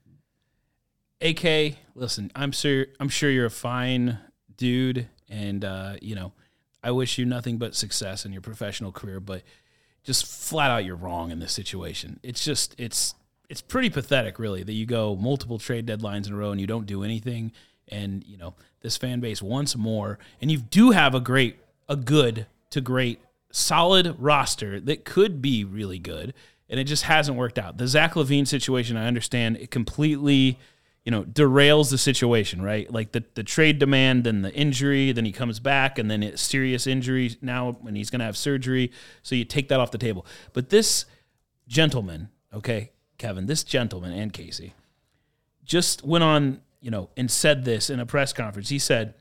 AK, 1.21 1.75
listen, 1.95 2.31
I'm 2.35 2.51
sure 2.51 2.87
I'm 2.99 3.09
sure 3.09 3.29
you're 3.29 3.45
a 3.45 3.51
fine 3.51 4.17
dude, 4.55 5.07
and 5.29 5.63
uh, 5.63 5.95
you 6.01 6.15
know, 6.15 6.33
I 6.83 6.91
wish 6.91 7.17
you 7.17 7.25
nothing 7.25 7.57
but 7.57 7.75
success 7.75 8.25
in 8.25 8.31
your 8.31 8.41
professional 8.41 8.91
career. 8.91 9.19
But 9.19 9.43
just 10.03 10.25
flat 10.25 10.71
out, 10.71 10.85
you're 10.85 10.95
wrong 10.95 11.31
in 11.31 11.39
this 11.39 11.51
situation. 11.51 12.19
It's 12.23 12.43
just 12.43 12.75
it's 12.77 13.15
it's 13.49 13.61
pretty 13.61 13.89
pathetic, 13.89 14.39
really, 14.39 14.63
that 14.63 14.73
you 14.73 14.85
go 14.85 15.15
multiple 15.15 15.57
trade 15.57 15.85
deadlines 15.85 16.27
in 16.27 16.33
a 16.33 16.37
row 16.37 16.51
and 16.51 16.59
you 16.59 16.67
don't 16.67 16.85
do 16.85 17.03
anything. 17.03 17.51
And 17.89 18.23
you 18.25 18.37
know, 18.37 18.55
this 18.81 18.97
fan 18.97 19.19
base 19.19 19.41
wants 19.41 19.75
more, 19.75 20.19
and 20.41 20.51
you 20.51 20.57
do 20.57 20.91
have 20.91 21.15
a 21.15 21.19
great, 21.19 21.57
a 21.87 21.95
good 21.95 22.45
to 22.71 22.81
great, 22.81 23.21
solid 23.51 24.15
roster 24.19 24.79
that 24.81 25.05
could 25.05 25.41
be 25.41 25.63
really 25.63 25.99
good, 25.99 26.33
and 26.69 26.79
it 26.79 26.83
just 26.83 27.03
hasn't 27.03 27.37
worked 27.37 27.57
out. 27.57 27.77
The 27.77 27.87
Zach 27.87 28.13
LaVine 28.13 28.47
situation, 28.47 28.97
I 28.97 29.07
understand, 29.07 29.57
it 29.57 29.71
completely 29.71 30.59
you 31.07 31.11
know, 31.11 31.23
derails 31.23 31.89
the 31.89 31.97
situation, 31.97 32.61
right? 32.61 32.91
Like 32.91 33.13
the, 33.13 33.23
the 33.33 33.41
trade 33.41 33.79
demand, 33.79 34.25
then 34.25 34.41
the 34.41 34.53
injury, 34.53 35.13
then 35.13 35.23
he 35.23 35.31
comes 35.31 35.57
back, 35.57 35.97
and 35.97 36.11
then 36.11 36.21
it's 36.21 36.41
serious 36.41 36.85
injury 36.85 37.33
now 37.41 37.77
when 37.79 37.95
he's 37.95 38.09
going 38.09 38.19
to 38.19 38.25
have 38.25 38.35
surgery. 38.35 38.91
So 39.23 39.33
you 39.33 39.45
take 39.45 39.69
that 39.69 39.79
off 39.79 39.91
the 39.91 39.97
table. 39.97 40.25
But 40.51 40.67
this 40.67 41.05
gentleman, 41.65 42.27
okay, 42.53 42.91
Kevin, 43.17 43.45
this 43.45 43.63
gentleman 43.63 44.11
and 44.11 44.33
Casey 44.33 44.73
just 45.63 46.03
went 46.03 46.25
on, 46.25 46.59
you 46.81 46.91
know, 46.91 47.09
and 47.15 47.31
said 47.31 47.63
this 47.63 47.89
in 47.89 48.01
a 48.01 48.05
press 48.05 48.33
conference. 48.33 48.67
He 48.67 48.77
said, 48.77 49.13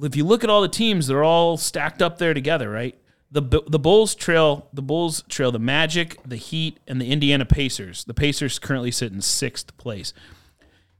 if 0.00 0.16
you 0.16 0.24
look 0.24 0.42
at 0.44 0.48
all 0.48 0.62
the 0.62 0.66
teams, 0.66 1.08
they're 1.08 1.24
all 1.24 1.58
stacked 1.58 2.00
up 2.00 2.16
there 2.16 2.32
together, 2.32 2.70
right? 2.70 2.96
The 3.30 3.42
the 3.42 3.78
Bulls 3.78 4.14
trail 4.14 4.70
the 4.72 4.80
Bulls 4.80 5.22
trail 5.28 5.52
the 5.52 5.58
Magic, 5.58 6.16
the 6.24 6.36
Heat, 6.36 6.80
and 6.86 6.98
the 6.98 7.12
Indiana 7.12 7.44
Pacers. 7.44 8.04
The 8.04 8.14
Pacers 8.14 8.58
currently 8.58 8.90
sit 8.90 9.12
in 9.12 9.20
sixth 9.20 9.76
place 9.76 10.14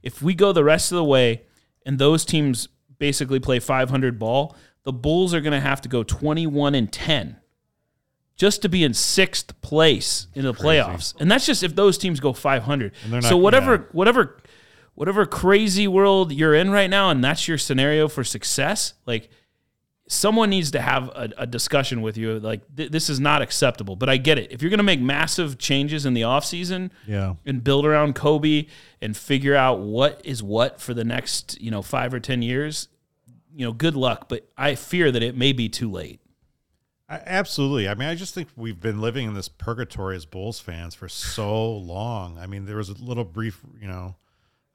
if 0.03 0.21
we 0.21 0.33
go 0.33 0.51
the 0.51 0.63
rest 0.63 0.91
of 0.91 0.97
the 0.97 1.03
way 1.03 1.43
and 1.85 1.99
those 1.99 2.25
teams 2.25 2.67
basically 2.97 3.39
play 3.39 3.59
500 3.59 4.19
ball, 4.19 4.55
the 4.83 4.93
Bulls 4.93 5.33
are 5.33 5.41
going 5.41 5.53
to 5.53 5.59
have 5.59 5.81
to 5.81 5.89
go 5.89 6.03
21 6.03 6.75
and 6.75 6.91
10 6.91 7.37
just 8.35 8.61
to 8.61 8.69
be 8.69 8.83
in 8.83 8.93
sixth 8.93 9.59
place 9.61 10.27
in 10.33 10.45
the 10.45 10.53
playoffs. 10.53 11.13
And 11.19 11.29
that's 11.29 11.45
just 11.45 11.61
if 11.61 11.75
those 11.75 11.97
teams 11.97 12.21
go 12.21 12.31
500. 12.31 12.93
And 13.03 13.13
they're 13.13 13.21
so 13.21 13.35
whatever, 13.35 13.75
yeah. 13.75 13.83
whatever, 13.91 14.37
whatever 14.95 15.25
crazy 15.25 15.87
world 15.87 16.31
you're 16.31 16.55
in 16.55 16.71
right 16.71 16.89
now, 16.89 17.09
and 17.09 17.21
that's 17.21 17.47
your 17.49 17.57
scenario 17.57 18.07
for 18.07 18.23
success, 18.23 18.93
like 19.05 19.29
someone 20.09 20.49
needs 20.49 20.71
to 20.71 20.81
have 20.81 21.07
a, 21.09 21.29
a 21.37 21.47
discussion 21.47 22.01
with 22.01 22.17
you. 22.17 22.39
Like 22.39 22.61
th- 22.75 22.91
this 22.91 23.09
is 23.09 23.19
not 23.19 23.41
acceptable. 23.41 23.95
But 23.95 24.09
I 24.09 24.17
get 24.17 24.37
it. 24.37 24.51
If 24.51 24.61
you're 24.61 24.69
going 24.69 24.79
to 24.79 24.83
make 24.83 24.99
massive 24.99 25.57
changes 25.57 26.05
in 26.05 26.13
the 26.13 26.21
offseason, 26.21 26.89
yeah, 27.07 27.35
and 27.45 27.63
build 27.63 27.85
around 27.85 28.15
Coby 28.15 28.67
and 29.01 29.15
figure 29.15 29.55
out 29.55 29.79
what 29.79 30.19
is 30.25 30.43
what 30.43 30.81
for 30.81 30.93
the 30.93 31.05
next, 31.05 31.61
you 31.61 31.71
know, 31.71 31.81
five 31.81 32.13
or 32.13 32.19
10 32.19 32.41
years, 32.41 32.89
you 33.55 33.65
know, 33.65 33.71
good 33.71 33.95
luck. 33.95 34.27
But 34.27 34.49
I 34.57 34.75
fear 34.75 35.11
that 35.11 35.23
it 35.23 35.37
may 35.37 35.53
be 35.53 35.69
too 35.69 35.89
late. 35.89 36.19
I, 37.07 37.21
absolutely. 37.25 37.87
I 37.87 37.95
mean, 37.95 38.09
I 38.09 38.15
just 38.15 38.33
think 38.33 38.49
we've 38.55 38.79
been 38.79 39.01
living 39.01 39.27
in 39.27 39.33
this 39.33 39.47
purgatory 39.47 40.15
as 40.15 40.25
Bulls 40.25 40.59
fans 40.59 40.93
for 40.93 41.07
so 41.07 41.71
long. 41.71 42.37
I 42.37 42.45
mean, 42.45 42.65
there 42.65 42.77
was 42.77 42.89
a 42.89 42.93
little 42.93 43.23
brief, 43.23 43.61
you 43.79 43.87
know, 43.87 44.15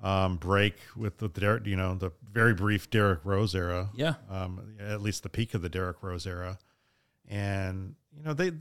um, 0.04 0.36
break 0.36 0.76
with 0.96 1.18
the 1.18 1.60
you 1.64 1.74
know, 1.76 1.94
the 1.96 2.12
very 2.30 2.54
brief 2.54 2.90
Derrick 2.90 3.20
Rose 3.24 3.54
era. 3.54 3.90
Yeah. 3.94 4.14
um, 4.30 4.76
at 4.78 5.00
least 5.00 5.22
the 5.24 5.28
peak 5.28 5.54
of 5.54 5.62
the 5.62 5.68
Derrick 5.68 6.02
Rose 6.02 6.26
era, 6.26 6.58
and 7.28 7.94
you 8.16 8.22
know 8.22 8.34
they 8.34 8.52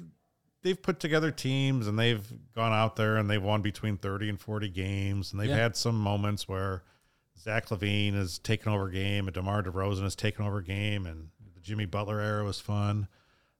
they've 0.62 0.82
put 0.82 0.99
together 0.99 1.32
teams 1.32 1.88
and 1.88 1.99
they've 1.99 2.25
gone 2.56 2.71
out 2.73 2.95
there 2.95 3.17
and 3.17 3.29
they've 3.29 3.43
won 3.43 3.62
between 3.62 3.97
thirty 3.97 4.29
and 4.29 4.39
forty 4.39 4.69
games, 4.69 5.32
and 5.32 5.41
they've 5.41 5.49
Yeah. 5.49 5.58
had 5.58 5.75
some 5.75 5.99
moments 5.99 6.47
where 6.47 6.84
Zach 7.38 7.67
LaVine 7.69 8.13
has 8.13 8.39
taken 8.39 8.71
over 8.71 8.88
a 8.88 8.91
game 8.91 9.27
and 9.27 9.34
DeMar 9.34 9.63
DeRozan 9.63 10.03
has 10.03 10.15
taken 10.15 10.45
over 10.45 10.60
a 10.60 10.63
game, 10.63 11.06
and 11.06 11.29
the 11.53 11.60
Jimmy 11.62 11.86
Butler 11.86 12.19
era 12.21 12.43
was 12.43 12.60
fun. 12.60 13.08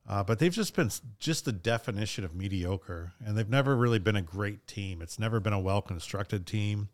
Uh, 0.08 0.22
but 0.22 0.38
they've 0.38 0.52
just 0.54 0.76
been 0.76 0.90
just 1.20 1.46
the 1.46 1.52
definition 1.54 2.26
of 2.26 2.36
mediocre, 2.36 3.14
and 3.26 3.38
they've 3.38 3.50
never 3.50 3.76
really 3.76 4.00
been 4.00 4.18
a 4.18 4.22
great 4.22 4.68
team. 4.68 5.02
It's 5.02 5.18
never 5.18 5.40
been 5.40 5.54
a 5.54 5.60
well 5.60 5.82
constructed 5.82 6.46
team. 6.46 6.90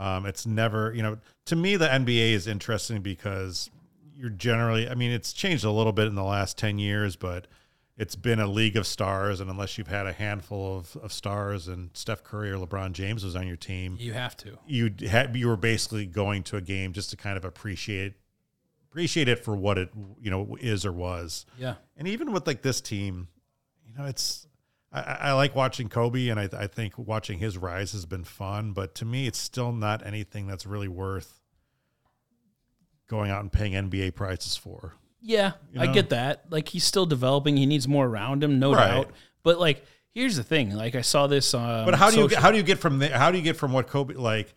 Um, 0.00 0.24
it's 0.24 0.46
never, 0.46 0.94
you 0.94 1.02
know, 1.02 1.18
to 1.44 1.54
me, 1.56 1.76
the 1.76 1.86
NBA 1.86 2.32
is 2.32 2.46
interesting 2.46 3.02
because 3.02 3.68
you're 4.16 4.30
generally, 4.30 4.88
I 4.88 4.94
mean, 4.94 5.10
it's 5.10 5.32
changed 5.34 5.62
a 5.64 5.70
little 5.70 5.92
bit 5.92 6.06
in 6.06 6.14
the 6.14 6.24
last 6.24 6.56
10 6.56 6.78
years, 6.78 7.16
but 7.16 7.46
it's 7.98 8.16
been 8.16 8.40
a 8.40 8.46
league 8.46 8.76
of 8.76 8.86
stars. 8.86 9.40
And 9.40 9.50
unless 9.50 9.76
you've 9.76 9.88
had 9.88 10.06
a 10.06 10.12
handful 10.14 10.78
of, 10.78 10.96
of 11.02 11.12
stars 11.12 11.68
and 11.68 11.90
Steph 11.92 12.24
Curry 12.24 12.50
or 12.50 12.56
LeBron 12.56 12.92
James 12.92 13.22
was 13.24 13.36
on 13.36 13.46
your 13.46 13.56
team, 13.58 13.96
You 14.00 14.14
have 14.14 14.36
to. 14.38 14.58
you 14.66 14.90
had, 15.06 15.36
you 15.36 15.46
were 15.48 15.56
basically 15.58 16.06
going 16.06 16.44
to 16.44 16.56
a 16.56 16.62
game 16.62 16.94
just 16.94 17.10
to 17.10 17.16
kind 17.18 17.36
of 17.36 17.44
appreciate, 17.44 18.14
appreciate 18.90 19.28
it 19.28 19.44
for 19.44 19.54
what 19.54 19.76
it, 19.76 19.90
you 20.18 20.30
know, 20.30 20.56
is 20.62 20.86
or 20.86 20.92
was. 20.92 21.44
Yeah. 21.58 21.74
And 21.98 22.08
even 22.08 22.32
with 22.32 22.46
like 22.46 22.62
this 22.62 22.80
team, 22.80 23.28
you 23.86 23.92
know, 23.98 24.06
it's 24.06 24.46
I, 24.92 25.00
I 25.00 25.32
like 25.34 25.54
watching 25.54 25.88
Coby, 25.88 26.30
and 26.30 26.40
I, 26.40 26.48
I 26.64 26.66
think 26.66 26.98
watching 26.98 27.38
his 27.38 27.56
rise 27.56 27.92
has 27.92 28.06
been 28.06 28.24
fun. 28.24 28.72
But 28.72 28.94
to 28.96 29.04
me, 29.04 29.26
it's 29.26 29.38
still 29.38 29.72
not 29.72 30.04
anything 30.04 30.46
that's 30.46 30.66
really 30.66 30.88
worth 30.88 31.40
going 33.08 33.30
out 33.30 33.40
and 33.40 33.52
paying 33.52 33.72
NBA 33.72 34.14
prices 34.14 34.56
for. 34.56 34.94
Yeah. 35.20 35.52
You 35.72 35.80
I 35.80 35.86
get 35.88 36.10
that. 36.10 36.44
Like 36.50 36.68
he's 36.68 36.84
still 36.84 37.06
developing. 37.06 37.56
He 37.56 37.66
needs 37.66 37.86
more 37.88 38.06
around 38.06 38.42
him, 38.42 38.58
no 38.58 38.72
Right. 38.72 38.86
doubt. 38.88 39.10
But 39.42 39.58
like, 39.60 39.84
here's 40.12 40.36
the 40.36 40.42
thing. 40.44 40.74
Like 40.74 40.94
I 40.94 41.02
saw 41.02 41.26
this. 41.26 41.52
Um, 41.54 41.84
But 41.84 41.94
how 41.94 42.10
do 42.10 42.16
you 42.16 42.22
social- 42.22 42.28
get, 42.28 42.38
how 42.42 42.50
do 42.50 42.56
you 42.56 42.62
get 42.62 42.78
from 42.78 42.98
there? 42.98 43.16
How 43.16 43.30
do 43.30 43.38
you 43.38 43.44
get 43.44 43.56
from 43.56 43.72
what 43.72 43.88
Coby 43.88 44.16
like? 44.16 44.54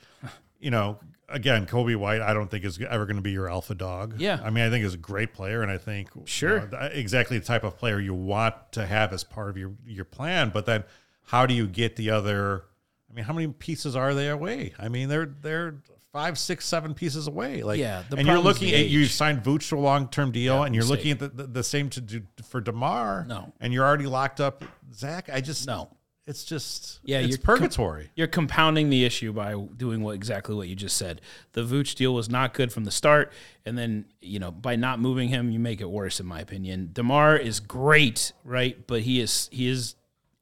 You 0.59 0.71
know, 0.71 0.99
again, 1.29 1.65
Coby 1.65 1.95
White, 1.95 2.21
I 2.21 2.33
don't 2.33 2.49
think 2.49 2.65
is 2.65 2.79
ever 2.81 3.05
going 3.05 3.15
to 3.17 3.21
be 3.21 3.31
your 3.31 3.49
alpha 3.49 3.75
dog. 3.75 4.15
Yeah. 4.19 4.39
I 4.43 4.49
mean, 4.49 4.63
I 4.65 4.69
think 4.69 4.85
is 4.85 4.93
a 4.93 4.97
great 4.97 5.33
player, 5.33 5.61
and 5.61 5.71
I 5.71 5.77
think 5.77 6.09
Sure. 6.25 6.61
you 6.61 6.67
know, 6.71 6.89
exactly 6.91 7.37
the 7.39 7.45
type 7.45 7.63
of 7.63 7.77
player 7.77 7.99
you 7.99 8.13
want 8.13 8.55
to 8.73 8.85
have 8.85 9.13
as 9.13 9.23
part 9.23 9.49
of 9.49 9.57
your 9.57 9.73
your 9.85 10.05
plan. 10.05 10.49
But 10.53 10.65
then, 10.65 10.83
how 11.27 11.45
do 11.45 11.53
you 11.53 11.67
get 11.67 11.95
the 11.95 12.09
other? 12.11 12.63
I 13.09 13.13
mean, 13.15 13.25
how 13.25 13.33
many 13.33 13.47
pieces 13.47 13.95
are 13.95 14.13
they 14.13 14.29
away? 14.29 14.73
I 14.79 14.89
mean, 14.89 15.07
they're 15.09 15.25
they're 15.41 15.75
five, 16.11 16.37
six, 16.37 16.65
seven 16.65 16.93
pieces 16.93 17.25
away. 17.27 17.63
Like, 17.63 17.79
Yeah, 17.79 18.03
and 18.15 18.27
you're 18.27 18.37
looking 18.37 18.71
at 18.73 18.85
you 18.87 19.05
signed 19.05 19.41
Vooch 19.43 19.69
to 19.69 19.77
a 19.77 19.79
long 19.79 20.07
term 20.09 20.31
deal, 20.31 20.57
Yeah, 20.59 20.65
and 20.65 20.75
you're 20.75 20.83
mistake. 20.83 20.97
looking 20.97 21.11
at 21.13 21.19
the, 21.19 21.43
the, 21.43 21.47
the 21.47 21.63
same 21.63 21.89
to 21.89 22.01
do 22.01 22.21
for 22.47 22.61
Demar. 22.61 23.25
No. 23.27 23.51
and 23.59 23.73
you're 23.73 23.83
already 23.85 24.05
locked 24.05 24.39
up, 24.39 24.63
Zach. 24.93 25.29
I 25.33 25.41
just 25.41 25.65
No. 25.65 25.89
It's 26.25 26.45
just 26.45 26.99
Yeah, 27.03 27.19
it's 27.19 27.29
you're 27.29 27.37
com- 27.37 27.57
purgatory. 27.57 28.09
You're 28.15 28.27
compounding 28.27 28.89
the 28.89 29.03
issue 29.03 29.33
by 29.33 29.55
doing 29.75 30.01
what 30.01 30.15
exactly 30.15 30.55
what 30.55 30.69
you 30.69 30.75
just 30.75 30.95
said. 30.95 31.19
The 31.51 31.63
Vooch 31.63 31.95
deal 31.95 32.13
was 32.13 32.29
not 32.29 32.53
good 32.53 32.71
from 32.71 32.85
the 32.85 32.91
start, 32.91 33.31
and 33.65 33.77
then 33.77 34.05
you 34.21 34.39
know 34.39 34.49
by 34.51 34.75
not 34.77 34.99
moving 34.99 35.29
him, 35.29 35.51
you 35.51 35.59
make 35.59 35.81
it 35.81 35.89
worse, 35.89 36.19
in 36.19 36.25
my 36.25 36.39
opinion. 36.39 36.91
DeMar 36.93 37.35
is 37.35 37.59
great, 37.59 38.31
right? 38.45 38.87
But 38.87 39.01
he 39.01 39.19
is 39.19 39.49
he 39.51 39.67
is 39.67 39.95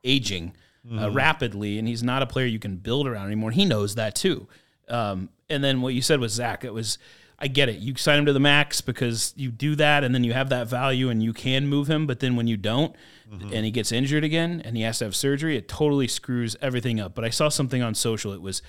aging 0.04 0.54
uh, 0.92 1.12
rapidly, 1.12 1.80
and 1.80 1.88
he's 1.88 2.04
not 2.04 2.22
a 2.22 2.28
player 2.28 2.46
you 2.46 2.60
can 2.60 2.78
build 2.78 3.08
around 3.08 3.28
anymore. 3.28 3.52
He 3.52 3.66
knows 3.66 3.96
that 3.96 4.14
too. 4.16 4.48
Um, 4.88 5.30
and 5.50 5.64
then 5.64 5.82
what 5.82 5.94
you 5.94 6.02
said 6.02 6.20
was 6.20 6.34
Zach. 6.34 6.64
It 6.64 6.74
was 6.74 7.00
I 7.42 7.48
get 7.48 7.70
it. 7.70 7.80
You 7.80 7.96
sign 7.96 8.20
him 8.20 8.26
to 8.28 8.34
the 8.34 8.40
max 8.40 8.82
because 8.82 9.34
you 9.36 9.50
do 9.50 9.76
that, 9.76 10.04
and 10.04 10.14
then 10.14 10.24
you 10.24 10.32
have 10.34 10.50
that 10.50 10.68
value, 10.68 11.10
and 11.10 11.24
you 11.24 11.34
can 11.34 11.68
move 11.68 11.90
him. 11.90 12.06
But 12.06 12.20
then 12.20 12.36
when 12.36 12.46
you 12.46 12.56
don't, 12.56 12.96
mm-hmm. 13.32 13.52
and 13.52 13.66
he 13.66 13.72
gets 13.72 13.92
injured 13.92 14.24
again, 14.24 14.62
and 14.64 14.78
he 14.78 14.84
has 14.84 15.00
to 15.00 15.06
have 15.06 15.16
surgery, 15.16 15.58
it 15.58 15.68
totally 15.68 16.08
screws 16.08 16.56
everything 16.62 17.00
up. 17.00 17.16
But 17.16 17.26
I 17.26 17.32
saw 17.32 17.50
something 17.50 17.82
on 17.82 17.96
social. 17.96 18.32
It 18.32 18.42
was, 18.42 18.62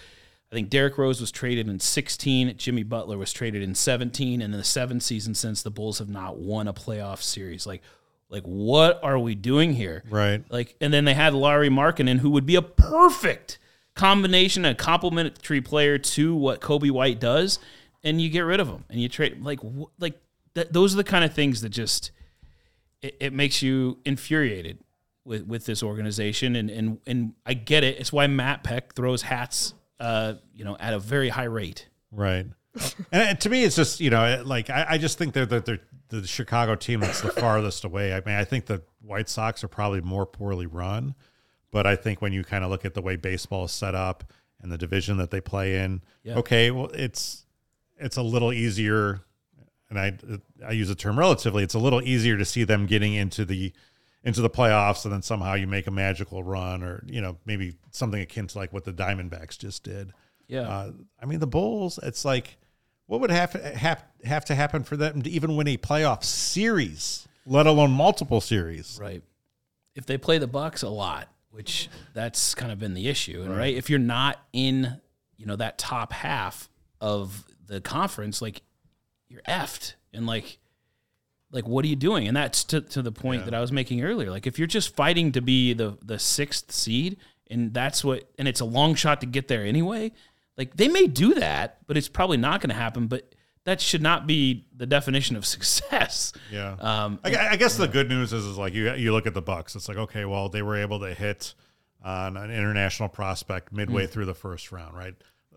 I 0.50 0.54
think 0.54 0.70
Derrick 0.70 0.96
Rose 0.96 1.20
was 1.20 1.30
traded 1.30 1.68
in 1.68 1.80
16. 1.80 2.56
Jimmy 2.56 2.82
Butler 2.82 3.18
was 3.18 3.30
traded 3.32 3.62
in 3.62 3.74
17, 3.74 4.40
and 4.40 4.54
in 4.54 4.58
the 4.58 4.64
seven 4.64 5.00
seasons 5.00 5.38
since, 5.38 5.62
the 5.62 5.70
Bulls 5.70 5.98
have 5.98 6.08
not 6.08 6.38
won 6.38 6.66
a 6.66 6.72
playoff 6.72 7.20
series. 7.20 7.66
Like, 7.66 7.82
like 8.30 8.44
what 8.44 8.98
are 9.02 9.18
we 9.18 9.34
doing 9.34 9.74
here? 9.74 10.02
Right. 10.08 10.42
Like, 10.50 10.76
and 10.80 10.94
then 10.94 11.04
they 11.04 11.14
had 11.14 11.34
Lauri 11.34 11.68
Markkanen, 11.68 12.20
who 12.20 12.30
would 12.30 12.46
be 12.46 12.54
a 12.54 12.62
perfect 12.62 13.58
combination, 13.94 14.64
a 14.64 14.74
complementary 14.74 15.60
player 15.60 15.98
to 15.98 16.34
what 16.34 16.62
Coby 16.62 16.90
White 16.90 17.20
does, 17.20 17.58
and 18.04 18.20
you 18.20 18.28
get 18.28 18.40
rid 18.40 18.60
of 18.60 18.66
them 18.68 18.84
and 18.90 19.00
you 19.00 19.08
trade 19.08 19.42
like 19.42 19.60
wh- 19.60 19.90
like 20.00 20.20
th- 20.54 20.68
those 20.70 20.92
are 20.94 20.96
the 20.96 21.04
kind 21.04 21.24
of 21.24 21.32
things 21.34 21.60
that 21.60 21.68
just 21.70 22.10
it, 23.00 23.16
it 23.20 23.32
makes 23.32 23.62
you 23.62 23.98
infuriated 24.04 24.78
with 25.24 25.46
with 25.46 25.66
this 25.66 25.82
organization, 25.82 26.56
and 26.56 26.70
and 26.70 26.98
and 27.06 27.34
I 27.46 27.54
get 27.54 27.84
it. 27.84 27.98
It's 28.00 28.12
why 28.12 28.26
Matt 28.26 28.64
Peck 28.64 28.94
throws 28.94 29.22
hats, 29.22 29.74
uh, 30.00 30.34
you 30.54 30.64
know, 30.64 30.76
at 30.80 30.94
a 30.94 30.98
very 30.98 31.28
high 31.28 31.44
rate. 31.44 31.88
Right. 32.10 32.46
and 33.12 33.38
to 33.40 33.48
me, 33.50 33.64
it's 33.64 33.76
just 33.76 34.00
you 34.00 34.10
know, 34.10 34.42
like 34.44 34.68
I, 34.70 34.86
I 34.90 34.98
just 34.98 35.18
think 35.18 35.34
they're, 35.34 35.46
they're, 35.46 35.60
they're 35.60 35.80
the 36.08 36.26
Chicago 36.26 36.74
team 36.74 37.00
that's 37.00 37.20
the 37.20 37.30
farthest 37.30 37.84
away. 37.84 38.12
I 38.14 38.22
mean, 38.26 38.34
I 38.34 38.44
think 38.44 38.66
the 38.66 38.82
White 39.02 39.28
Sox 39.28 39.62
are 39.62 39.68
probably 39.68 40.00
more 40.00 40.24
poorly 40.26 40.66
run, 40.66 41.14
but 41.70 41.86
I 41.86 41.96
think 41.96 42.20
when 42.22 42.32
you 42.32 42.42
kind 42.44 42.64
of 42.64 42.70
look 42.70 42.84
at 42.84 42.94
the 42.94 43.02
way 43.02 43.16
baseball 43.16 43.64
is 43.66 43.72
set 43.72 43.94
up 43.94 44.24
and 44.60 44.72
the 44.72 44.78
division 44.78 45.18
that 45.18 45.30
they 45.30 45.40
play 45.40 45.78
in, 45.84 46.02
Yeah. 46.24 46.36
okay, 46.36 46.70
well, 46.70 46.86
it's 46.94 47.41
it's 48.02 48.16
a 48.16 48.22
little 48.22 48.52
easier, 48.52 49.20
and 49.88 49.98
I 49.98 50.18
I 50.66 50.72
use 50.72 50.88
the 50.88 50.94
term 50.94 51.18
relatively. 51.18 51.62
It's 51.62 51.74
a 51.74 51.78
little 51.78 52.02
easier 52.02 52.36
to 52.36 52.44
see 52.44 52.64
them 52.64 52.86
getting 52.86 53.14
into 53.14 53.44
the 53.44 53.72
into 54.24 54.40
the 54.40 54.50
playoffs, 54.50 55.04
and 55.04 55.12
then 55.12 55.22
somehow 55.22 55.54
you 55.54 55.66
make 55.66 55.86
a 55.86 55.90
magical 55.90 56.42
run, 56.42 56.82
or 56.82 57.04
you 57.06 57.20
know, 57.20 57.36
maybe 57.44 57.76
something 57.90 58.20
akin 58.20 58.46
to 58.48 58.58
like 58.58 58.72
what 58.72 58.84
the 58.84 58.92
Diamondbacks 58.92 59.58
just 59.58 59.82
did. 59.82 60.12
Yeah. 60.46 60.68
Uh, 60.68 60.92
I 61.20 61.26
mean, 61.26 61.40
the 61.40 61.46
Bulls, 61.46 61.98
it's 62.02 62.24
like, 62.24 62.58
what 63.06 63.20
would 63.20 63.30
have, 63.30 63.52
have, 63.52 64.04
have 64.24 64.44
to 64.46 64.54
happen 64.54 64.84
for 64.84 64.96
them 64.96 65.22
to 65.22 65.30
even 65.30 65.56
win 65.56 65.66
a 65.68 65.76
playoff 65.76 66.24
series, 66.24 67.26
let 67.46 67.66
alone 67.66 67.90
multiple 67.90 68.40
series? 68.40 68.98
Right. 69.00 69.22
If 69.94 70.06
they 70.06 70.18
play 70.18 70.38
the 70.38 70.46
Bucks 70.46 70.82
a 70.82 70.88
lot, 70.88 71.28
which 71.50 71.88
that's 72.14 72.54
kind 72.54 72.70
of 72.70 72.78
been 72.78 72.94
the 72.94 73.08
issue, 73.08 73.42
and 73.42 73.56
right, 73.56 73.74
if 73.74 73.90
you're 73.90 73.98
not 73.98 74.38
in, 74.52 75.00
you 75.36 75.46
know, 75.46 75.56
that 75.56 75.78
top 75.78 76.12
half 76.12 76.68
of 77.00 77.44
the 77.72 77.80
conference, 77.80 78.42
like 78.42 78.62
you're 79.28 79.42
effed, 79.42 79.94
and 80.12 80.26
like, 80.26 80.58
like 81.50 81.66
what 81.66 81.84
are 81.84 81.88
you 81.88 81.96
doing? 81.96 82.28
And 82.28 82.36
that's 82.36 82.64
to, 82.64 82.80
to 82.80 83.02
the 83.02 83.12
point 83.12 83.44
that 83.46 83.54
I 83.54 83.60
was 83.60 83.72
making 83.72 84.02
earlier. 84.02 84.30
Like 84.30 84.46
if 84.46 84.58
you're 84.58 84.68
just 84.68 84.94
fighting 84.94 85.32
to 85.32 85.40
be 85.40 85.72
the 85.72 85.98
the 86.02 86.18
sixth 86.18 86.72
seed, 86.72 87.16
and 87.50 87.72
that's 87.72 88.04
what, 88.04 88.30
and 88.38 88.46
it's 88.46 88.60
a 88.60 88.64
long 88.64 88.94
shot 88.94 89.20
to 89.20 89.26
get 89.26 89.48
there 89.48 89.64
anyway. 89.64 90.12
Like 90.56 90.76
they 90.76 90.88
may 90.88 91.06
do 91.06 91.34
that, 91.34 91.78
but 91.86 91.96
it's 91.96 92.08
probably 92.08 92.36
not 92.36 92.60
going 92.60 92.70
to 92.70 92.76
happen. 92.76 93.06
But 93.06 93.34
that 93.64 93.80
should 93.80 94.02
not 94.02 94.26
be 94.26 94.66
the 94.76 94.86
definition 94.86 95.36
of 95.36 95.46
success. 95.56 96.32
Yeah. 96.50 96.76
Um, 96.78 97.20
I, 97.24 97.36
I 97.36 97.56
guess 97.56 97.76
the 97.76 97.88
good 97.88 98.08
news 98.08 98.32
is, 98.32 98.44
is 98.44 98.58
like 98.58 98.74
you 98.74 98.92
you 98.94 99.12
look 99.12 99.26
at 99.26 99.34
the 99.34 99.42
Bucks. 99.42 99.74
It's 99.74 99.88
like 99.88 99.98
okay, 99.98 100.24
well 100.24 100.48
they 100.48 100.62
were 100.62 100.76
able 100.76 101.00
to 101.00 101.14
hit 101.14 101.54
on 102.04 102.36
an 102.36 102.50
international 102.50 103.08
prospect 103.08 103.72
midway 103.72 104.06
through 104.06 104.24
the 104.24 104.34
first 104.34 104.72
round, 104.72 104.96
right? 104.96 105.14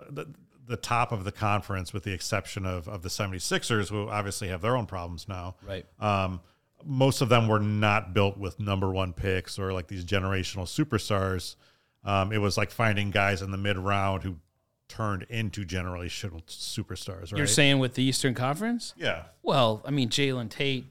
The, 0.09 0.27
the 0.67 0.77
top 0.77 1.11
of 1.11 1.23
the 1.23 1.31
conference, 1.31 1.93
with 1.93 2.03
the 2.03 2.13
exception 2.13 2.65
of 2.65 2.87
of 2.87 3.01
the 3.01 3.09
76ers, 3.09 3.89
who 3.89 4.09
obviously 4.09 4.47
have 4.47 4.61
their 4.61 4.75
own 4.75 4.85
problems 4.85 5.27
now. 5.27 5.55
Right. 5.67 5.85
Um, 5.99 6.41
most 6.83 7.21
of 7.21 7.29
them 7.29 7.47
were 7.47 7.59
not 7.59 8.13
built 8.13 8.37
with 8.37 8.59
number 8.59 8.91
one 8.91 9.13
picks 9.13 9.57
or 9.57 9.73
like 9.73 9.87
these 9.87 10.05
generational 10.05 10.65
superstars. 10.65 11.55
Um, 12.03 12.31
it 12.31 12.37
was 12.37 12.57
like 12.57 12.69
finding 12.69 13.09
guys 13.09 13.41
in 13.41 13.51
the 13.51 13.57
mid 13.57 13.77
round 13.77 14.23
who 14.23 14.35
turned 14.87 15.23
into 15.23 15.65
generational 15.65 16.43
superstars. 16.45 17.31
Right? 17.31 17.37
You're 17.37 17.47
saying 17.47 17.79
with 17.79 17.95
the 17.95 18.03
Eastern 18.03 18.35
Conference? 18.35 18.93
yeah, 18.97 19.23
Well, 19.41 19.81
I 19.85 19.91
mean 19.91 20.09
Jalen 20.09 20.49
Tate 20.49 20.85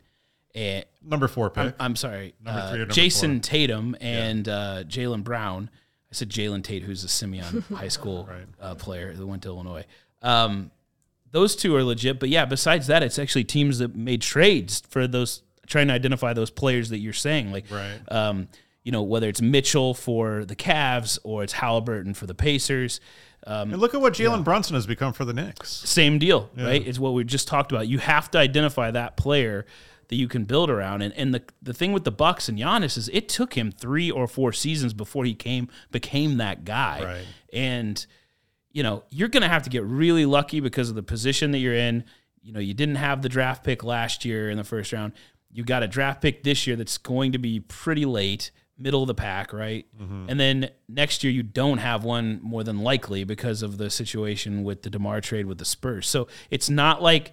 and 0.55 0.85
number 1.05 1.29
four 1.29 1.51
pick. 1.51 1.67
I'm, 1.67 1.75
I'm 1.79 1.97
sorry, 1.97 2.35
Number 2.43 2.61
uh, 2.61 2.71
three 2.71 2.77
or 2.77 2.83
number 2.83 2.95
Jason 2.95 3.35
four? 3.35 3.43
Tatum 3.43 3.97
and 4.01 4.49
uh, 4.49 4.85
Jaylen 4.85 5.23
Brown. 5.25 5.71
I 6.15 6.17
said 6.17 6.31
Jalen 6.31 6.63
Tate, 6.63 6.85
who's 6.85 7.03
a 7.03 7.09
Simeon 7.09 7.65
High 7.75 7.89
School 7.89 8.29
Right. 8.31 8.47
uh, 8.61 8.75
player 8.77 9.13
that 9.13 9.27
went 9.27 9.43
to 9.43 9.49
Illinois. 9.49 9.85
Um, 10.23 10.71
those 11.33 11.57
two 11.57 11.75
are 11.75 11.83
legit, 11.83 12.21
but 12.21 12.29
yeah. 12.29 12.45
Besides 12.45 12.87
that, 12.87 13.03
it's 13.03 13.19
actually 13.19 13.43
teams 13.45 13.81
that 13.81 13.97
made 13.97 14.23
trades 14.23 14.81
for 14.89 15.09
those, 15.09 15.43
trying 15.67 15.89
to 15.89 15.95
identify 15.95 16.33
those 16.33 16.51
players 16.51 16.91
that 16.91 16.99
you're 16.99 17.13
saying, 17.13 17.51
like, 17.51 17.65
Right. 17.69 17.99
um, 18.13 18.47
you 18.85 18.93
know, 18.93 19.03
whether 19.03 19.29
it's 19.29 19.43
Mitchell 19.43 19.95
for 19.95 20.45
the 20.45 20.55
Cavs 20.55 21.19
or 21.25 21.43
it's 21.43 21.55
Halliburton 21.55 22.15
for 22.15 22.27
the 22.27 22.35
Pacers. 22.35 23.01
Um, 23.47 23.73
and 23.73 23.81
look 23.81 23.95
at 23.95 24.01
what 24.01 24.13
Jalen 24.15 24.45
Brunson 24.45 24.75
has 24.75 24.87
become 24.87 25.13
for 25.13 25.25
the 25.25 25.33
Knicks. 25.33 25.71
same 25.71 26.19
deal, 26.21 26.51
right? 26.57 26.87
It's 26.87 26.99
what 27.01 27.15
we 27.15 27.25
just 27.25 27.49
talked 27.49 27.73
about. 27.73 27.89
You 27.89 27.99
have 27.99 28.31
to 28.31 28.39
identify 28.39 28.91
that 28.93 29.17
player 29.17 29.67
that 30.09 30.17
you 30.17 30.29
can 30.29 30.45
build 30.45 30.71
around. 30.71 31.03
And 31.03 31.13
and 31.15 31.35
the 31.35 31.43
the 31.63 31.75
thing 31.75 31.93
with 31.93 32.05
the 32.05 32.13
Bucks 32.13 32.49
and 32.49 32.59
Giannis 32.59 32.97
is 32.97 33.09
it 33.13 33.29
took 33.29 33.55
him 33.55 33.71
three 33.73 34.11
or 34.11 34.27
four 34.27 34.53
seasons 34.53 34.93
before 34.93 35.25
he 35.25 35.35
came 35.35 35.69
became 35.91 36.37
that 36.39 36.65
guy. 36.65 37.03
Right. 37.03 37.27
And 37.53 38.07
you 38.71 38.83
know, 38.83 39.05
you're 39.11 39.29
gonna 39.29 39.49
have 39.49 39.63
to 39.65 39.71
get 39.71 39.85
really 39.85 40.27
lucky 40.27 40.61
because 40.61 40.89
of 40.89 40.97
the 40.97 41.03
position 41.03 41.53
that 41.53 41.59
you're 41.59 41.75
in. 41.75 42.05
You 42.43 42.53
know, 42.53 42.61
you 42.61 42.75
didn't 42.75 42.97
have 42.97 43.23
the 43.23 43.29
draft 43.29 43.65
pick 43.65 43.83
last 43.83 44.25
year 44.25 44.51
in 44.51 44.59
the 44.59 44.65
first 44.65 44.93
round. 44.93 45.13
You 45.51 45.65
got 45.65 45.83
a 45.83 45.89
draft 45.89 46.21
pick 46.21 46.43
this 46.43 46.67
year 46.67 46.77
that's 46.77 46.99
going 46.99 47.33
to 47.33 47.39
be 47.39 47.61
pretty 47.61 48.05
late, 48.05 48.51
middle 48.77 49.03
of 49.03 49.07
the 49.07 49.15
pack, 49.15 49.53
right? 49.53 49.87
Mm-hmm. 49.99 50.27
And 50.29 50.41
then 50.41 50.71
next 50.89 51.23
year 51.23 51.33
you 51.33 51.45
don't 51.45 51.79
have 51.79 52.05
one 52.05 52.41
more 52.43 52.65
than 52.65 52.81
likely 52.81 53.23
because 53.23 53.63
of 53.63 53.79
the 53.79 53.89
situation 53.89 54.65
with 54.65 54.83
the 54.83 54.91
DeMar 54.91 55.21
trade 55.21 55.47
with 55.47 55.59
the 55.59 55.65
Spurs. 55.65 56.09
So 56.09 56.27
it's 56.51 56.69
not 56.69 57.01
like, 57.01 57.33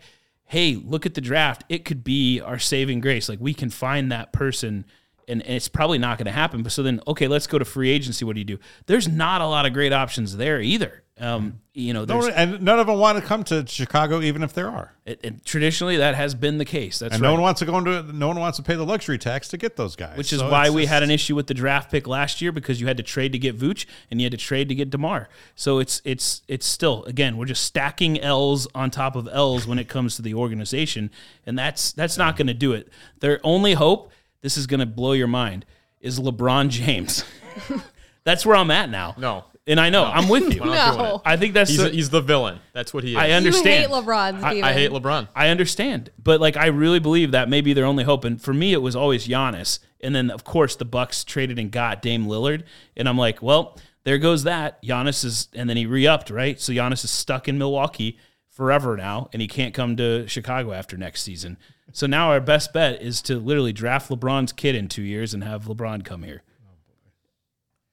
hey, 0.51 0.75
look 0.75 1.05
at 1.05 1.13
the 1.13 1.21
draft. 1.21 1.63
It 1.69 1.85
could 1.85 2.03
be 2.03 2.41
our 2.41 2.59
saving 2.59 2.99
grace. 2.99 3.29
Like 3.29 3.39
we 3.39 3.53
can 3.53 3.69
find 3.69 4.11
that 4.11 4.33
person 4.33 4.83
and, 5.25 5.41
and 5.43 5.55
it's 5.55 5.69
probably 5.69 5.97
not 5.97 6.17
going 6.17 6.25
to 6.25 6.31
happen. 6.33 6.61
But 6.61 6.73
so 6.73 6.83
then, 6.83 6.99
okay, 7.07 7.29
let's 7.29 7.47
go 7.47 7.57
to 7.57 7.63
free 7.63 7.89
agency. 7.89 8.25
What 8.25 8.33
do 8.33 8.41
you 8.41 8.45
do? 8.45 8.59
There's 8.85 9.07
not 9.07 9.39
a 9.39 9.45
lot 9.45 9.65
of 9.65 9.71
great 9.71 9.93
options 9.93 10.35
there 10.35 10.59
either. 10.59 11.00
Um, 11.19 11.59
you 11.73 11.93
know, 11.93 12.03
No, 12.03 12.27
and 12.29 12.61
none 12.63 12.79
of 12.79 12.87
them 12.87 12.97
want 12.97 13.17
to 13.19 13.23
come 13.23 13.43
to 13.43 13.63
Chicago, 13.67 14.21
even 14.21 14.41
if 14.41 14.53
there 14.53 14.67
are. 14.69 14.93
it, 15.05 15.19
it- 15.21 15.45
traditionally 15.45 15.97
that 15.97 16.15
has 16.15 16.33
been 16.33 16.57
the 16.57 16.65
case. 16.65 16.97
That's 16.99 17.13
And 17.13 17.21
right. 17.21 17.27
no 17.27 17.33
one 17.33 17.41
wants 17.43 17.59
to 17.59 17.65
go 17.65 17.77
into. 17.77 18.01
No 18.11 18.27
one 18.27 18.39
wants 18.39 18.57
to 18.57 18.63
pay 18.63 18.75
the 18.75 18.85
luxury 18.85 19.19
tax 19.19 19.47
to 19.49 19.57
get 19.57 19.75
those 19.75 19.95
guys. 19.95 20.17
Which 20.17 20.33
is 20.33 20.39
So 20.39 20.49
why 20.49 20.69
we 20.71 20.83
just- 20.83 20.93
had 20.93 21.03
an 21.03 21.11
issue 21.11 21.35
with 21.35 21.45
the 21.47 21.53
draft 21.53 21.91
pick 21.91 22.07
last 22.07 22.41
year 22.41 22.51
because 22.51 22.81
you 22.81 22.87
had 22.87 22.97
to 22.97 23.03
trade 23.03 23.33
to 23.33 23.37
get 23.39 23.55
Vooch 23.57 23.85
and 24.09 24.19
you 24.19 24.25
had 24.25 24.31
to 24.31 24.37
trade 24.37 24.67
to 24.69 24.75
get 24.75 24.89
DeMar. 24.89 25.29
So 25.55 25.77
it's 25.79 26.01
it's 26.05 26.41
it's 26.47 26.65
still 26.65 27.03
again 27.05 27.37
we're 27.37 27.45
just 27.45 27.65
stacking 27.65 28.19
L's 28.19 28.67
on 28.73 28.89
top 28.89 29.15
of 29.15 29.27
L's 29.31 29.67
when 29.67 29.77
it 29.79 29.87
comes 29.87 30.15
to 30.15 30.21
the 30.23 30.33
organization, 30.33 31.11
and 31.45 31.59
that's 31.59 31.91
that's 31.91 32.17
not 32.17 32.35
going 32.35 32.47
to 32.47 32.53
do 32.55 32.73
it. 32.73 32.89
Their 33.19 33.39
only 33.43 33.73
hope, 33.73 34.11
this 34.41 34.57
is 34.57 34.65
going 34.65 34.79
to 34.79 34.85
blow 34.87 35.11
your 35.11 35.27
mind, 35.27 35.65
is 35.99 36.19
LeBron 36.19 36.69
James. 36.69 37.23
that's 38.23 38.45
where 38.45 38.55
I'm 38.55 38.71
at 38.71 38.89
now. 38.89 39.13
No. 39.17 39.45
And 39.71 39.79
I 39.79 39.89
know 39.89 40.03
I'm 40.05 40.27
with 40.27 40.53
you. 40.53 40.61
We're 40.65 40.67
not 40.67 40.97
doing 40.97 41.05
No. 41.05 41.21
I 41.25 41.37
think 41.37 41.53
that's 41.53 41.69
He's, 41.71 41.79
the, 41.79 41.89
he's 41.89 42.09
the 42.09 42.21
villain. 42.21 42.59
That's 42.73 42.93
what 42.93 43.03
he 43.03 43.11
is. 43.11 43.17
I 43.17 43.27
You 43.27 43.33
understand. 43.33 43.85
hate 43.85 43.89
LeBron, 43.89 44.43
I, 44.43 44.69
I 44.69 44.73
hate 44.73 44.91
LeBron. 44.91 45.29
I 45.35 45.47
understand, 45.49 46.11
but 46.21 46.39
like 46.41 46.57
I 46.57 46.67
really 46.67 46.99
believe 46.99 47.31
that 47.31 47.49
may 47.49 47.61
be 47.61 47.73
their 47.73 47.85
only 47.85 48.03
hope. 48.03 48.25
And 48.25 48.39
for 48.41 48.53
me, 48.53 48.73
it 48.73 48.81
was 48.81 48.95
always 48.95 49.27
Giannis. 49.27 49.79
And 50.01 50.13
then 50.13 50.29
of 50.29 50.43
course 50.43 50.75
the 50.75 50.85
Bucks 50.85 51.23
traded 51.23 51.57
and 51.57 51.71
got 51.71 52.01
Dame 52.01 52.25
Lillard, 52.25 52.63
and 52.97 53.07
I'm 53.07 53.17
like, 53.17 53.41
well, 53.41 53.79
there 54.03 54.17
goes 54.17 54.43
that. 54.43 54.81
Giannis 54.83 55.23
is, 55.23 55.47
and 55.53 55.69
then 55.69 55.77
he 55.77 55.85
re 55.85 56.05
upped, 56.05 56.29
right? 56.29 56.59
So 56.59 56.73
Giannis 56.73 57.03
is 57.03 57.11
stuck 57.11 57.47
in 57.47 57.57
Milwaukee 57.57 58.17
forever 58.49 58.97
now, 58.97 59.29
and 59.31 59.41
he 59.41 59.47
can't 59.47 59.73
come 59.73 59.95
to 59.97 60.27
Chicago 60.27 60.73
after 60.73 60.97
next 60.97 61.23
season. 61.23 61.57
So 61.93 62.07
now 62.07 62.29
our 62.29 62.39
best 62.39 62.73
bet 62.73 63.01
is 63.01 63.21
to 63.23 63.37
literally 63.37 63.73
draft 63.73 64.09
LeBron's 64.09 64.53
kid 64.53 64.75
in 64.75 64.87
two 64.87 65.01
years 65.03 65.33
and 65.33 65.43
have 65.43 65.65
LeBron 65.65 66.03
come 66.03 66.23
here. 66.23 66.41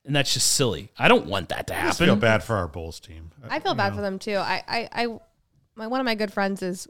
And 0.09 0.17
that's 0.17 0.33
just 0.33 0.53
silly. 0.55 0.91
I 0.99 1.07
don't 1.07 1.27
want 1.27 1.51
that 1.51 1.67
to 1.69 1.75
happen. 1.75 1.91
I 2.03 2.07
feel 2.07 2.17
bad 2.17 2.43
for 2.43 2.57
our 2.57 2.67
Bulls 2.67 2.99
team. 2.99 3.31
I 3.49 3.61
feel 3.61 3.75
bad 3.75 3.95
for 3.95 4.01
them 4.01 4.19
too. 4.19 4.37
I, 4.37 4.63
I, 4.67 4.89
I, 4.91 5.07
my 5.77 5.87
one 5.87 6.01
of 6.01 6.05
my 6.07 6.15
good 6.17 6.33
friends 6.33 6.63
is 6.63 6.89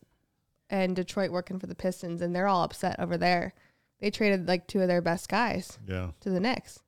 in 0.70 0.94
Detroit 0.94 1.30
working 1.32 1.58
for 1.58 1.66
the 1.66 1.74
Pistons, 1.74 2.22
and 2.22 2.34
they're 2.34 2.46
all 2.46 2.62
upset 2.62 3.00
over 3.00 3.16
there. 3.18 3.54
They 4.00 4.10
traded 4.12 4.46
like 4.48 4.66
two 4.68 4.80
of 4.80 4.86
their 4.88 5.02
best 5.02 5.28
guys 5.28 5.78
Yeah, 5.86 6.10
to 6.20 6.30
the 6.30 6.38
Knicks. 6.38 6.78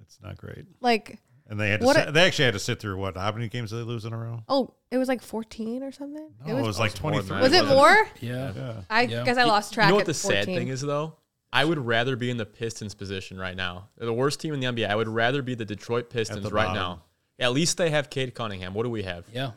it's 0.00 0.18
not 0.22 0.38
great. 0.38 0.64
Like, 0.80 1.18
And 1.50 1.60
they 1.60 1.68
had 1.68 1.80
to 1.80 1.86
What 1.86 1.96
sit, 1.96 2.08
a- 2.08 2.12
they 2.12 2.24
actually 2.24 2.46
had 2.46 2.54
to 2.54 2.58
sit 2.60 2.80
through 2.80 2.96
what? 2.96 3.16
How 3.18 3.30
many 3.32 3.48
games 3.48 3.68
did 3.70 3.76
they 3.76 3.82
lose 3.82 4.06
in 4.06 4.14
a 4.14 4.18
row? 4.18 4.42
oh, 4.48 4.72
it 4.90 4.96
was 4.96 5.08
like 5.08 5.20
fourteen 5.20 5.82
or 5.82 5.92
something. 5.92 6.30
No, 6.46 6.56
it 6.56 6.62
was, 6.62 6.78
like 6.78 6.98
more 7.02 7.12
than 7.12 7.26
23. 7.28 7.40
Was 7.40 7.52
it 7.52 7.66
more? 7.66 8.08
Yeah. 8.20 8.52
Yeah. 8.56 8.72
I 8.88 9.02
Yeah. 9.02 9.24
guess 9.24 9.36
I 9.36 9.44
lost 9.44 9.74
track. 9.74 9.88
You 9.88 9.92
know 9.92 9.96
at 9.98 10.06
what 10.06 10.06
the 10.06 10.14
14. 10.14 10.44
sad 10.44 10.46
thing 10.46 10.68
is, 10.68 10.80
though? 10.80 11.16
I 11.52 11.64
would 11.64 11.78
rather 11.78 12.16
be 12.16 12.30
in 12.30 12.38
the 12.38 12.46
Pistons 12.46 12.94
position 12.94 13.38
right 13.38 13.56
now. 13.56 13.88
They're 13.96 14.06
the 14.06 14.14
worst 14.14 14.40
team 14.40 14.54
in 14.54 14.60
the 14.60 14.66
NBA. 14.66 14.88
I 14.88 14.96
would 14.96 15.08
rather 15.08 15.42
be 15.42 15.54
the 15.54 15.64
Detroit 15.64 16.08
Pistons 16.08 16.50
right 16.50 16.66
bottom. 16.66 16.74
now. 16.74 17.02
At 17.38 17.52
least 17.52 17.76
they 17.76 17.90
have 17.90 18.08
Cade 18.08 18.34
Cunningham. 18.34 18.72
What 18.72 18.84
do 18.84 18.90
we 18.90 19.02
have? 19.02 19.26
Yeah. 19.32 19.50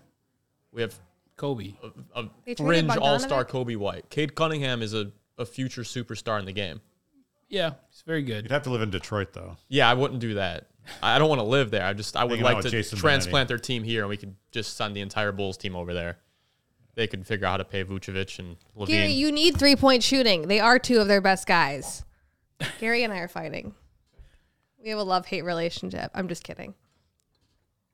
We 0.72 0.82
have 0.82 0.96
Coby. 1.38 1.76
a, 2.14 2.22
a 2.22 2.56
fringe 2.56 2.98
all 2.98 3.20
star 3.20 3.46
Coby 3.46 3.78
White. 3.78 4.10
Cade 4.10 4.36
Cunningham 4.36 4.82
is 4.82 4.94
a, 4.94 5.12
a 5.38 5.46
future 5.46 5.84
superstar 5.84 6.40
in 6.40 6.46
the 6.46 6.52
game. 6.54 6.82
Yeah. 7.48 7.74
It's 7.90 8.02
very 8.02 8.24
good. 8.24 8.44
You'd 8.44 8.52
have 8.52 8.64
to 8.64 8.72
live 8.72 8.82
in 8.82 8.90
Detroit 8.90 9.34
though. 9.34 9.56
Yeah, 9.70 9.90
I 9.90 9.94
wouldn't 9.94 10.20
do 10.20 10.34
that. 10.34 10.68
I 11.02 11.16
I 11.16 11.20
don't 11.20 11.30
want 11.30 11.40
to 11.40 11.46
live 11.46 11.72
there. 11.72 11.86
I 11.86 11.94
just 11.94 12.18
I 12.18 12.24
would 12.24 12.40
Hanging 12.40 12.56
like 12.56 12.64
to 12.64 12.70
Jason 12.70 12.98
transplant 12.98 13.48
their 13.48 13.58
team 13.58 13.84
here, 13.84 14.02
and 14.02 14.10
we 14.10 14.18
could 14.18 14.36
just 14.52 14.76
send 14.76 14.96
the 14.96 15.02
entire 15.02 15.32
Bulls 15.32 15.58
team 15.58 15.76
over 15.76 15.94
there. 15.94 16.18
They 16.96 17.08
could 17.08 17.28
figure 17.28 17.46
out 17.46 17.52
how 17.52 17.58
to 17.58 17.66
pay 17.66 17.84
Vucevic 17.84 18.40
and 18.40 18.56
LaVine. 18.78 18.88
Gary, 18.88 19.12
you 19.12 19.32
need 19.32 19.58
three 19.58 19.76
point 19.76 20.02
shooting. 20.02 20.48
They 20.48 20.60
are 20.60 20.80
two 20.80 21.00
of 21.00 21.08
their 21.08 21.22
best 21.22 21.46
guys. 21.46 22.04
Gary 22.80 23.04
and 23.04 23.14
I 23.14 23.20
are 23.20 23.28
fighting. 23.28 23.76
We 24.82 24.90
have 24.90 25.00
a 25.00 25.04
love 25.04 25.26
hate 25.26 25.44
relationship. 25.44 26.12
I'm 26.14 26.28
just 26.28 26.44
kidding. 26.44 26.74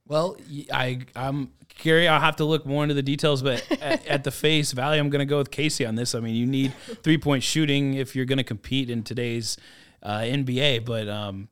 Well, 0.07 0.35
I 0.71 0.99
I'm 1.15 1.51
Gary. 1.79 2.07
I'll 2.07 2.19
have 2.19 2.35
to 2.37 2.45
look 2.45 2.65
more 2.65 2.83
into 2.83 2.95
the 2.95 3.01
details, 3.01 3.41
but 3.41 3.65
at, 3.81 4.05
at 4.05 4.23
the 4.23 4.31
face 4.31 4.71
value, 4.71 4.99
I'm 4.99 5.09
going 5.09 5.19
to 5.19 5.25
go 5.25 5.37
with 5.37 5.51
Kacy 5.51 5.87
on 5.87 5.95
this. 5.95 6.13
I 6.13 6.19
mean, 6.19 6.35
you 6.35 6.45
need 6.45 6.73
three 7.01 7.17
point 7.17 7.43
shooting 7.43 7.93
if 7.93 8.15
you're 8.15 8.25
going 8.25 8.37
to 8.37 8.43
compete 8.43 8.89
in 8.89 9.03
today's 9.03 9.57
uh, 10.03 10.19
NBA. 10.19 10.85
But 10.85 11.07
um, 11.07 11.47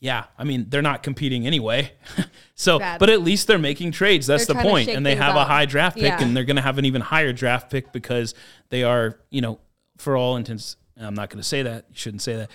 yeah, 0.00 0.24
I 0.38 0.44
mean, 0.44 0.66
they're 0.70 0.80
not 0.80 1.02
competing 1.02 1.46
anyway. 1.46 1.92
so, 2.54 2.78
Bad. 2.78 2.98
but 2.98 3.10
at 3.10 3.20
least 3.20 3.46
they're 3.46 3.58
making 3.58 3.92
trades. 3.92 4.26
That's 4.26 4.46
They're 4.46 4.56
the 4.56 4.62
point. 4.62 4.88
And 4.88 5.04
they 5.04 5.10
things 5.10 5.22
have 5.22 5.36
a 5.36 5.44
high 5.44 5.66
draft 5.66 5.96
pick, 5.96 6.04
Yeah. 6.04 6.22
and 6.22 6.34
they're 6.34 6.44
going 6.44 6.56
to 6.56 6.62
have 6.62 6.78
an 6.78 6.86
even 6.86 7.02
higher 7.02 7.34
draft 7.34 7.70
pick 7.70 7.92
because 7.92 8.34
they 8.70 8.82
are, 8.82 9.20
you 9.28 9.42
know, 9.42 9.60
for 9.98 10.16
all 10.16 10.36
intents. 10.36 10.76
I'm 10.98 11.14
not 11.14 11.28
going 11.28 11.42
to 11.42 11.46
say 11.46 11.62
that. 11.62 11.84
You 11.90 11.96
shouldn't 11.96 12.22
say 12.22 12.36
that. 12.36 12.50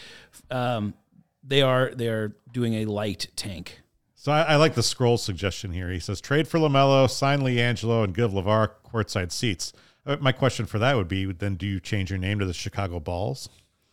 Um, 0.55 0.95
they 1.43 1.61
are 1.61 1.91
they 1.93 2.07
are 2.07 2.35
doing 2.51 2.73
a 2.75 2.85
light 2.85 3.27
tank. 3.35 3.81
So 4.15 4.31
I, 4.31 4.41
I 4.41 4.55
like 4.55 4.73
the 4.73 4.81
scroll 4.83 5.17
suggestion 5.17 5.71
here. 5.71 5.91
He 5.91 5.99
says 5.99 6.19
trade 6.19 6.47
for 6.47 6.59
LaMelo, 6.59 7.07
sign 7.07 7.41
LiAngelo, 7.41 8.03
and 8.03 8.15
give 8.15 8.31
LaVar 8.31 8.71
courtside 8.91 9.31
seats. 9.31 9.71
Uh, 10.03 10.17
my 10.19 10.31
question 10.31 10.65
for 10.65 10.79
that 10.79 10.95
would 10.95 11.07
be: 11.07 11.31
Then 11.31 11.55
do 11.55 11.67
you 11.67 11.79
change 11.79 12.09
your 12.09 12.17
name 12.17 12.39
to 12.39 12.45
the 12.47 12.53
Chicago 12.53 12.99
Balls? 12.99 13.49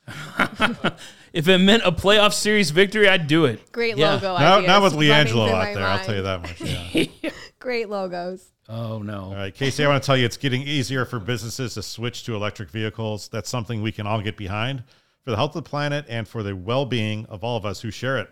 If 1.32 1.48
it 1.48 1.56
meant 1.58 1.82
a 1.86 1.90
playoff 1.92 2.34
series 2.34 2.70
victory, 2.72 3.08
I'd 3.08 3.26
do 3.26 3.46
it. 3.46 3.72
Great 3.72 3.96
Yeah. 3.96 4.12
logo 4.14 4.34
Not, 4.34 4.42
ideas. 4.58 4.66
not 4.68 4.82
with 4.82 4.92
running 4.92 5.08
LiAngelo 5.08 5.28
through 5.30 5.40
out 5.44 5.50
my 5.64 5.74
there. 5.74 5.82
I'll 5.86 5.94
mind. 5.96 6.04
tell 6.06 6.14
you 6.16 6.22
that 6.22 6.42
much. 6.42 6.60
Yeah. 6.60 7.30
Great 7.58 7.88
logos. 7.88 8.50
Oh 8.68 8.98
no. 8.98 9.24
All 9.24 9.34
right, 9.34 9.54
Kacy, 9.54 9.82
I 9.82 9.88
want 9.88 10.02
to 10.02 10.06
tell 10.06 10.16
you 10.16 10.26
it's 10.26 10.36
getting 10.36 10.60
easier 10.62 11.06
for 11.06 11.18
businesses 11.18 11.72
to 11.74 11.82
switch 11.82 12.24
to 12.24 12.34
electric 12.34 12.68
vehicles. 12.70 13.28
That's 13.28 13.48
something 13.48 13.80
we 13.80 13.92
can 13.92 14.06
all 14.06 14.20
get 14.20 14.36
behind 14.36 14.84
for 15.24 15.30
the 15.30 15.36
health 15.36 15.56
of 15.56 15.64
the 15.64 15.70
planet 15.70 16.04
and 16.08 16.28
for 16.28 16.42
the 16.42 16.54
well-being 16.54 17.24
of 17.30 17.42
all 17.42 17.56
of 17.56 17.64
us 17.64 17.80
who 17.80 17.90
share 17.90 18.18
it. 18.18 18.28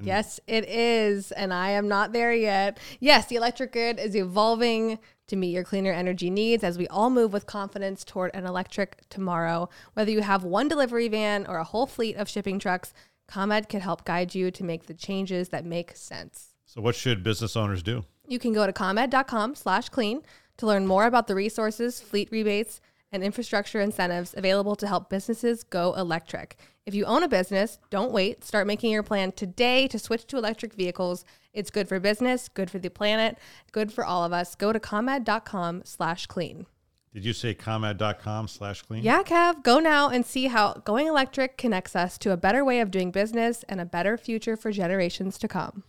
Yes, 0.00 0.40
it 0.46 0.68
is. 0.68 1.32
And 1.32 1.52
I 1.52 1.70
am 1.70 1.88
not 1.88 2.12
there 2.12 2.32
yet. 2.32 2.78
Yes, 3.00 3.26
the 3.26 3.36
electric 3.36 3.72
grid 3.72 3.98
is 3.98 4.16
evolving 4.16 4.98
to 5.26 5.36
meet 5.36 5.52
your 5.52 5.64
cleaner 5.64 5.92
energy 5.92 6.30
needs 6.30 6.62
as 6.62 6.76
we 6.76 6.86
all 6.88 7.10
move 7.10 7.32
with 7.32 7.46
confidence 7.46 8.04
toward 8.04 8.30
an 8.34 8.44
electric 8.44 9.08
tomorrow. 9.08 9.68
Whether 9.94 10.10
you 10.10 10.20
have 10.20 10.44
one 10.44 10.68
delivery 10.68 11.08
van 11.08 11.46
or 11.46 11.58
a 11.58 11.64
whole 11.64 11.86
fleet 11.86 12.16
of 12.16 12.28
shipping 12.28 12.58
trucks, 12.58 12.92
ComEd 13.26 13.68
can 13.68 13.80
help 13.80 14.04
guide 14.04 14.34
you 14.34 14.50
to 14.50 14.64
make 14.64 14.86
the 14.86 14.94
changes 14.94 15.48
that 15.48 15.64
make 15.64 15.96
sense. 15.96 16.54
So, 16.66 16.80
what 16.80 16.94
should 16.94 17.22
business 17.22 17.56
owners 17.56 17.82
do? 17.82 18.04
You 18.26 18.38
can 18.38 18.52
go 18.52 18.66
to 18.66 18.72
comed.com 18.72 19.54
slash 19.54 19.88
clean 19.88 20.22
to 20.56 20.66
learn 20.66 20.86
more 20.86 21.06
about 21.06 21.26
the 21.26 21.34
resources, 21.34 22.00
fleet 22.00 22.28
rebates, 22.30 22.80
and 23.14 23.22
infrastructure 23.22 23.80
incentives 23.80 24.34
available 24.36 24.74
to 24.74 24.88
help 24.88 25.08
businesses 25.08 25.62
go 25.62 25.94
electric. 25.94 26.58
If 26.84 26.94
you 26.94 27.04
own 27.04 27.22
a 27.22 27.28
business, 27.28 27.78
don't 27.88 28.10
wait. 28.10 28.42
Start 28.42 28.66
making 28.66 28.90
your 28.90 29.04
plan 29.04 29.30
today 29.30 29.86
to 29.88 30.00
switch 30.00 30.26
to 30.26 30.36
electric 30.36 30.74
vehicles. 30.74 31.24
It's 31.52 31.70
good 31.70 31.88
for 31.88 32.00
business, 32.00 32.48
good 32.48 32.70
for 32.70 32.80
the 32.80 32.90
planet, 32.90 33.38
good 33.70 33.92
for 33.92 34.04
all 34.04 34.24
of 34.24 34.32
us. 34.32 34.56
Go 34.56 34.72
to 34.72 34.80
comed.com 34.80 35.82
slash 35.84 36.26
clean. 36.26 36.66
Did 37.12 37.24
you 37.24 37.32
say 37.32 37.54
comed.com 37.54 38.48
slash 38.48 38.82
clean? 38.82 39.04
Yeah, 39.04 39.22
Kev, 39.22 39.62
go 39.62 39.78
now 39.78 40.08
and 40.08 40.26
see 40.26 40.46
how 40.48 40.82
going 40.84 41.06
electric 41.06 41.56
connects 41.56 41.94
us 41.94 42.18
to 42.18 42.32
a 42.32 42.36
better 42.36 42.64
way 42.64 42.80
of 42.80 42.90
doing 42.90 43.12
business 43.12 43.62
and 43.68 43.80
a 43.80 43.84
better 43.84 44.18
future 44.18 44.56
for 44.56 44.72
generations 44.72 45.38
to 45.38 45.46
come. 45.46 45.84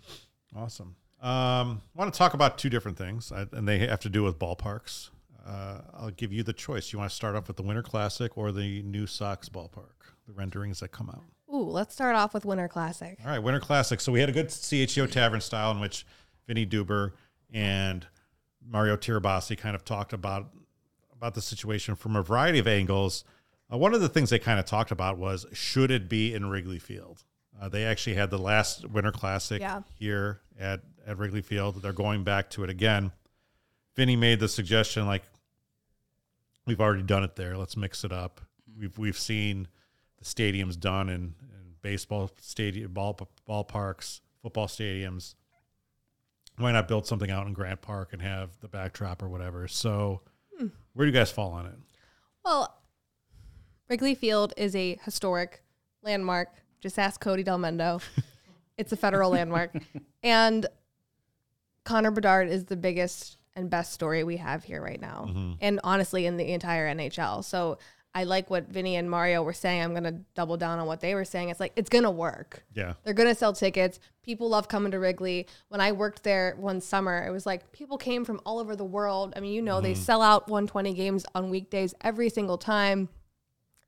Awesome. 0.55 0.95
Um, 1.19 1.82
I 1.95 1.99
want 1.99 2.13
to 2.13 2.17
talk 2.17 2.36
about 2.36 2.59
two 2.59 2.69
different 2.69 2.99
things, 2.99 3.32
and 3.32 3.67
they 3.67 3.80
have 3.80 4.01
to 4.01 4.09
do 4.09 4.21
with 4.21 4.38
ballparks. 4.38 5.09
Uh, 5.46 5.82
I'll 5.93 6.12
give 6.12 6.34
you 6.34 6.41
the 6.43 6.54
choice. 6.54 6.91
You 6.91 7.00
want 7.00 7.12
to 7.12 7.16
start 7.16 7.36
off 7.36 7.48
with 7.48 7.58
the 7.58 7.64
Winter 7.64 7.84
Classic 7.84 8.36
or 8.38 8.52
the 8.52 8.82
new 8.84 9.06
Sox 9.06 9.48
ballpark, 9.50 9.93
the 10.28 10.34
renderings 10.34 10.80
that 10.80 10.89
come 10.91 11.10
out. 11.10 11.22
Ooh, 11.54 11.60
let's 11.70 11.93
start 11.93 12.16
off 12.16 12.34
with 12.34 12.46
Winter 12.46 12.68
Classic. 12.68 13.18
All 13.24 13.30
right, 13.30 13.39
Winter 13.39 13.60
Classic. 13.60 14.00
So 14.02 14.12
we 14.12 14.20
had 14.20 14.30
a 14.30 14.32
good 14.32 14.50
CHO 14.50 15.06
Tavern 15.08 15.41
style 15.41 15.72
in 15.72 15.80
which 15.80 16.06
Vinny 16.48 16.66
Duber 16.66 17.12
and 17.54 18.08
Mario 18.68 18.98
Tirabassi 18.98 19.56
kind 19.58 19.76
of 19.76 19.86
talked 19.86 20.14
about 20.14 20.50
about 21.14 21.34
the 21.36 21.41
situation 21.41 21.96
from 21.96 22.16
a 22.16 22.22
variety 22.24 22.60
of 22.60 22.68
angles. 22.68 23.24
Uh, 23.72 23.78
one 23.78 23.93
of 23.93 24.02
the 24.02 24.10
things 24.10 24.30
they 24.32 24.39
kind 24.39 24.60
of 24.60 24.66
talked 24.66 24.91
about 24.91 25.18
was 25.18 25.46
should 25.54 25.91
it 25.91 26.10
be 26.10 26.34
in 26.34 26.50
Wrigley 26.50 26.80
Field? 26.80 27.24
Uh, 27.62 27.70
they 27.70 27.86
actually 27.86 28.16
had 28.16 28.30
the 28.32 28.38
last 28.39 28.86
Winter 28.89 29.12
Classic 29.12 29.62
Yeah. 29.62 29.82
here 29.98 30.41
at 30.60 30.82
at 31.06 31.18
Wrigley 31.20 31.41
Field. 31.43 31.82
They're 31.84 31.93
going 31.93 32.24
back 32.24 32.50
to 32.52 32.64
it 32.64 32.70
again. 32.72 33.12
Vinny 33.96 34.16
made 34.16 34.39
the 34.39 34.50
suggestion 34.50 35.06
like 35.06 35.24
we've 36.66 36.82
already 36.82 37.03
done 37.03 37.24
it 37.24 37.36
there. 37.36 37.57
Let's 37.57 37.78
mix 37.78 38.03
it 38.03 38.11
up. 38.11 38.41
Mm-hmm. 38.70 38.82
We've 38.82 38.97
we've 38.97 39.20
seen 39.20 39.68
the 40.20 40.26
stadiums 40.26 40.80
done 40.80 41.09
in, 41.09 41.36
in 41.41 41.76
baseball 41.82 42.32
stadium, 42.39 42.93
ball 42.93 43.18
ballparks, 43.47 44.22
football 44.41 44.68
stadiums. 44.68 45.36
Why 46.57 46.72
not 46.72 46.88
build 46.88 47.05
something 47.05 47.30
out 47.30 47.47
in 47.47 47.53
Grant 47.53 47.82
Park 47.82 48.13
and 48.13 48.22
have 48.22 48.57
the 48.61 48.70
backdrop 48.70 49.22
or 49.22 49.28
whatever? 49.28 49.68
So, 49.68 50.22
hmm. 50.57 50.68
where 50.93 51.05
do 51.05 51.11
you 51.11 51.18
guys 51.18 51.30
fall 51.30 51.51
on 51.51 51.66
it? 51.66 51.76
Well, 52.45 52.78
Wrigley 53.89 54.16
Field 54.16 54.53
is 54.55 54.76
a 54.76 54.97
historic 55.03 55.63
landmark. 56.01 56.49
Just 56.80 56.97
ask 56.97 57.20
Cody 57.20 57.43
Delmendo. 57.43 58.01
it's 58.78 58.91
a 58.93 58.95
federal 58.95 59.32
landmark. 59.32 59.76
And 60.24 60.66
Connor 61.84 62.11
Bedard 62.11 62.49
is 62.49 62.66
the 62.66 62.76
biggest 62.76 63.38
and 63.56 63.70
best 63.70 63.93
story 63.93 64.24
we 64.24 64.38
have 64.38 64.64
here 64.64 64.82
right 64.82 64.99
now. 64.99 65.26
Mm-hmm. 65.30 65.51
And 65.62 65.80
honestly, 65.84 66.26
in 66.26 66.38
the 66.38 66.51
entire 66.51 66.93
NHL. 66.93 67.43
So 67.43 67.78
I 68.16 68.24
like 68.24 68.49
what 68.49 68.70
Vinny 68.70 68.95
and 68.95 69.10
Mario 69.12 69.43
were 69.43 69.53
saying. 69.53 69.82
I'm 69.82 69.91
going 69.91 70.06
to 70.06 70.16
double 70.36 70.56
down 70.56 70.80
on 70.80 70.88
what 70.88 71.01
they 71.01 71.16
were 71.16 71.26
saying. 71.26 71.49
It's 71.49 71.60
like, 71.60 71.74
it's 71.76 71.89
going 71.89 72.06
to 72.06 72.12
work. 72.12 72.64
Yeah, 72.74 72.93
They're 73.03 73.14
going 73.14 73.28
to 73.28 73.36
sell 73.36 73.51
tickets. 73.51 73.99
People 74.24 74.47
love 74.47 74.70
coming 74.70 74.91
to 74.91 74.99
Wrigley. 74.99 75.47
When 75.68 75.82
I 75.82 75.91
worked 75.91 76.24
there 76.24 76.56
one 76.58 76.80
summer, 76.80 77.26
it 77.28 77.32
was 77.32 77.45
like 77.45 77.74
people 77.74 77.97
came 77.97 78.24
from 78.24 78.39
all 78.45 78.60
over 78.60 78.78
the 78.78 78.86
world. 78.86 79.34
I 79.36 79.41
mean, 79.41 79.51
you 79.51 79.62
know, 79.62 79.82
they 79.82 79.93
mm-hmm. 79.93 80.01
sell 80.01 80.22
out 80.22 80.47
120 80.47 80.93
games 80.93 81.26
on 81.36 81.49
weekdays 81.49 81.93
every 81.99 82.30
single 82.30 82.58
time. 82.58 83.10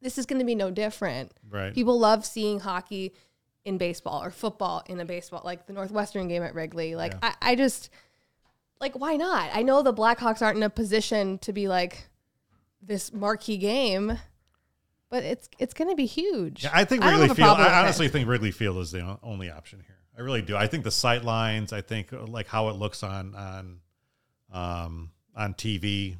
This 0.01 0.17
is 0.17 0.25
going 0.25 0.39
to 0.39 0.45
be 0.45 0.55
no 0.55 0.71
different. 0.71 1.31
right. 1.49 1.73
People 1.73 1.97
love 1.97 2.25
seeing 2.25 2.59
hockey 2.59 3.13
in 3.63 3.77
baseball 3.77 4.21
or 4.21 4.29
football 4.29 4.83
in 4.87 4.99
a 4.99 5.05
baseball, 5.05 5.41
like 5.45 5.67
the 5.67 5.73
Northwestern 5.73 6.27
game 6.27 6.43
at 6.43 6.53
Wrigley. 6.53 6.95
Like, 6.95 7.13
Yeah. 7.13 7.33
I, 7.41 7.51
I 7.51 7.55
just, 7.55 7.89
like, 8.79 8.97
why 8.97 9.15
not? 9.15 9.49
I 9.53 9.63
know 9.63 9.81
the 9.81 9.93
Blackhawks 9.93 10.41
aren't 10.41 10.57
in 10.57 10.63
a 10.63 10.69
position 10.69 11.37
to 11.39 11.53
be 11.53 11.67
like 11.67 12.07
this 12.81 13.11
marquee 13.13 13.57
game, 13.57 14.17
but 15.09 15.23
it's 15.23 15.49
it's 15.59 15.73
going 15.73 15.89
to 15.89 15.95
be 15.95 16.05
huge. 16.05 16.63
Yeah, 16.63 16.71
I 16.73 16.83
think 16.85 17.01
don't 17.03 17.19
Wrigley 17.19 17.35
Field. 17.35 17.57
I 17.57 17.67
it. 17.67 17.71
honestly 17.83 18.07
think 18.07 18.27
Wrigley 18.27 18.51
Field 18.51 18.77
is 18.77 18.91
the 18.91 19.17
only 19.23 19.49
option 19.49 19.79
here. 19.85 19.95
I 20.17 20.21
really 20.21 20.41
do. 20.41 20.55
I 20.57 20.67
think 20.67 20.83
the 20.83 20.91
sight 20.91 21.23
lines. 21.23 21.71
I 21.73 21.81
think 21.81 22.11
uh, 22.13 22.25
like 22.25 22.47
how 22.47 22.69
it 22.69 22.75
looks 22.75 23.03
on 23.03 23.35
on 23.35 23.79
um, 24.51 25.11
on 25.35 25.53
TV 25.53 26.15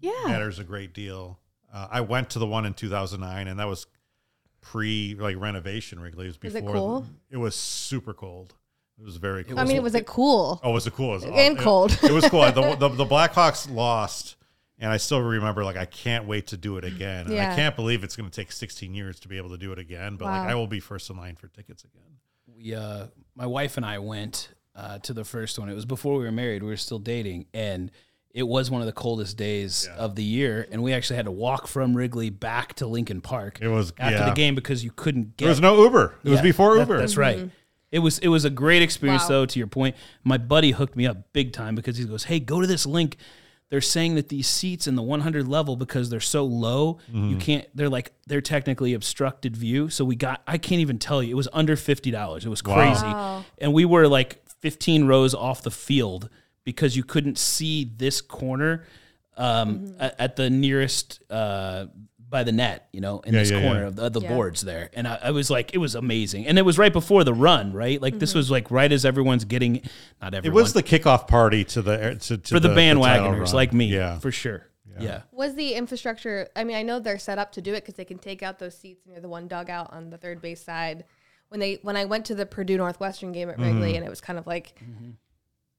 Yeah. 0.00 0.12
matters 0.26 0.58
a 0.58 0.64
great 0.64 0.92
deal. 0.94 1.38
Uh, 1.72 1.88
I 1.90 2.00
went 2.02 2.30
to 2.30 2.38
the 2.38 2.46
one 2.46 2.66
in 2.66 2.74
2009, 2.74 3.48
and 3.48 3.58
that 3.60 3.66
was 3.68 3.86
pre 4.60 5.16
like 5.18 5.36
renovation. 5.38 6.00
Wrigley 6.00 6.26
it 6.26 6.28
was 6.28 6.42
Was 6.42 6.54
it 6.54 6.60
before. 6.64 6.74
cool? 6.74 7.06
It 7.30 7.36
was 7.38 7.54
super 7.54 8.14
cold. 8.14 8.54
It 8.98 9.04
was 9.04 9.16
very 9.16 9.42
cool. 9.44 9.58
I 9.58 9.64
mean, 9.64 9.76
it 9.76 9.82
was 9.82 9.94
it 9.94 10.06
cool? 10.06 10.60
Oh, 10.62 10.70
was 10.72 10.86
it 10.86 10.92
cool? 10.94 11.10
It 11.10 11.14
was 11.14 11.24
And 11.24 11.58
it- 11.58 11.58
cold. 11.58 11.98
It, 12.02 12.12
was 12.12 12.28
cool. 12.28 12.42
The, 12.52 12.76
the, 12.78 12.88
the 12.88 13.04
Blackhawks 13.06 13.68
lost, 13.72 14.36
and 14.78 14.90
I 14.90 14.96
still 14.98 15.20
remember, 15.20 15.64
like, 15.64 15.76
I 15.76 15.86
can't 15.86 16.26
wait 16.26 16.48
to 16.48 16.56
do 16.56 16.76
it 16.76 16.84
again. 16.84 17.26
And 17.26 17.40
I 17.40 17.54
can't 17.56 17.74
believe 17.74 18.04
it's 18.04 18.14
going 18.16 18.28
to 18.30 18.34
take 18.34 18.52
16 18.52 18.94
years 18.94 19.18
to 19.20 19.28
be 19.28 19.36
able 19.38 19.50
to 19.50 19.58
do 19.58 19.72
it 19.72 19.78
again. 19.78 20.16
But, 20.16 20.26
like, 20.26 20.48
I 20.48 20.54
will 20.54 20.66
be 20.68 20.78
first 20.80 21.10
in 21.10 21.16
line 21.16 21.36
for 21.36 21.48
tickets 21.48 21.84
again. 21.84 22.02
we 22.54 22.74
uh 22.74 23.06
my 23.34 23.46
wife 23.46 23.76
and 23.76 23.84
I 23.86 23.98
went 23.98 24.50
uh 24.76 24.98
to 25.00 25.12
the 25.12 25.24
first 25.24 25.58
one. 25.58 25.68
It 25.68 25.74
was 25.74 25.84
before 25.86 26.18
we 26.18 26.24
were 26.24 26.32
married. 26.32 26.62
We 26.62 26.68
were 26.68 26.76
still 26.76 26.98
dating 26.98 27.46
and 27.54 27.90
it 28.34 28.44
was 28.44 28.70
one 28.70 28.80
of 28.82 28.86
the 28.86 28.92
coldest 28.92 29.36
days 29.36 29.88
of 29.98 30.14
the 30.16 30.22
year 30.24 30.66
and 30.70 30.82
we 30.82 30.92
actually 30.94 31.16
had 31.16 31.26
to 31.26 31.30
walk 31.32 31.66
from 31.66 31.94
Wrigley 31.96 32.30
back 32.30 32.74
to 32.74 32.86
Lincoln 32.86 33.20
Park. 33.20 33.58
It 33.60 33.68
was- 33.68 33.92
after 33.98 34.16
yeah. 34.18 34.28
the 34.30 34.34
game 34.34 34.54
because 34.54 34.82
you 34.84 34.90
couldn't 34.94 35.36
get 35.36 35.44
There 35.46 35.48
was 35.50 35.60
no 35.60 35.82
Uber. 35.82 36.14
It 36.24 36.30
was 36.30 36.38
Yeah, 36.38 36.42
before 36.42 36.74
that- 36.76 36.80
Uber. 36.82 36.98
that's 36.98 37.16
right. 37.16 37.50
It 37.92 37.98
was 38.00 38.18
it 38.18 38.28
was 38.28 38.44
a 38.44 38.50
great 38.50 38.82
experience 38.82 39.22
Wow. 39.24 39.28
though. 39.28 39.46
To 39.46 39.58
your 39.58 39.68
point, 39.68 39.94
my 40.24 40.38
buddy 40.38 40.72
hooked 40.72 40.96
me 40.96 41.06
up 41.06 41.32
big 41.32 41.52
time 41.52 41.74
because 41.76 41.96
he 41.98 42.04
goes, 42.04 42.24
"Hey, 42.24 42.40
go 42.40 42.60
to 42.60 42.66
this 42.66 42.86
link. 42.86 43.16
They're 43.68 43.80
saying 43.80 44.16
that 44.16 44.28
these 44.28 44.48
seats 44.48 44.86
in 44.86 44.96
the 44.96 45.02
100 45.02 45.48
level 45.48 45.76
because 45.76 46.10
they're 46.10 46.20
so 46.20 46.44
low, 46.44 46.98
Mm-hmm. 47.10 47.28
you 47.30 47.36
can't. 47.36 47.66
They're 47.76 47.88
like 47.88 48.12
they're 48.26 48.40
technically 48.42 48.92
obstructed 48.94 49.56
view. 49.56 49.88
So 49.90 50.04
we 50.04 50.16
got. 50.16 50.42
I 50.46 50.58
can't 50.58 50.80
even 50.80 50.98
tell 50.98 51.22
you. 51.22 51.30
It 51.30 51.36
was 51.36 51.48
under 51.52 51.76
fifty 51.76 52.10
dollars. 52.10 52.44
It 52.44 52.48
was 52.50 52.62
crazy, 52.62 53.04
Wow. 53.06 53.44
and 53.58 53.72
we 53.72 53.84
were 53.84 54.08
like 54.08 54.42
15 54.60 55.06
rows 55.06 55.34
off 55.34 55.62
the 55.62 55.70
field 55.70 56.28
because 56.64 56.96
you 56.96 57.02
couldn't 57.04 57.36
see 57.38 57.90
this 57.96 58.20
corner 58.20 58.84
um, 59.36 59.94
at, 59.98 60.14
at 60.20 60.36
the 60.36 60.50
nearest 60.50 61.20
uh, 61.30 61.86
by 62.32 62.42
the 62.42 62.50
net, 62.50 62.88
you 62.92 63.00
know, 63.00 63.20
in 63.20 63.32
Yeah, 63.32 63.40
this 63.40 63.50
yeah, 63.52 63.60
corner 63.62 63.80
yeah. 63.82 63.86
of 63.86 63.94
the, 63.96 64.08
the 64.08 64.20
Yeah. 64.22 64.28
boards 64.30 64.62
there. 64.62 64.90
And 64.94 65.06
I, 65.06 65.18
I 65.22 65.30
was 65.30 65.48
like, 65.50 65.72
it 65.74 65.78
was 65.78 65.94
amazing. 65.94 66.46
And 66.48 66.58
it 66.58 66.62
was 66.62 66.78
right 66.78 66.92
before 66.92 67.22
the 67.22 67.32
run, 67.34 67.72
right? 67.72 68.02
Like 68.02 68.14
Mm-hmm. 68.14 68.18
this 68.20 68.34
was 68.34 68.50
like 68.50 68.70
right 68.72 68.90
as 68.90 69.04
everyone's 69.04 69.44
getting, 69.44 69.82
not 70.20 70.34
everyone. 70.34 70.58
It 70.58 70.60
was 70.60 70.72
the 70.72 70.82
kickoff 70.82 71.28
party 71.28 71.62
to 71.66 71.82
the 71.82 72.16
to, 72.20 72.38
to 72.38 72.54
for 72.54 72.58
the, 72.58 72.68
title 72.74 73.00
bandwagoners 73.00 73.44
run. 73.46 73.52
like 73.54 73.72
me, 73.72 73.86
Yeah. 73.86 74.18
for 74.18 74.32
sure. 74.32 74.66
Yeah. 74.98 75.22
Was 75.32 75.54
the 75.54 75.72
infrastructure? 75.74 76.48
I 76.56 76.64
mean, 76.64 76.76
I 76.76 76.82
know 76.82 76.98
they're 77.00 77.18
set 77.18 77.38
up 77.38 77.52
to 77.52 77.62
do 77.62 77.72
it 77.74 77.80
because 77.80 77.94
they 77.94 78.04
can 78.04 78.18
take 78.18 78.42
out 78.42 78.58
those 78.58 78.76
seats 78.76 79.06
near 79.06 79.20
the 79.20 79.28
one 79.28 79.46
dugout 79.48 79.92
on 79.92 80.10
the 80.10 80.18
third 80.18 80.42
base 80.42 80.62
side. 80.62 81.04
When 81.48 81.60
they 81.60 81.78
when 81.82 81.96
I 81.96 82.04
went 82.04 82.26
to 82.26 82.34
the 82.34 82.44
Purdue 82.46 82.76
Northwestern 82.76 83.32
game 83.32 83.48
at 83.50 83.58
Wrigley, 83.58 83.96
and 83.96 84.04
it 84.06 84.08
was 84.10 84.20
kind 84.20 84.38
of 84.38 84.46
like 84.46 84.74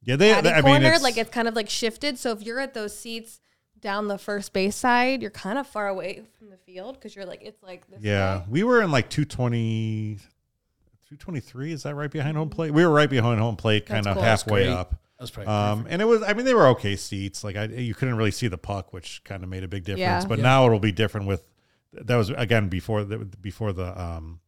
Yeah, 0.04 0.16
they. 0.18 0.34
patty 0.34 0.50
I 0.50 0.62
mean, 0.62 0.84
it's, 0.84 1.02
like 1.04 1.18
it's 1.18 1.30
kind 1.30 1.48
of 1.48 1.56
like 1.56 1.70
shifted. 1.70 2.18
So 2.20 2.32
if 2.32 2.42
you're 2.42 2.60
at 2.60 2.74
those 2.74 2.98
seats 2.98 3.40
down 3.84 4.08
the 4.08 4.18
first 4.18 4.54
base 4.54 4.76
side, 4.76 5.22
you're 5.22 5.30
kind 5.30 5.60
of 5.60 5.68
far 5.68 5.88
away 5.88 6.24
from 6.40 6.50
the 6.50 6.58
field 6.58 6.96
because 6.96 7.16
you're 7.16 7.26
like 7.26 7.42
it's 7.44 7.62
like 7.62 7.88
this 7.90 8.00
yeah, 8.02 8.40
way. 8.40 8.46
we 8.50 8.64
were 8.64 8.82
in 8.82 8.90
like 8.92 9.10
220, 9.10 10.16
223. 10.16 11.72
Is 11.74 11.84
that 11.84 11.94
right 11.94 12.10
behind 12.10 12.38
home 12.38 12.50
plate? 12.50 12.72
We 12.72 12.86
were 12.86 12.92
right 12.92 13.10
behind 13.10 13.40
home 13.40 13.56
plate, 13.58 13.86
kind 13.86 14.08
of 14.08 14.16
cool. 14.16 14.24
halfway 14.24 14.68
up. 14.68 14.92
That 14.92 15.22
was 15.22 15.32
probably 15.32 15.54
Um, 15.54 15.86
and 15.90 16.02
it 16.02 16.06
was, 16.06 16.24
I 16.24 16.34
mean, 16.34 16.46
they 16.46 16.54
were 16.56 16.68
okay 16.70 16.96
seats. 16.96 17.44
Like 17.44 17.56
I, 17.56 17.66
you 17.66 17.94
couldn't 17.94 18.16
really 18.16 18.32
see 18.32 18.48
the 18.48 18.58
puck, 18.58 18.94
which 18.94 19.24
kind 19.24 19.44
of 19.44 19.50
made 19.50 19.64
a 19.64 19.68
big 19.68 19.84
difference. 19.84 20.24
Yeah. 20.24 20.28
But 20.28 20.40
Yeah. 20.40 20.44
now 20.44 20.66
it'll 20.66 20.80
be 20.80 20.92
different 20.92 21.28
with. 21.28 21.44
That 21.94 22.16
was 22.16 22.32
again 22.32 22.70
before 22.70 23.04
the 23.04 23.20
before 23.20 23.72
the 23.72 24.00
um 24.02 24.40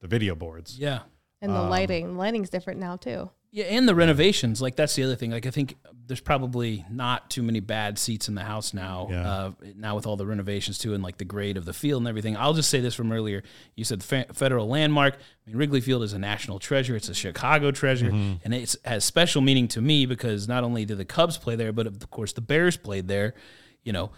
the 0.00 0.08
video 0.08 0.34
boards. 0.34 0.78
Yeah. 0.78 1.00
and 1.42 1.52
Um, 1.52 1.64
the 1.64 1.70
lighting, 1.70 2.14
the 2.14 2.18
lighting's 2.18 2.48
different 2.48 2.80
now 2.80 2.96
too. 2.96 3.30
Yeah, 3.54 3.66
and 3.66 3.88
the 3.88 3.94
renovations, 3.94 4.60
like 4.60 4.74
that's 4.74 4.96
the 4.96 5.04
other 5.04 5.14
thing. 5.14 5.30
Like 5.30 5.46
I 5.46 5.50
think 5.50 5.76
there's 6.08 6.20
probably 6.20 6.84
not 6.90 7.30
too 7.30 7.40
many 7.40 7.60
bad 7.60 8.00
seats 8.00 8.26
in 8.26 8.34
the 8.34 8.42
house 8.42 8.74
now. 8.74 9.06
Yeah. 9.08 9.30
Uh, 9.30 9.52
now 9.76 9.94
with 9.94 10.08
all 10.08 10.16
the 10.16 10.26
renovations 10.26 10.76
too, 10.76 10.92
and 10.92 11.04
like 11.04 11.18
the 11.18 11.24
grade 11.24 11.56
of 11.56 11.64
the 11.64 11.72
field 11.72 12.00
and 12.00 12.08
everything. 12.08 12.36
I'll 12.36 12.54
just 12.54 12.68
say 12.68 12.80
this 12.80 12.96
from 12.96 13.12
earlier. 13.12 13.44
You 13.76 13.84
said 13.84 14.02
fe- 14.02 14.26
federal 14.32 14.66
landmark. 14.66 15.14
I 15.14 15.18
mean, 15.46 15.56
Wrigley 15.56 15.80
Field 15.80 16.02
is 16.02 16.12
a 16.14 16.18
national 16.18 16.58
treasure. 16.58 16.96
It's 16.96 17.08
a 17.08 17.14
Chicago 17.14 17.70
treasure, 17.70 18.08
and 18.10 18.52
it 18.52 18.74
has 18.84 19.04
special 19.04 19.40
meaning 19.40 19.68
to 19.68 19.80
me 19.80 20.04
because 20.04 20.48
not 20.48 20.64
only 20.64 20.84
did 20.84 20.98
the 20.98 21.04
Cubs 21.04 21.38
play 21.38 21.54
there, 21.54 21.72
but 21.72 21.86
of 21.86 22.10
course 22.10 22.32
the 22.32 22.40
Bears 22.40 22.76
played 22.76 23.06
there. 23.06 23.34
You 23.84 23.92
know. 23.92 24.10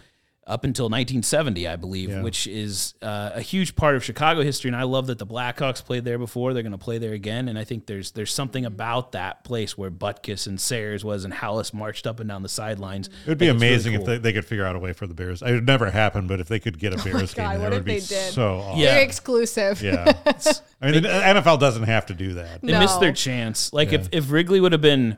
Up 0.47 0.63
until 0.63 0.85
1970, 0.85 1.67
I 1.67 1.75
believe, 1.75 2.09
Yeah. 2.09 2.21
which 2.21 2.47
is 2.47 2.93
uh, 3.01 3.31
a 3.35 3.41
huge 3.41 3.75
part 3.75 3.97
of 3.97 4.03
Chicago 4.05 4.41
history, 4.43 4.69
and 4.69 4.77
I 4.77 4.83
love 4.83 5.07
that 5.07 5.19
the 5.19 5.25
Blackhawks 5.25 5.83
played 5.83 6.05
there 6.05 6.17
before. 6.17 6.53
They're 6.53 6.63
going 6.63 6.71
to 6.71 6.77
play 6.77 6.99
there 6.99 7.11
again, 7.11 7.49
and 7.49 7.59
I 7.59 7.65
think 7.65 7.85
there's 7.85 8.11
there's 8.11 8.33
something 8.33 8.63
about 8.65 9.11
that 9.11 9.43
place 9.43 9.77
where 9.77 9.91
Butkus 9.91 10.47
and 10.47 10.59
Sayers 10.59 11.03
was, 11.03 11.25
and 11.25 11.33
Halas 11.33 11.73
marched 11.73 12.07
up 12.07 12.21
and 12.21 12.29
down 12.29 12.43
the 12.43 12.49
sidelines. 12.49 13.07
It 13.07 13.13
would 13.27 13.37
be 13.37 13.49
I 13.49 13.51
think 13.51 13.55
it's 13.55 13.61
really 13.61 13.73
amazing 13.73 13.93
if 13.95 14.05
they, 14.05 14.17
they 14.19 14.31
could 14.33 14.45
figure 14.45 14.65
out 14.65 14.77
a 14.77 14.79
way 14.79 14.93
for 14.93 15.05
the 15.05 15.13
Bears. 15.13 15.41
It 15.41 15.51
would 15.51 15.65
never 15.67 15.91
happen, 15.91 16.27
but 16.27 16.39
if 16.39 16.47
they 16.47 16.59
could 16.61 16.79
get 16.79 16.93
a 16.93 17.03
Bears 17.03 17.33
God, 17.33 17.51
game, 17.51 17.61
what 17.61 17.71
that 17.71 17.75
would 17.75 17.85
be 17.85 17.99
they 17.99 17.99
did? 17.99 18.33
so 18.33 18.59
awesome. 18.59 18.79
Yeah. 18.79 18.93
Very 18.93 19.03
exclusive. 19.03 19.81
Yeah. 19.81 20.13
I 20.81 20.91
mean, 20.91 21.03
the 21.03 21.09
NFL 21.09 21.59
doesn't 21.59 21.83
have 21.83 22.05
to 22.05 22.13
do 22.13 22.35
that. 22.35 22.61
They 22.61 22.77
missed 22.79 22.99
their 23.01 23.11
chance. 23.11 23.73
Like 23.73 23.91
if, 23.91 24.07
if 24.13 24.31
Wrigley 24.31 24.59
would 24.61 24.71
have 24.71 24.81
been, 24.81 25.17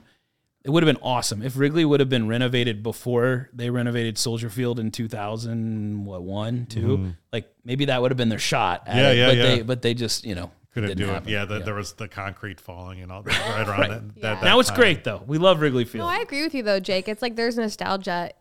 it 0.63 0.69
would 0.71 0.83
have 0.83 0.93
been 0.93 1.01
awesome. 1.03 1.41
If 1.41 1.57
Wrigley 1.57 1.85
would 1.85 1.99
have 1.99 2.09
been 2.09 2.27
renovated 2.27 2.83
before 2.83 3.49
they 3.53 3.69
renovated 3.69 4.17
Soldier 4.17 4.49
Field 4.49 4.79
in 4.79 4.91
2000, 4.91 6.05
what 6.05 6.23
one, 6.23 6.65
2 6.67 6.79
mm-hmm. 6.79 7.09
like 7.31 7.51
maybe 7.63 7.85
that 7.85 8.01
would 8.01 8.11
have 8.11 8.17
been 8.17 8.29
their 8.29 8.39
shot. 8.39 8.83
At. 8.87 8.95
Yeah, 8.97 9.11
it, 9.11 9.17
yeah, 9.17 9.27
but 9.27 9.37
yeah. 9.37 9.43
they 9.43 9.61
but 9.61 9.81
they 9.81 9.93
just 9.93 10.25
you 10.25 10.35
know 10.35 10.51
Couldn't 10.73 10.89
didn't 10.89 11.07
do 11.07 11.13
happen. 11.13 11.29
it. 11.29 11.31
Yeah, 11.31 11.45
the, 11.45 11.59
there 11.59 11.75
was 11.75 11.93
the 11.93 12.07
concrete 12.07 12.59
falling 12.59 13.01
and 13.01 13.11
all 13.11 13.23
that 13.23 13.39
right 13.57 13.67
around 13.67 13.79
Right. 13.79 13.89
that, 13.89 14.01
Yeah. 14.15 14.21
that, 14.21 14.41
that 14.41 14.43
now 14.43 14.59
it's 14.59 14.69
time. 14.69 14.77
great 14.79 15.03
though. 15.03 15.23
We 15.25 15.37
love 15.37 15.61
Wrigley 15.61 15.85
Field. 15.85 16.05
No, 16.05 16.09
I 16.09 16.19
agree 16.19 16.43
with 16.43 16.53
you 16.53 16.63
though, 16.63 16.79
Jake. 16.79 17.07
It's 17.07 17.21
like 17.21 17.35
there's 17.35 17.57
nostalgia 17.57 18.31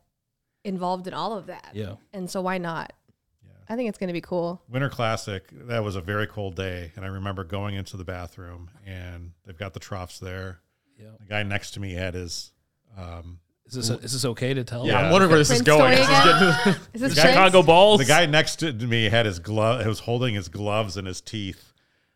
involved 0.64 1.06
in 1.06 1.14
all 1.14 1.34
of 1.38 1.46
that. 1.46 1.70
yeah. 1.72 1.94
And 2.12 2.28
so 2.28 2.40
why 2.40 2.58
not? 2.58 2.92
I 3.70 3.76
think 3.76 3.90
it's 3.90 3.98
going 3.98 4.08
to 4.08 4.14
be 4.14 4.22
cool. 4.22 4.62
Winter 4.70 4.88
Classic, 4.88 5.44
that 5.66 5.84
was 5.84 5.94
a 5.94 6.00
very 6.00 6.26
cold 6.26 6.56
day. 6.56 6.90
And 6.96 7.04
I 7.04 7.08
remember 7.08 7.44
going 7.44 7.74
into 7.74 7.98
the 7.98 8.04
bathroom 8.04 8.70
and 8.86 9.32
they've 9.44 9.58
got 9.58 9.74
the 9.74 9.80
troughs 9.80 10.18
there. 10.18 10.60
Yeah. 10.98 11.06
The 11.20 11.26
guy 11.26 11.42
next 11.44 11.72
to 11.72 11.80
me 11.80 11.92
had 11.92 12.14
his. 12.14 12.52
Um, 12.96 13.38
Is 13.66 13.74
this 13.74 13.90
is 13.90 14.12
this 14.12 14.24
okay 14.24 14.54
to 14.54 14.64
tell? 14.64 14.86
Yeah, 14.86 14.92
Yeah. 14.94 15.06
I'm 15.06 15.12
wondering 15.12 15.30
where 15.30 15.38
this 15.38 15.50
is 15.50 15.62
going. 15.62 15.94
story 15.96 15.96
This 15.96 16.08
is 16.08 16.24
getting- 16.64 16.82
Is 16.94 17.00
this 17.00 17.14
Chicago 17.22 17.50
Prince? 17.58 17.66
balls. 17.66 17.98
the 18.00 18.06
guy 18.06 18.26
next 18.26 18.56
to 18.56 18.72
me 18.72 19.04
had 19.04 19.26
his 19.26 19.38
glove, 19.38 19.82
He 19.82 19.88
was 19.88 20.00
holding 20.00 20.34
his 20.34 20.48
gloves 20.48 20.96
in 20.96 21.04
his 21.04 21.20
teeth 21.20 21.72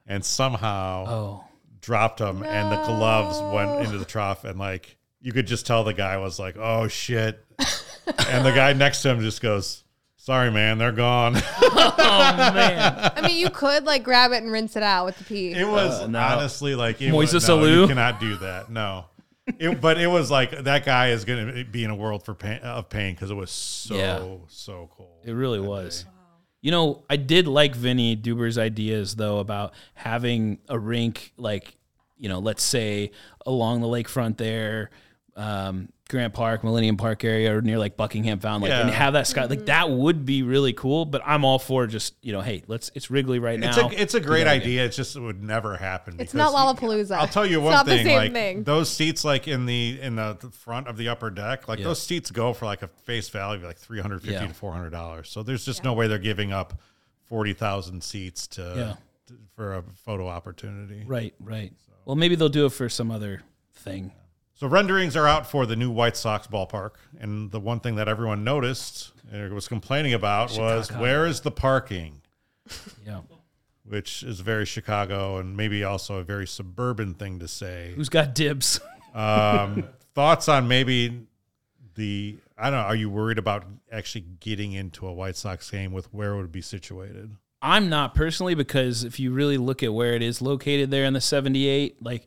and 0.07 0.25
somehow 0.25 1.05
Oh. 1.09 1.45
dropped 1.81 2.19
them 2.19 2.43
and 2.43 2.73
the 2.73 2.83
gloves 2.85 3.39
went 3.55 3.85
into 3.87 3.99
the 3.99 4.05
trough 4.05 4.45
and 4.45 4.59
like 4.59 4.97
you 5.21 5.31
could 5.33 5.47
just 5.47 5.65
tell 5.67 5.85
the 5.85 5.95
guy 5.95 6.17
was 6.17 6.39
like 6.41 6.57
oh 6.59 6.89
shit 6.89 7.45
and 8.29 8.45
the 8.45 8.51
guy 8.53 8.73
next 8.73 9.03
to 9.03 9.11
him 9.11 9.21
just 9.21 9.41
goes 9.41 9.82
sorry 10.25 10.51
man 10.51 10.79
they're 10.79 10.93
gone 10.93 11.35
Oh 11.65 12.53
man. 12.55 13.13
I 13.17 13.21
mean, 13.27 13.37
you 13.37 13.51
could 13.51 13.85
like 13.85 14.05
grab 14.05 14.31
it 14.33 14.43
and 14.43 14.53
rinse 14.53 14.77
it 14.77 14.83
out 14.83 15.05
with 15.07 15.19
the 15.19 15.25
pee. 15.25 15.53
it 15.53 15.67
was 15.69 16.01
Uh, 16.03 16.07
no. 16.07 16.19
honestly 16.21 16.75
like 16.75 17.01
it 17.03 17.13
Moises 17.13 17.35
was, 17.35 17.49
no, 17.49 17.59
Alou? 17.59 17.81
you 17.83 17.87
cannot 17.89 18.21
do 18.21 18.37
that 18.37 18.71
no 18.71 19.07
it, 19.59 19.81
but 19.81 19.99
it 19.99 20.07
was 20.07 20.31
like 20.31 20.51
that 20.65 20.85
guy 20.85 21.09
is 21.11 21.25
gonna 21.25 21.65
be 21.65 21.83
in 21.83 21.91
a 21.91 21.97
world 21.97 22.25
for 22.25 22.33
pain, 22.35 22.61
of 22.61 22.89
pain 22.89 23.15
because 23.15 23.31
it 23.31 23.35
was 23.35 23.51
so 23.51 23.97
Yeah. 23.97 24.25
so 24.49 24.89
cold 24.97 25.19
It 25.25 25.33
really 25.33 25.59
was. 25.61 26.05
You 26.61 26.71
know, 26.71 27.03
I 27.11 27.17
did 27.17 27.49
like 27.49 27.75
Vinny 27.75 28.15
Duber's 28.15 28.57
ideas 28.57 29.17
though 29.17 29.39
about 29.41 29.75
having 29.95 30.59
a 30.69 30.79
rink 30.79 31.33
like, 31.37 31.77
you 32.17 32.29
know, 32.29 32.39
let's 32.39 32.63
say 32.63 33.11
along 33.45 33.81
the 33.81 33.89
lakefront 33.89 34.37
there, 34.37 34.91
um, 35.35 35.89
Grant 36.13 36.33
Park, 36.35 36.63
Millennium 36.63 36.97
Park 36.97 37.25
area, 37.25 37.57
or 37.57 37.61
near 37.61 37.79
like 37.79 37.97
Buckingham 37.97 38.39
Fountain, 38.39 38.71
like, 38.71 38.79
and 38.79 38.91
have 38.91 39.15
that 39.15 39.27
sky 39.27 39.47
like 39.47 39.59
mm-hmm. 39.59 39.65
that 39.67 39.91
would 39.91 40.25
be 40.25 40.45
really 40.45 40.73
cool. 40.73 41.05
But 41.05 41.23
I'm 41.25 41.45
all 41.45 41.59
for 41.59 41.89
just 41.89 42.15
you 42.23 42.33
know, 42.33 42.41
hey, 42.43 42.63
let's 42.69 42.93
it's 42.95 43.11
Wrigley 43.11 43.41
right 43.41 43.61
it's 43.61 43.77
now. 43.77 43.89
a 43.89 43.93
it's 43.93 44.15
a 44.15 44.21
great 44.21 44.45
that 44.45 44.57
again. 44.59 44.63
idea. 44.63 44.85
It's 44.85 44.97
just 44.97 45.17
it 45.17 45.21
would 45.21 45.43
never 45.43 45.77
happen. 45.77 46.17
It's 46.21 46.35
not 46.35 46.53
Lollapalooza. 46.55 47.17
I'll 47.17 47.27
tell 47.27 47.45
you 47.47 47.59
It's 47.59 47.65
one 47.65 47.73
not 47.73 47.87
the 47.87 47.97
thing. 47.97 48.07
same 48.07 48.17
like 48.19 48.33
thing. 48.33 48.63
those 48.63 48.89
seats, 48.91 49.25
like 49.25 49.49
in 49.49 49.67
the 49.67 49.99
in 50.01 50.15
the, 50.15 50.37
the 50.39 50.51
front 50.51 50.87
of 50.87 50.97
the 50.97 51.09
upper 51.09 51.31
deck, 51.31 51.67
like 51.67 51.79
Yeah. 51.79 51.87
those 51.87 52.03
seats 52.03 52.31
go 52.31 52.53
for 52.53 52.67
like 52.67 52.83
a 52.83 52.89
face 52.89 53.29
value 53.31 53.57
of 53.61 53.65
like 53.65 53.79
three 53.79 54.01
hundred 54.01 54.21
fifty 54.21 54.35
Yeah. 54.35 54.47
to 54.47 54.55
four 54.55 54.73
hundred 54.73 54.91
dollars. 54.91 55.31
So 55.31 55.43
there's 55.43 55.65
just 55.65 55.83
no 55.83 55.95
way 55.95 56.07
they're 56.07 56.19
giving 56.19 56.53
up 56.53 56.79
forty 57.27 57.55
thousand 57.55 58.05
seats 58.05 58.47
to, 58.49 58.63
Yeah. 58.77 58.95
to- 59.29 59.41
for 59.57 59.75
a 59.77 59.83
photo 60.05 60.29
opportunity. 60.29 61.05
Right, 61.07 61.35
right. 61.41 61.73
Well, 62.05 62.17
maybe 62.17 62.35
they'll 62.35 62.49
do 62.49 62.67
it 62.67 62.73
for 62.73 62.89
some 62.89 63.11
other 63.11 63.43
thing. 63.75 64.13
So 64.63 64.69
renderings 64.69 65.17
are 65.17 65.27
out 65.27 65.45
for 65.45 65.67
the 65.67 65.75
new 65.75 65.91
White 65.91 66.17
Sox 66.17 66.47
ballpark, 66.47 66.91
and 67.19 67.51
the 67.51 67.59
one 67.59 67.81
thing 67.81 67.97
that 67.97 68.07
everyone 68.07 68.45
noticed 68.45 69.11
and 69.33 69.53
was 69.53 69.67
complaining 69.67 70.13
about 70.15 70.57
was 70.57 70.89
where 70.93 71.27
is 71.27 71.41
the 71.41 71.51
parking, 71.51 72.21
Yeah. 73.05 73.23
which 73.85 74.23
is 74.23 74.39
very 74.39 74.65
Chicago 74.65 75.39
and 75.39 75.57
maybe 75.57 75.83
also 75.83 76.19
a 76.19 76.23
very 76.23 76.47
suburban 76.47 77.15
thing 77.15 77.41
to 77.41 77.49
say. 77.49 77.93
Who's 77.97 78.09
got 78.09 78.37
dibs? 78.37 78.79
Um, 79.17 79.89
thoughts 80.15 80.49
on 80.49 80.69
maybe 80.69 81.27
the 81.97 82.37
I 82.57 82.71
don't 82.71 82.79
know. 82.83 82.87
Are 82.87 82.95
you 82.95 83.11
worried 83.11 83.39
about 83.39 83.65
actually 83.91 84.27
getting 84.39 84.75
into 84.75 85.09
a 85.09 85.13
White 85.13 85.35
Sox 85.35 85.69
game 85.73 85.91
with 85.93 86.15
where 86.15 86.35
it 86.35 86.37
would 86.37 86.53
be 86.53 86.63
situated? 86.63 87.35
I'm 87.61 87.89
not 87.89 88.15
personally 88.15 88.55
because 88.55 89.03
if 89.03 89.19
you 89.19 89.33
really 89.33 89.59
look 89.59 89.83
at 89.83 89.93
where 89.93 90.15
it 90.15 90.23
is 90.23 90.41
located 90.41 90.93
there 90.93 91.05
in 91.05 91.15
the 91.15 91.21
78, 91.21 92.01
like, 92.01 92.27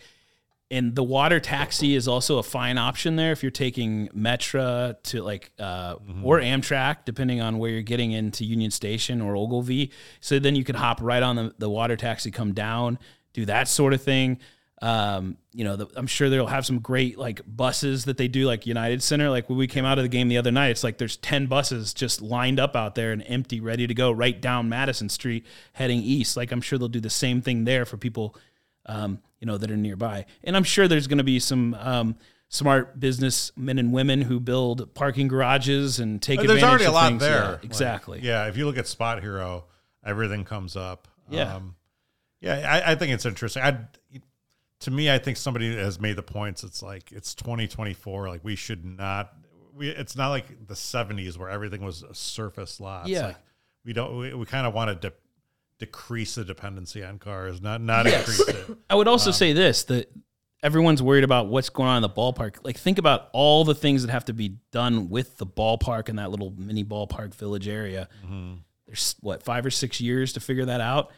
and 0.71 0.95
the 0.95 1.03
water 1.03 1.39
taxi 1.39 1.95
is 1.95 2.07
also 2.07 2.39
a 2.39 2.43
fine 2.43 2.77
option 2.77 3.15
there 3.17 3.31
if 3.31 3.43
you're 3.43 3.51
taking 3.51 4.07
Metra 4.09 4.95
to 5.03 5.21
like, 5.21 5.51
uh, 5.59 5.95
or 6.23 6.39
Amtrak, 6.39 7.05
depending 7.05 7.39
on 7.39 7.59
where 7.59 7.69
you're 7.69 7.83
getting 7.83 8.11
into 8.13 8.43
Union 8.43 8.71
Station 8.71 9.21
or 9.21 9.35
Ogilvie. 9.37 9.91
So 10.21 10.39
then 10.39 10.55
you 10.55 10.63
could 10.63 10.75
hop 10.75 10.99
right 11.01 11.21
on 11.21 11.35
the, 11.35 11.55
the 11.59 11.69
water 11.69 11.95
taxi, 11.95 12.31
come 12.31 12.53
down, 12.53 12.97
do 13.33 13.45
that 13.45 13.67
sort 13.67 13.93
of 13.93 14.01
thing. 14.01 14.39
Um, 14.81 15.37
you 15.53 15.63
know, 15.63 15.75
the, 15.77 15.87
I'm 15.95 16.07
sure 16.07 16.29
they'll 16.29 16.47
have 16.47 16.65
some 16.65 16.79
great 16.79 17.17
like 17.17 17.41
buses 17.47 18.05
that 18.05 18.17
they 18.17 18.27
do 18.27 18.45
like 18.45 18.65
United 18.65 19.01
Center. 19.01 19.29
Like 19.29 19.47
when 19.49 19.57
we 19.57 19.67
came 19.67 19.85
out 19.85 19.99
of 19.99 20.03
the 20.03 20.09
game 20.09 20.27
the 20.27 20.37
other 20.37 20.51
night, 20.51 20.69
it's 20.69 20.83
like 20.83 20.97
there's 20.97 21.17
10 21.17 21.45
buses 21.45 21.93
just 21.93 22.21
lined 22.21 22.59
up 22.59 22.75
out 22.75 22.95
there 22.95 23.11
and 23.11 23.23
empty, 23.27 23.61
ready 23.61 23.87
to 23.87 23.93
go 23.93 24.11
right 24.11 24.39
down 24.41 24.67
Madison 24.67 25.09
Street 25.09 25.45
heading 25.73 25.99
east. 25.99 26.35
Like 26.35 26.51
I'm 26.51 26.61
sure 26.61 26.77
they'll 26.79 26.87
do 26.87 26.99
the 26.99 27.09
same 27.09 27.41
thing 27.41 27.63
there 27.63 27.85
for 27.85 27.97
people, 27.97 28.35
um, 28.87 29.19
you 29.45 29.51
know, 29.51 29.57
that 29.59 29.69
are 29.69 29.77
nearby. 29.77 30.25
And 30.43 30.57
I'm 30.57 30.63
sure 30.63 30.87
there's 30.87 31.05
going 31.05 31.19
to 31.19 31.23
be 31.23 31.39
some, 31.39 31.75
um, 31.75 32.15
smart 32.49 32.99
businessmen 32.99 33.77
and 33.77 33.93
women 33.93 34.21
who 34.21 34.39
build 34.39 34.91
parking 34.95 35.27
garages 35.27 35.99
and 35.99 36.19
take 36.21 36.39
There's 36.39 36.49
advantage 36.51 36.69
already 36.69 36.83
a 36.85 36.87
of 36.87 36.93
lot 36.95 37.07
things. 37.09 37.21
there. 37.21 37.41
Yeah, 37.43 37.49
Like, 37.51 37.63
exactly. 37.63 38.19
yeah, 38.23 38.47
if 38.47 38.57
you 38.57 38.65
look 38.65 38.77
at 38.79 38.85
SpotHero, 38.85 39.63
everything 40.03 40.45
comes 40.45 40.75
up. 40.75 41.07
Yeah. 41.29 41.55
Um, 41.57 41.75
yeah, 42.41 42.81
I, 42.85 42.91
I 42.93 42.95
think 42.95 43.13
it's 43.13 43.25
interesting. 43.25 43.61
I, 43.61 43.77
to 44.81 44.91
me, 44.91 45.11
I 45.11 45.19
think 45.19 45.37
somebody 45.37 45.75
has 45.75 45.99
made 45.99 46.15
the 46.15 46.23
points. 46.23 46.63
It's 46.63 46.81
like 46.81 47.11
it's 47.11 47.35
2024. 47.35 48.29
Like 48.29 48.43
we 48.43 48.55
should 48.55 48.83
not. 48.83 49.31
We 49.75 49.89
it's 49.89 50.15
not 50.15 50.29
like 50.29 50.67
the 50.67 50.73
70s 50.75 51.37
where 51.37 51.49
everything 51.49 51.83
was 51.83 52.01
a 52.03 52.13
surface 52.15 52.79
lots. 52.79 53.09
Yeah. 53.09 53.27
Like 53.27 53.37
we 53.83 53.93
don't. 53.93 54.17
We, 54.17 54.33
we 54.33 54.45
kind 54.45 54.65
of 54.67 54.73
want 54.73 54.89
to 55.01 55.09
de- 55.09 55.15
decrease 55.79 56.35
the 56.35 56.45
dependency 56.45 57.03
on 57.03 57.19
cars, 57.19 57.61
not 57.61 57.81
not 57.81 58.07
increase 58.07 58.47
it. 58.47 58.65
I 58.89 58.95
would 58.95 59.07
Um, 59.07 59.11
also 59.13 59.31
say 59.31 59.53
this 59.53 59.83
that 59.85 60.11
everyone's 60.63 61.01
worried 61.03 61.23
about 61.23 61.47
what's 61.47 61.69
going 61.69 61.89
on 61.89 61.97
in 61.97 62.01
the 62.01 62.09
ballpark. 62.09 62.57
Like 62.63 62.77
think 62.77 62.97
about 62.97 63.29
all 63.33 63.63
the 63.65 63.75
things 63.75 64.03
that 64.03 64.11
have 64.11 64.25
to 64.25 64.33
be 64.33 64.57
done 64.71 65.09
with 65.09 65.37
the 65.37 65.45
ballpark 65.45 66.09
and 66.09 66.17
that 66.19 66.31
little 66.31 66.53
mini 66.57 66.83
ballpark 66.83 67.33
village 67.35 67.67
area. 67.67 68.07
Mm-hmm. 68.25 68.53
There's 68.87 69.15
what 69.21 69.43
five 69.43 69.65
or 69.65 69.71
six 69.71 69.99
years 69.99 70.33
to 70.33 70.39
figure 70.39 70.65
that 70.65 70.81
out. 70.81 71.11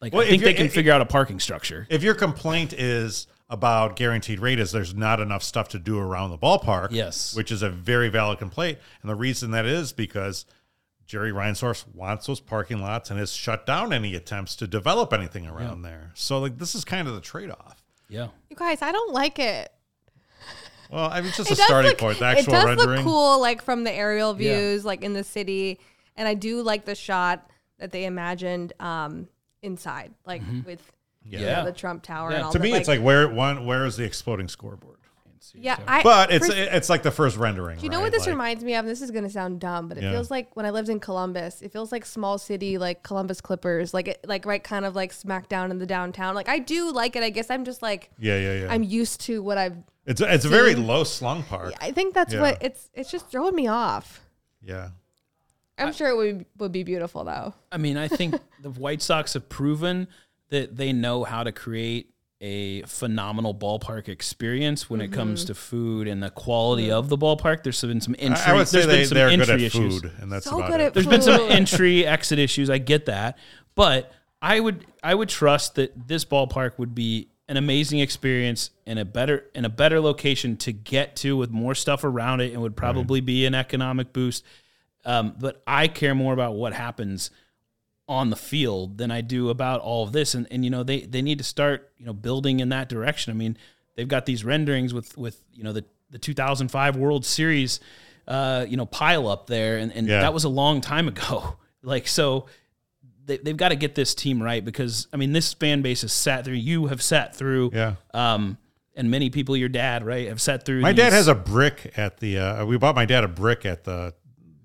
Like 0.00 0.12
Well, 0.12 0.22
I 0.22 0.24
if 0.24 0.30
think 0.30 0.42
they 0.42 0.54
can 0.54 0.66
if- 0.66 0.74
figure 0.74 0.92
out 0.92 1.00
a 1.00 1.06
parking 1.06 1.40
structure. 1.40 1.86
If 1.88 2.02
your 2.02 2.14
complaint 2.14 2.72
is 2.72 3.26
about 3.48 3.96
guaranteed 3.96 4.40
rate 4.40 4.58
is 4.58 4.72
there's 4.72 4.94
not 4.94 5.20
enough 5.20 5.42
stuff 5.42 5.68
to 5.68 5.78
do 5.78 5.98
around 5.98 6.30
the 6.30 6.38
ballpark, 6.38 6.88
Yes. 6.90 7.34
which 7.36 7.52
is 7.52 7.62
a 7.62 7.68
very 7.70 8.08
valid 8.08 8.38
complaint, 8.38 8.78
and 9.02 9.10
the 9.10 9.14
reason 9.14 9.50
that 9.50 9.66
is 9.66 9.92
because 9.92 10.46
Jerry 11.06 11.32
Reinsdorf 11.32 11.84
wants 11.94 12.26
those 12.26 12.40
parking 12.40 12.80
lots 12.80 13.10
and 13.10 13.18
has 13.18 13.32
shut 13.32 13.66
down 13.66 13.92
any 13.92 14.14
attempts 14.14 14.56
to 14.56 14.66
develop 14.66 15.12
anything 15.12 15.46
around 15.46 15.82
there. 15.82 16.10
So 16.14 16.38
like 16.38 16.58
this 16.58 16.74
is 16.74 16.84
kind 16.84 17.06
of 17.08 17.14
the 17.14 17.20
trade 17.20 17.50
off. 17.50 17.82
Yeah. 18.08 18.28
You 18.50 18.56
guys, 18.56 18.82
I 18.82 18.92
don't 18.92 19.12
like 19.12 19.38
it. 19.38 19.72
Well, 20.90 21.08
I 21.10 21.20
mean, 21.20 21.28
it's 21.28 21.38
just 21.38 21.50
a 21.50 21.54
It 21.54 21.56
does 21.56 21.64
starting 21.66 21.88
look- 21.90 21.98
point. 21.98 22.18
The 22.18 22.26
it 22.30 22.38
actual 22.38 22.52
does 22.52 22.64
rendering. 22.64 22.96
look 22.98 23.04
cool, 23.06 23.40
like 23.40 23.62
from 23.62 23.84
the 23.84 23.92
aerial 23.92 24.30
Yeah. 24.38 24.54
views, 24.56 24.84
like 24.84 25.02
in 25.02 25.14
the 25.14 25.24
city, 25.24 25.80
and 26.16 26.28
I 26.28 26.34
do 26.34 26.62
like 26.62 26.84
the 26.84 26.94
shot 26.94 27.48
that 27.78 27.92
they 27.92 28.04
imagined 28.04 28.74
um, 28.78 29.28
inside, 29.62 30.12
like 30.26 30.42
with 30.66 30.80
you 31.24 31.38
know, 31.38 31.44
Yeah. 31.44 31.62
the 31.64 31.72
Trump 31.72 32.02
Tower. 32.02 32.30
Yeah. 32.30 32.36
and 32.36 32.44
all 32.46 32.52
To 32.52 32.58
the, 32.58 32.64
me, 32.64 32.74
it's 32.74 32.88
like 32.88 33.00
where 33.00 33.26
one 33.28 33.64
where 33.64 33.86
is 33.86 33.96
the 33.96 34.04
exploding 34.04 34.48
scoreboard? 34.48 34.91
Yeah. 35.54 35.78
I, 35.86 36.02
But 36.02 36.30
it's 36.32 36.46
for- 36.46 36.52
it's 36.54 36.88
like 36.88 37.02
the 37.02 37.10
first 37.10 37.36
rendering. 37.36 37.78
Do 37.78 37.84
you 37.84 37.90
know 37.90 37.98
right? 37.98 38.04
what 38.04 38.12
this 38.12 38.22
Like, 38.22 38.28
reminds 38.30 38.62
me 38.64 38.74
of? 38.74 38.84
This 38.86 39.00
is 39.02 39.10
going 39.10 39.24
to 39.24 39.30
sound 39.30 39.60
dumb, 39.60 39.88
but 39.88 39.98
it 39.98 40.04
Yeah. 40.04 40.12
feels 40.12 40.30
like 40.30 40.54
when 40.56 40.66
I 40.66 40.70
lived 40.70 40.88
in 40.88 41.00
Columbus, 41.00 41.62
it 41.62 41.72
feels 41.72 41.90
like 41.92 42.04
small 42.06 42.38
city, 42.38 42.78
like 42.78 43.02
Columbus 43.02 43.40
Clippers, 43.40 43.92
like 43.94 44.08
it, 44.08 44.20
like 44.26 44.46
right 44.46 44.62
kind 44.62 44.84
of 44.84 44.94
like 44.94 45.12
smack 45.12 45.48
down 45.48 45.70
in 45.70 45.78
the 45.78 45.86
downtown. 45.86 46.34
Like 46.34 46.48
I 46.48 46.58
do 46.58 46.92
like 46.92 47.16
it. 47.16 47.22
I 47.22 47.30
guess 47.30 47.50
I'm 47.50 47.64
just 47.64 47.82
like 47.82 48.10
Yeah, 48.18 48.38
yeah, 48.38 48.54
yeah. 48.62 48.72
I'm 48.72 48.82
used 48.82 49.20
to 49.22 49.42
what 49.42 49.58
I've. 49.58 49.76
it's 50.06 50.20
it's 50.20 50.44
a 50.44 50.48
very 50.48 50.74
low 50.74 51.04
slung 51.04 51.42
park. 51.42 51.74
I 51.80 51.92
think 51.92 52.14
that's 52.14 52.32
Yeah. 52.34 52.40
what 52.40 52.58
it's. 52.62 52.90
It's 52.94 53.10
just 53.10 53.28
throwing 53.30 53.54
me 53.54 53.66
off. 53.68 54.20
Yeah. 54.62 54.90
I'm 55.78 55.92
sure 55.92 56.08
it 56.10 56.16
would 56.16 56.46
would 56.58 56.70
be 56.72 56.84
beautiful 56.84 57.24
though. 57.24 57.54
I 57.72 57.78
mean, 57.78 57.96
I 57.96 58.06
think 58.06 58.34
the 58.62 58.70
White 58.70 59.02
Sox 59.02 59.34
have 59.34 59.48
proven 59.48 60.06
that 60.50 60.76
they 60.76 60.92
know 60.92 61.24
how 61.24 61.42
to 61.42 61.50
create 61.50 62.11
a 62.42 62.82
phenomenal 62.82 63.54
ballpark 63.54 64.08
experience 64.08 64.90
when 64.90 65.00
it 65.00 65.12
comes 65.12 65.44
to 65.44 65.54
food 65.54 66.08
and 66.08 66.20
the 66.20 66.28
quality 66.28 66.90
of 66.90 67.08
the 67.08 67.16
ballpark. 67.16 67.62
There's 67.62 67.80
been 67.80 68.00
some 68.00 68.16
entry. 68.18 68.42
I, 68.44 68.50
I 68.50 68.54
would 68.54 68.66
say 68.66 68.84
there's 68.84 68.86
been 68.86 68.96
they, 68.98 69.04
some 69.04 69.14
they're 69.14 69.30
good 69.30 69.40
entry 69.40 69.54
at 69.54 69.60
issues. 69.60 70.00
food, 70.00 70.12
and 70.18 70.32
that's 70.32 70.44
So 70.46 70.58
about 70.58 70.70
good 70.72 70.80
it. 70.80 70.84
at 70.84 70.94
There's 70.94 71.06
been 71.06 71.22
some 71.22 71.40
entry 71.50 72.04
exit 72.04 72.40
issues. 72.40 72.68
I 72.68 72.78
get 72.78 73.06
that, 73.06 73.38
but 73.76 74.12
I 74.42 74.58
would 74.58 74.84
I 75.04 75.14
would 75.14 75.28
trust 75.28 75.76
that 75.76 76.08
this 76.08 76.24
ballpark 76.24 76.78
would 76.78 76.96
be 76.96 77.28
an 77.48 77.56
amazing 77.56 78.00
experience 78.00 78.70
in 78.86 78.98
a 78.98 79.04
better 79.04 79.44
in 79.54 79.64
a 79.64 79.68
better 79.68 80.00
location 80.00 80.56
to 80.58 80.72
get 80.72 81.14
to 81.16 81.36
with 81.36 81.50
more 81.52 81.76
stuff 81.76 82.02
around 82.02 82.40
it, 82.40 82.52
and 82.52 82.60
would 82.60 82.76
probably 82.76 83.20
be 83.20 83.46
an 83.46 83.54
economic 83.54 84.12
boost. 84.12 84.44
Um, 85.04 85.36
but 85.38 85.62
I 85.64 85.86
care 85.86 86.14
more 86.14 86.32
about 86.32 86.54
what 86.54 86.72
happens 86.72 87.30
on 88.12 88.30
the 88.30 88.36
field 88.36 88.98
than 88.98 89.10
I 89.10 89.20
do 89.22 89.48
about 89.48 89.80
all 89.80 90.04
of 90.04 90.12
this. 90.12 90.34
And 90.34 90.46
and 90.50 90.64
you 90.64 90.70
know 90.70 90.82
they 90.82 91.00
they 91.00 91.22
need 91.22 91.38
to 91.38 91.44
start 91.44 91.90
you 91.98 92.06
know 92.06 92.12
building 92.12 92.60
in 92.60 92.68
that 92.68 92.88
direction. 92.88 93.32
I 93.32 93.34
mean 93.34 93.56
they've 93.96 94.08
got 94.08 94.26
these 94.26 94.44
renderings 94.44 94.92
with 94.94 95.16
with 95.18 95.42
you 95.52 95.64
know 95.64 95.72
the 95.72 95.84
the 96.10 96.18
2005 96.18 96.96
World 96.96 97.24
Series 97.24 97.80
uh, 98.28 98.66
you 98.68 98.76
know 98.76 98.86
pile 98.86 99.26
up 99.28 99.46
there, 99.46 99.78
and 99.78 99.90
and 99.92 100.06
Yeah. 100.06 100.20
that 100.20 100.34
was 100.34 100.44
a 100.44 100.48
long 100.50 100.80
time 100.80 101.08
ago. 101.08 101.56
Like 101.84 102.06
so. 102.06 102.46
They, 103.24 103.38
they've 103.38 103.56
got 103.56 103.68
to 103.70 103.76
get 103.76 103.94
this 103.94 104.14
team 104.16 104.42
right 104.42 104.64
because 104.64 105.06
I 105.12 105.16
mean 105.16 105.32
this 105.32 105.52
fan 105.54 105.80
base 105.82 106.02
has 106.02 106.12
sat 106.12 106.44
through. 106.44 106.54
You 106.54 106.86
have 106.88 107.00
sat 107.00 107.36
through, 107.36 107.70
Yeah. 107.72 107.94
um, 108.14 108.58
and 108.96 109.10
many 109.12 109.30
people, 109.30 109.56
your 109.56 109.68
dad, 109.68 110.04
right, 110.04 110.26
have 110.28 110.40
sat 110.40 110.64
through. 110.64 110.80
My 110.80 110.92
dad 110.92 111.12
has 111.12 111.28
a 111.28 111.34
brick 111.36 111.92
at 111.96 112.18
the. 112.18 112.38
Uh, 112.38 112.64
we 112.66 112.76
bought 112.78 112.94
my 112.96 113.04
dad 113.04 113.22
a 113.24 113.28
brick 113.28 113.64
at 113.64 113.84
the 113.84 114.12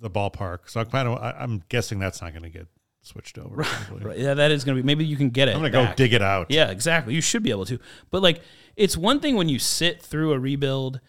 the 0.02 0.10
ballpark, 0.10 0.70
so 0.70 0.80
I'm 0.80 0.88
kind 0.88 1.08
of. 1.08 1.18
I'm 1.22 1.64
guessing 1.70 2.00
that's 2.00 2.20
not 2.22 2.34
going 2.34 2.44
to 2.44 2.50
get 2.50 2.68
switched 3.08 3.38
over. 3.38 3.66
Right, 4.02 4.18
yeah, 4.18 4.34
that 4.36 4.52
is 4.52 4.64
going 4.64 4.78
to 4.78 4.84
be. 4.84 4.86
Maybe 4.86 5.06
you 5.06 5.18
can 5.18 5.30
get 5.30 5.48
it. 5.48 5.56
I'm 5.56 5.62
going 5.62 5.72
to 5.72 5.78
go 5.78 5.94
dig 5.96 6.14
it 6.14 6.22
out. 6.22 6.52
Yeah, 6.52 6.70
exactly. 6.70 7.14
You 7.14 7.22
should 7.22 7.44
be 7.44 7.52
able 7.52 7.66
to. 7.66 7.80
But 8.12 8.22
like, 8.22 8.42
it's 8.76 8.96
one 8.96 9.20
thing 9.20 9.36
when 9.36 9.50
you 9.50 9.60
sit 9.60 10.02
through 10.02 10.34
a 10.34 10.40
rebuild 10.40 11.00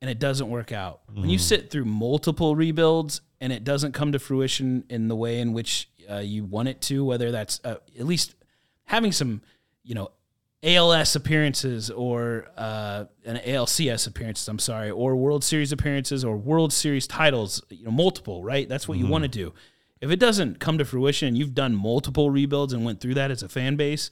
and 0.00 0.10
it 0.10 0.18
doesn't 0.18 0.48
work 0.48 0.72
out. 0.72 1.00
When 1.12 1.30
you 1.30 1.38
sit 1.38 1.70
through 1.70 1.86
multiple 1.86 2.54
rebuilds 2.54 3.22
and 3.40 3.52
it 3.52 3.64
doesn't 3.64 3.92
come 3.92 4.12
to 4.12 4.18
fruition 4.18 4.84
in 4.88 5.08
the 5.08 5.16
way 5.16 5.40
in 5.40 5.52
which 5.52 5.88
uh, 6.10 6.18
you 6.18 6.44
want 6.44 6.68
it 6.68 6.80
to, 6.82 7.04
whether 7.04 7.30
that's 7.32 7.60
uh, 7.64 7.76
at 7.98 8.06
least 8.06 8.34
having 8.84 9.10
some, 9.12 9.40
you 9.82 9.94
know, 9.94 10.10
ALS 10.62 11.14
appearances 11.16 11.90
or 11.90 12.46
uh, 12.56 13.04
an 13.24 13.36
ALCS 13.36 14.06
appearances, 14.06 14.48
I'm 14.48 14.58
sorry, 14.58 14.90
or 14.90 15.14
World 15.16 15.44
Series 15.44 15.72
appearances 15.72 16.24
or 16.24 16.36
World 16.36 16.72
Series 16.72 17.06
titles, 17.06 17.62
you 17.68 17.84
know, 17.84 17.90
multiple, 17.90 18.42
right? 18.42 18.68
That's 18.68 18.88
what 18.88 18.98
you 18.98 19.06
want 19.06 19.22
to 19.22 19.28
do. 19.28 19.54
If 20.00 20.10
it 20.10 20.18
doesn't 20.20 20.60
come 20.60 20.78
to 20.78 20.84
fruition 20.84 21.28
and 21.28 21.38
you've 21.38 21.54
done 21.54 21.74
multiple 21.74 22.30
rebuilds 22.30 22.72
and 22.72 22.84
went 22.84 23.00
through 23.00 23.14
that 23.14 23.30
as 23.30 23.42
a 23.42 23.48
fan 23.48 23.76
base, 23.76 24.10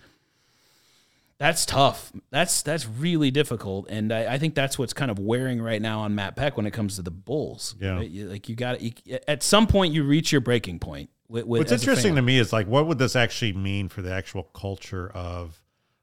that's 1.38 1.66
tough. 1.66 2.12
That's 2.30 2.62
that's 2.62 2.86
really 2.86 3.30
difficult, 3.30 3.86
and 3.90 4.12
I, 4.12 4.34
I 4.34 4.38
think 4.38 4.54
that's 4.54 4.78
what's 4.78 4.92
kind 4.92 5.10
of 5.10 5.18
wearing 5.18 5.60
right 5.60 5.82
now 5.82 6.00
on 6.00 6.14
Matt 6.14 6.36
Peck 6.36 6.56
when 6.56 6.64
it 6.64 6.70
comes 6.70 6.96
to 6.96 7.02
the 7.02 7.10
Bulls. 7.10 7.74
Yeah. 7.80 7.96
right? 7.96 8.08
You- 8.10 8.28
like 8.28 8.48
you 8.48 8.54
got 8.54 8.80
you, 8.80 8.92
at 9.26 9.42
some 9.42 9.66
point 9.66 9.92
you 9.92 10.04
reach 10.04 10.30
your 10.32 10.40
breaking 10.40 10.78
point. 10.78 11.10
With, 11.28 11.46
with 11.46 11.60
What's 11.62 11.72
interesting 11.72 12.14
to 12.16 12.22
me 12.22 12.38
is 12.38 12.52
like, 12.52 12.66
what 12.68 12.86
would 12.86 12.98
this 12.98 13.16
actually 13.16 13.54
mean 13.54 13.88
for 13.88 14.00
the 14.02 14.12
actual 14.12 14.44
culture 14.44 15.10
of 15.10 15.60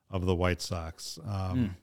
of 0.10 0.26
the 0.26 0.36
White 0.36 0.62
Sox? 0.62 1.18
Um, 1.26 1.78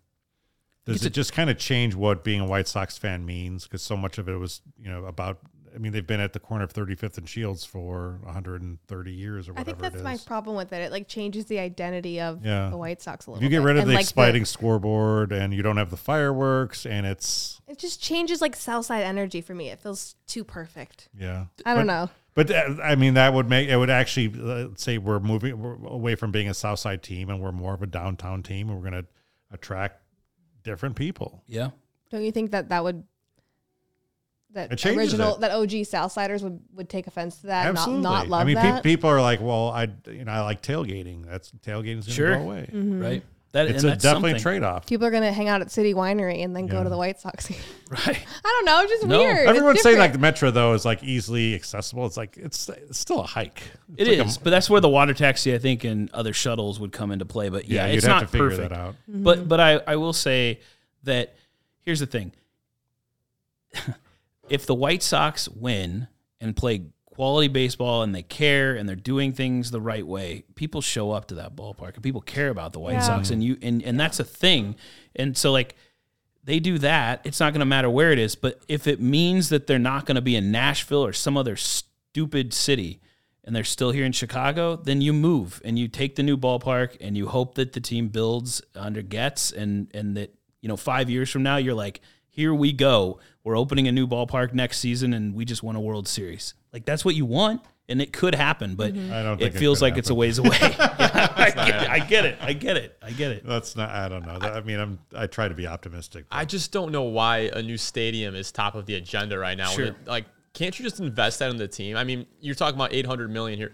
Does 0.84 0.96
It's 0.96 1.04
it 1.06 1.08
a- 1.08 1.10
just 1.10 1.32
kind 1.32 1.48
of 1.48 1.56
change 1.56 1.94
what 1.94 2.22
being 2.24 2.40
a 2.40 2.46
White 2.46 2.68
Sox 2.68 2.98
fan 2.98 3.24
means? 3.24 3.64
Because 3.64 3.80
so 3.80 3.96
much 3.96 4.18
of 4.18 4.28
it 4.28 4.34
was, 4.36 4.60
you 4.78 4.90
know, 4.90 5.04
about. 5.06 5.38
I 5.78 5.80
mean, 5.80 5.92
they've 5.92 6.04
been 6.06 6.18
at 6.18 6.32
the 6.32 6.40
corner 6.40 6.64
of 6.64 6.72
35th 6.72 7.18
and 7.18 7.28
Shields 7.28 7.64
for 7.64 8.18
130 8.24 9.12
years 9.12 9.48
or 9.48 9.52
whatever. 9.52 9.70
I 9.70 9.72
whatever 9.74 9.80
think 9.80 9.92
that's 9.92 10.00
it 10.00 10.04
my 10.04 10.16
problem 10.26 10.56
with 10.56 10.72
it. 10.72 10.82
It 10.82 10.90
like 10.90 11.06
changes 11.06 11.44
the 11.44 11.60
identity 11.60 12.20
of 12.20 12.44
Yeah. 12.44 12.68
the 12.68 12.76
White 12.76 13.00
Sox 13.00 13.26
a 13.26 13.30
If 13.30 13.34
little. 13.34 13.44
you 13.44 13.48
get 13.48 13.60
bit. 13.60 13.64
rid 13.66 13.76
of 13.76 13.82
And, 13.82 13.90
the 13.92 13.94
like, 13.94 14.02
exciting 14.02 14.44
scoreboard 14.44 15.30
and 15.32 15.54
you 15.54 15.62
don't 15.62 15.76
have 15.76 15.90
the 15.90 15.96
fireworks 15.96 16.84
and 16.84 17.06
it's 17.06 17.60
it 17.68 17.78
just 17.78 18.02
changes 18.02 18.40
like 18.40 18.56
Southside 18.56 19.04
energy 19.04 19.40
for 19.40 19.54
me. 19.54 19.68
It 19.68 19.78
feels 19.80 20.16
too 20.26 20.42
perfect. 20.42 21.08
yeah. 21.16 21.44
I 21.64 21.74
don't 21.74 21.86
But- 21.86 21.92
know. 21.92 22.10
But 22.34 22.50
uh, 22.52 22.76
I 22.82 22.94
mean, 22.96 23.14
that 23.14 23.32
would 23.34 23.48
make 23.48 23.68
it 23.68 23.76
would 23.76 23.90
actually 23.90 24.32
uh, 24.40 24.68
say 24.76 24.98
we're 24.98 25.20
moving 25.20 25.60
we're 25.60 25.74
away 25.86 26.14
from 26.16 26.32
being 26.32 26.48
a 26.48 26.54
South 26.54 26.78
Side 26.80 27.02
team 27.04 27.30
and 27.30 27.40
we're 27.40 27.52
more 27.52 27.74
of 27.74 27.82
a 27.82 27.86
downtown 27.86 28.42
team, 28.42 28.68
and 28.68 28.76
we're 28.78 28.88
going 28.90 29.02
to 29.04 29.08
attract 29.52 30.02
different 30.64 30.96
people. 30.96 31.42
yeah. 31.46 31.70
Don't 32.10 32.22
you 32.24 32.32
think 32.32 32.50
that 32.52 32.68
that 32.70 32.82
would 32.84 33.04
that 34.54 34.72
It 34.72 34.86
original 34.86 35.34
it. 35.34 35.40
that 35.40 35.50
OG 35.52 35.70
Southsiders 35.70 36.42
would 36.42 36.60
would 36.74 36.88
take 36.88 37.06
offense 37.06 37.38
to 37.42 37.48
that? 37.48 37.66
Absolutely. 37.66 38.02
Not 38.02 38.10
not 38.26 38.28
love 38.28 38.40
I 38.40 38.44
mean, 38.44 38.56
pe- 38.56 38.80
people 38.82 39.10
are 39.10 39.20
like, 39.20 39.40
well, 39.40 39.68
I 39.70 39.88
you 40.06 40.24
know 40.24 40.32
I 40.32 40.40
like 40.40 40.62
tailgating. 40.62 41.26
That's 41.26 41.50
tailgating's 41.50 41.84
going 41.84 42.02
to 42.06 42.10
Sure. 42.12 42.36
go 42.36 42.42
away. 42.42 42.70
Mm-hmm. 42.72 43.00
Right. 43.00 43.22
That 43.52 43.66
It's 43.68 43.82
a 43.82 43.86
that's 43.88 44.02
definitely 44.02 44.32
a 44.32 44.38
trade 44.38 44.62
off. 44.62 44.86
People 44.86 45.06
are 45.06 45.10
gonna 45.10 45.32
hang 45.32 45.48
out 45.48 45.62
at 45.62 45.70
City 45.70 45.94
Winery 45.94 46.44
and 46.44 46.54
then 46.54 46.66
Yeah. 46.66 46.72
go 46.72 46.84
to 46.84 46.90
the 46.90 46.98
White 46.98 47.18
Sox. 47.18 47.46
game. 47.48 47.58
Right. 47.90 48.06
I 48.44 48.48
don't 48.48 48.64
know. 48.66 48.82
It's 48.82 48.92
just 48.92 49.06
No. 49.06 49.18
weird. 49.20 49.38
It's 49.38 49.48
Everyone's 49.48 49.80
saying 49.80 49.96
like 49.98 50.12
the 50.12 50.18
metro 50.18 50.50
though 50.50 50.74
is 50.74 50.84
like 50.84 51.02
easily 51.02 51.54
accessible. 51.54 52.04
It's 52.04 52.18
like 52.18 52.36
it's, 52.36 52.68
it's 52.68 52.98
still 52.98 53.20
a 53.20 53.26
hike. 53.26 53.62
It 53.96 54.06
It's 54.06 54.28
is, 54.32 54.36
a- 54.36 54.40
but 54.40 54.50
that's 54.50 54.68
where 54.68 54.82
the 54.82 54.88
water 54.90 55.14
taxi, 55.14 55.54
I 55.54 55.58
think, 55.58 55.84
and 55.84 56.10
other 56.12 56.34
shuttles 56.34 56.78
would 56.78 56.92
come 56.92 57.10
into 57.10 57.24
play. 57.24 57.48
But 57.48 57.66
yeah, 57.68 57.86
yeah, 57.86 57.92
you'd 57.92 57.96
it's 57.98 58.06
have 58.06 58.16
not 58.16 58.20
to 58.20 58.26
figure 58.28 58.50
perfect. 58.50 58.68
that 58.70 58.78
out. 58.78 58.94
But 59.08 59.48
but 59.48 59.60
I, 59.60 59.80
I 59.86 59.96
will 59.96 60.12
say 60.12 60.60
that 61.04 61.34
here's 61.86 62.00
the 62.00 62.06
thing. 62.06 62.32
if 64.50 64.66
the 64.66 64.74
White 64.74 65.02
Sox 65.02 65.48
win 65.48 66.08
and 66.40 66.56
play 66.56 66.82
quality 67.04 67.48
baseball 67.48 68.02
and 68.02 68.14
they 68.14 68.22
care 68.22 68.76
and 68.76 68.88
they're 68.88 68.94
doing 68.94 69.32
things 69.32 69.70
the 69.70 69.80
right 69.80 70.06
way, 70.06 70.44
people 70.54 70.80
show 70.80 71.10
up 71.10 71.26
to 71.26 71.34
that 71.34 71.56
ballpark 71.56 71.94
and 71.94 72.02
people 72.02 72.20
care 72.20 72.48
about 72.48 72.72
the 72.72 72.78
White 72.78 72.92
Yeah. 72.92 73.00
Sox 73.00 73.30
and 73.30 73.42
you 73.42 73.58
and, 73.60 73.82
and 73.82 73.98
that's 73.98 74.20
a 74.20 74.24
thing. 74.24 74.76
And 75.16 75.36
so 75.36 75.50
like 75.50 75.74
they 76.44 76.60
do 76.60 76.78
that, 76.78 77.20
it's 77.24 77.40
not 77.40 77.52
going 77.52 77.60
to 77.60 77.66
matter 77.66 77.90
where 77.90 78.12
it 78.12 78.18
is, 78.18 78.36
but 78.36 78.62
if 78.68 78.86
it 78.86 79.00
means 79.00 79.48
that 79.48 79.66
they're 79.66 79.78
not 79.78 80.06
going 80.06 80.14
to 80.14 80.22
be 80.22 80.36
in 80.36 80.52
Nashville 80.52 81.04
or 81.04 81.12
some 81.12 81.36
other 81.36 81.56
stupid 81.56 82.54
city 82.54 83.00
and 83.44 83.54
they're 83.54 83.64
still 83.64 83.90
here 83.90 84.04
in 84.04 84.12
Chicago, 84.12 84.76
then 84.76 85.00
you 85.00 85.12
move 85.12 85.60
and 85.64 85.78
you 85.78 85.88
take 85.88 86.14
the 86.14 86.22
new 86.22 86.36
ballpark 86.36 86.96
and 87.00 87.16
you 87.16 87.26
hope 87.26 87.54
that 87.56 87.72
the 87.72 87.80
team 87.80 88.08
builds 88.08 88.62
under 88.76 89.02
Getz 89.02 89.50
and 89.50 89.90
and 89.92 90.16
that 90.16 90.34
you 90.62 90.68
know 90.68 90.76
5 90.76 91.10
years 91.10 91.30
from 91.30 91.42
now 91.42 91.56
you're 91.56 91.74
like 91.74 92.00
here 92.28 92.54
we 92.54 92.72
go. 92.72 93.18
We're 93.44 93.56
opening 93.56 93.88
a 93.88 93.92
new 93.92 94.06
ballpark 94.06 94.52
next 94.52 94.78
season 94.78 95.12
and 95.14 95.34
we 95.34 95.44
just 95.44 95.62
won 95.62 95.74
a 95.76 95.80
World 95.80 96.06
Series. 96.08 96.54
Like 96.72 96.84
that's 96.84 97.04
what 97.04 97.14
you 97.14 97.24
want 97.24 97.62
and 97.88 98.02
it 98.02 98.12
could 98.12 98.34
happen, 98.34 98.74
but 98.74 98.88
I 98.90 99.22
don't 99.22 99.34
it 99.40 99.44
think 99.44 99.54
it 99.54 99.58
feels 99.58 99.78
could 99.78 99.84
like 99.86 99.96
it's 99.96 100.10
a 100.10 100.14
ways 100.14 100.38
away. 100.38 100.58
Yeah, 100.68 101.34
I, 101.36 101.50
get 101.60 101.82
it, 101.84 101.90
I 101.90 101.98
get 102.00 102.24
it. 102.24 102.38
I 102.40 102.52
get 102.52 102.76
it. 102.76 102.98
I 103.02 103.10
get 103.10 103.30
it. 103.32 103.46
That's 103.46 103.74
not. 103.74 103.90
I 103.90 104.08
don't 104.08 104.26
know. 104.26 104.38
That- 104.38 104.52
I 104.54 104.60
mean, 104.60 104.78
I'm. 104.78 104.98
I 105.16 105.26
try 105.26 105.48
to 105.48 105.54
be 105.54 105.66
optimistic. 105.66 106.26
I 106.30 106.44
just 106.44 106.72
don't 106.72 106.92
know 106.92 107.04
why 107.04 107.50
a 107.52 107.62
new 107.62 107.76
stadium 107.78 108.34
is 108.34 108.52
top 108.52 108.74
of 108.74 108.86
the 108.86 108.94
agenda 108.94 109.38
right 109.38 109.56
now. 109.56 109.68
Sure. 109.70 109.86
it- 109.86 110.06
like, 110.06 110.26
can't 110.52 110.78
you 110.78 110.84
just 110.84 111.00
invest 111.00 111.38
that 111.38 111.50
in 111.50 111.56
the 111.56 111.68
team? 111.68 111.96
I 111.96 112.04
mean, 112.04 112.26
you're 112.40 112.54
talking 112.54 112.74
about 112.76 112.92
800 112.92 113.30
million 113.30 113.58
here. 113.58 113.72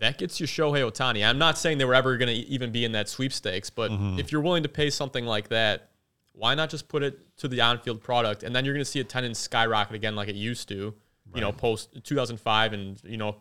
That 0.00 0.18
gets 0.18 0.38
you 0.40 0.46
Shohei 0.46 0.88
Ohtani. 0.90 1.26
I'm 1.26 1.38
not 1.38 1.56
saying 1.56 1.78
they 1.78 1.84
were 1.84 1.94
ever 1.94 2.16
going 2.16 2.28
to 2.28 2.34
even 2.48 2.72
be 2.72 2.84
in 2.84 2.92
that 2.92 3.08
sweepstakes, 3.08 3.70
but 3.70 3.90
Mm-hmm. 3.90 4.18
if 4.18 4.32
you're 4.32 4.40
willing 4.42 4.64
to 4.64 4.68
pay 4.68 4.90
something 4.90 5.24
like 5.24 5.48
that, 5.48 5.90
why 6.34 6.54
not 6.54 6.68
just 6.68 6.88
put 6.88 7.02
it 7.02 7.18
to 7.38 7.48
the 7.48 7.60
on-field 7.60 8.02
product, 8.02 8.42
and 8.42 8.54
then 8.54 8.64
you're 8.64 8.74
going 8.74 8.84
to 8.84 8.90
see 8.90 9.00
attendance 9.00 9.38
skyrocket 9.38 9.94
again 9.94 10.14
like 10.16 10.28
it 10.28 10.34
used 10.34 10.68
to. 10.68 10.94
You 11.34 11.40
know, 11.40 11.50
post 11.50 11.88
2005 12.04 12.72
and 12.74 13.00
you 13.02 13.16
know 13.16 13.36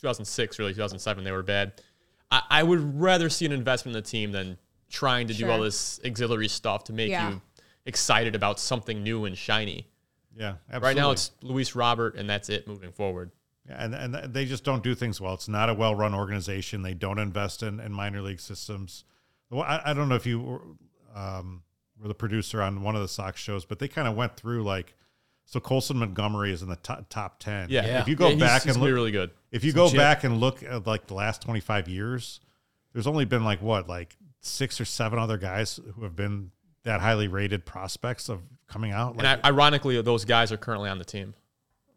2006, 0.00 0.58
really 0.58 0.72
2007, 0.72 1.22
they 1.24 1.32
were 1.32 1.42
bad. 1.42 1.82
I, 2.30 2.42
I 2.48 2.62
would 2.62 2.98
rather 3.00 3.28
see 3.28 3.44
an 3.46 3.52
investment 3.52 3.94
in 3.96 4.02
the 4.02 4.08
team 4.08 4.32
than 4.32 4.56
trying 4.88 5.26
to 5.28 5.34
do 5.34 5.50
all 5.50 5.60
this 5.60 6.00
auxiliary 6.04 6.48
stuff 6.48 6.84
to 6.84 6.92
make 6.92 7.10
Yeah. 7.10 7.30
you 7.32 7.40
excited 7.84 8.34
about 8.34 8.58
something 8.58 9.02
new 9.02 9.24
and 9.26 9.36
shiny. 9.36 9.86
yeah. 10.34 10.54
Absolutely. 10.70 10.86
Right 10.86 10.96
now, 10.96 11.10
it's 11.10 11.32
Luis 11.42 11.74
Robert, 11.74 12.14
and 12.16 12.28
that's 12.30 12.48
it 12.48 12.66
moving 12.66 12.90
forward. 12.92 13.30
Yeah, 13.68 13.84
and 13.84 13.94
and 13.94 14.32
they 14.32 14.44
just 14.46 14.64
don't 14.64 14.82
do 14.82 14.94
things 14.94 15.20
well. 15.20 15.34
It's 15.34 15.48
not 15.48 15.68
a 15.68 15.74
well 15.74 15.94
run 15.94 16.14
organization. 16.14 16.82
They 16.82 16.94
don't 16.94 17.18
invest 17.18 17.62
in, 17.62 17.80
in 17.80 17.92
minor 17.92 18.22
league 18.22 18.40
systems. 18.40 19.04
Well, 19.50 19.62
I, 19.62 19.82
I 19.86 19.92
don't 19.92 20.08
know 20.08 20.14
if 20.14 20.24
you 20.26 20.78
um, 21.14 21.62
were 22.00 22.08
the 22.08 22.14
producer 22.14 22.62
on 22.62 22.82
one 22.82 22.94
of 22.96 23.02
the 23.02 23.08
Sox 23.08 23.40
shows, 23.40 23.64
but 23.64 23.78
they 23.78 23.88
kind 23.88 24.06
of 24.08 24.14
went 24.16 24.36
through 24.36 24.62
like 24.64 24.94
so 25.48 25.60
Colson 25.60 25.98
Montgomery 25.98 26.52
is 26.52 26.62
in 26.62 26.68
the 26.68 26.76
top, 26.76 27.08
top 27.08 27.38
ten. 27.38 27.68
Yeah, 27.70 27.86
Yeah. 27.86 28.00
If 28.00 28.08
you 28.08 28.16
go 28.16 28.28
Yeah, 28.30 28.36
back 28.36 28.62
he's 28.62 28.72
and 28.74 28.82
gonna 28.82 28.90
look, 28.90 28.94
really 28.96 29.12
good. 29.12 29.30
if 29.52 29.62
you 29.64 29.72
go 29.72 29.84
Legit. 29.84 29.98
back 29.98 30.24
and 30.24 30.40
look 30.40 30.62
at 30.62 30.86
like 30.86 31.06
the 31.06 31.14
last 31.14 31.40
twenty 31.42 31.60
five 31.60 31.88
years, 31.88 32.40
there's 32.92 33.06
only 33.06 33.24
been 33.24 33.44
like 33.44 33.62
what 33.62 33.88
like 33.88 34.16
six 34.40 34.80
or 34.80 34.84
seven 34.84 35.18
other 35.18 35.38
guys 35.38 35.78
who 35.94 36.02
have 36.02 36.16
been 36.16 36.50
that 36.82 37.00
highly 37.00 37.28
rated 37.28 37.64
prospects 37.66 38.28
of 38.28 38.40
coming 38.68 38.92
out. 38.92 39.16
Like, 39.16 39.26
And 39.26 39.44
ironically, 39.44 40.00
those 40.02 40.24
guys 40.24 40.52
are 40.52 40.56
currently 40.56 40.88
on 40.88 40.98
the 40.98 41.04
team. 41.04 41.34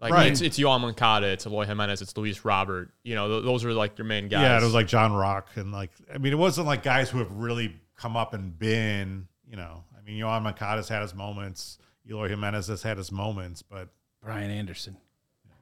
Like 0.02 0.14
Right. 0.14 0.32
it's 0.32 0.42
it's 0.42 0.58
Yoan 0.60 0.82
Moncada, 0.82 1.28
it's 1.28 1.46
Eloy 1.46 1.66
Jimenez, 1.66 2.02
it's 2.02 2.16
Luis 2.16 2.46
Robert. 2.46 2.92
You 3.04 3.16
know, 3.16 3.28
th- 3.28 3.44
those 3.44 3.66
are 3.66 3.74
like 3.74 3.98
your 3.98 4.06
main 4.06 4.30
guys. 4.30 4.44
Yeah, 4.44 4.58
it 4.60 4.64
was 4.64 4.74
like 4.74 4.88
John 4.88 5.12
Rock 5.14 5.48
and 5.56 5.72
like 5.72 5.92
I 6.14 6.18
mean, 6.20 6.32
it 6.34 6.38
wasn't 6.38 6.68
like 6.68 6.84
guys 6.84 7.10
who 7.10 7.18
have 7.20 7.32
really 7.32 7.76
come 7.98 8.16
up 8.16 8.34
and 8.34 8.58
been, 8.58 9.28
you 9.50 9.58
know. 9.58 9.84
I 10.10 10.12
mean, 10.12 10.22
Yoan 10.22 10.42
Moncada's 10.44 10.90
had 10.90 11.02
his 11.04 11.14
moments. 11.14 11.78
Eloy 12.10 12.30
Jimenez 12.30 12.68
has 12.68 12.82
had 12.82 12.98
his 12.98 13.12
moments, 13.12 13.62
but 13.62 13.90
Brian 14.24 14.50
Anderson. 14.50 14.98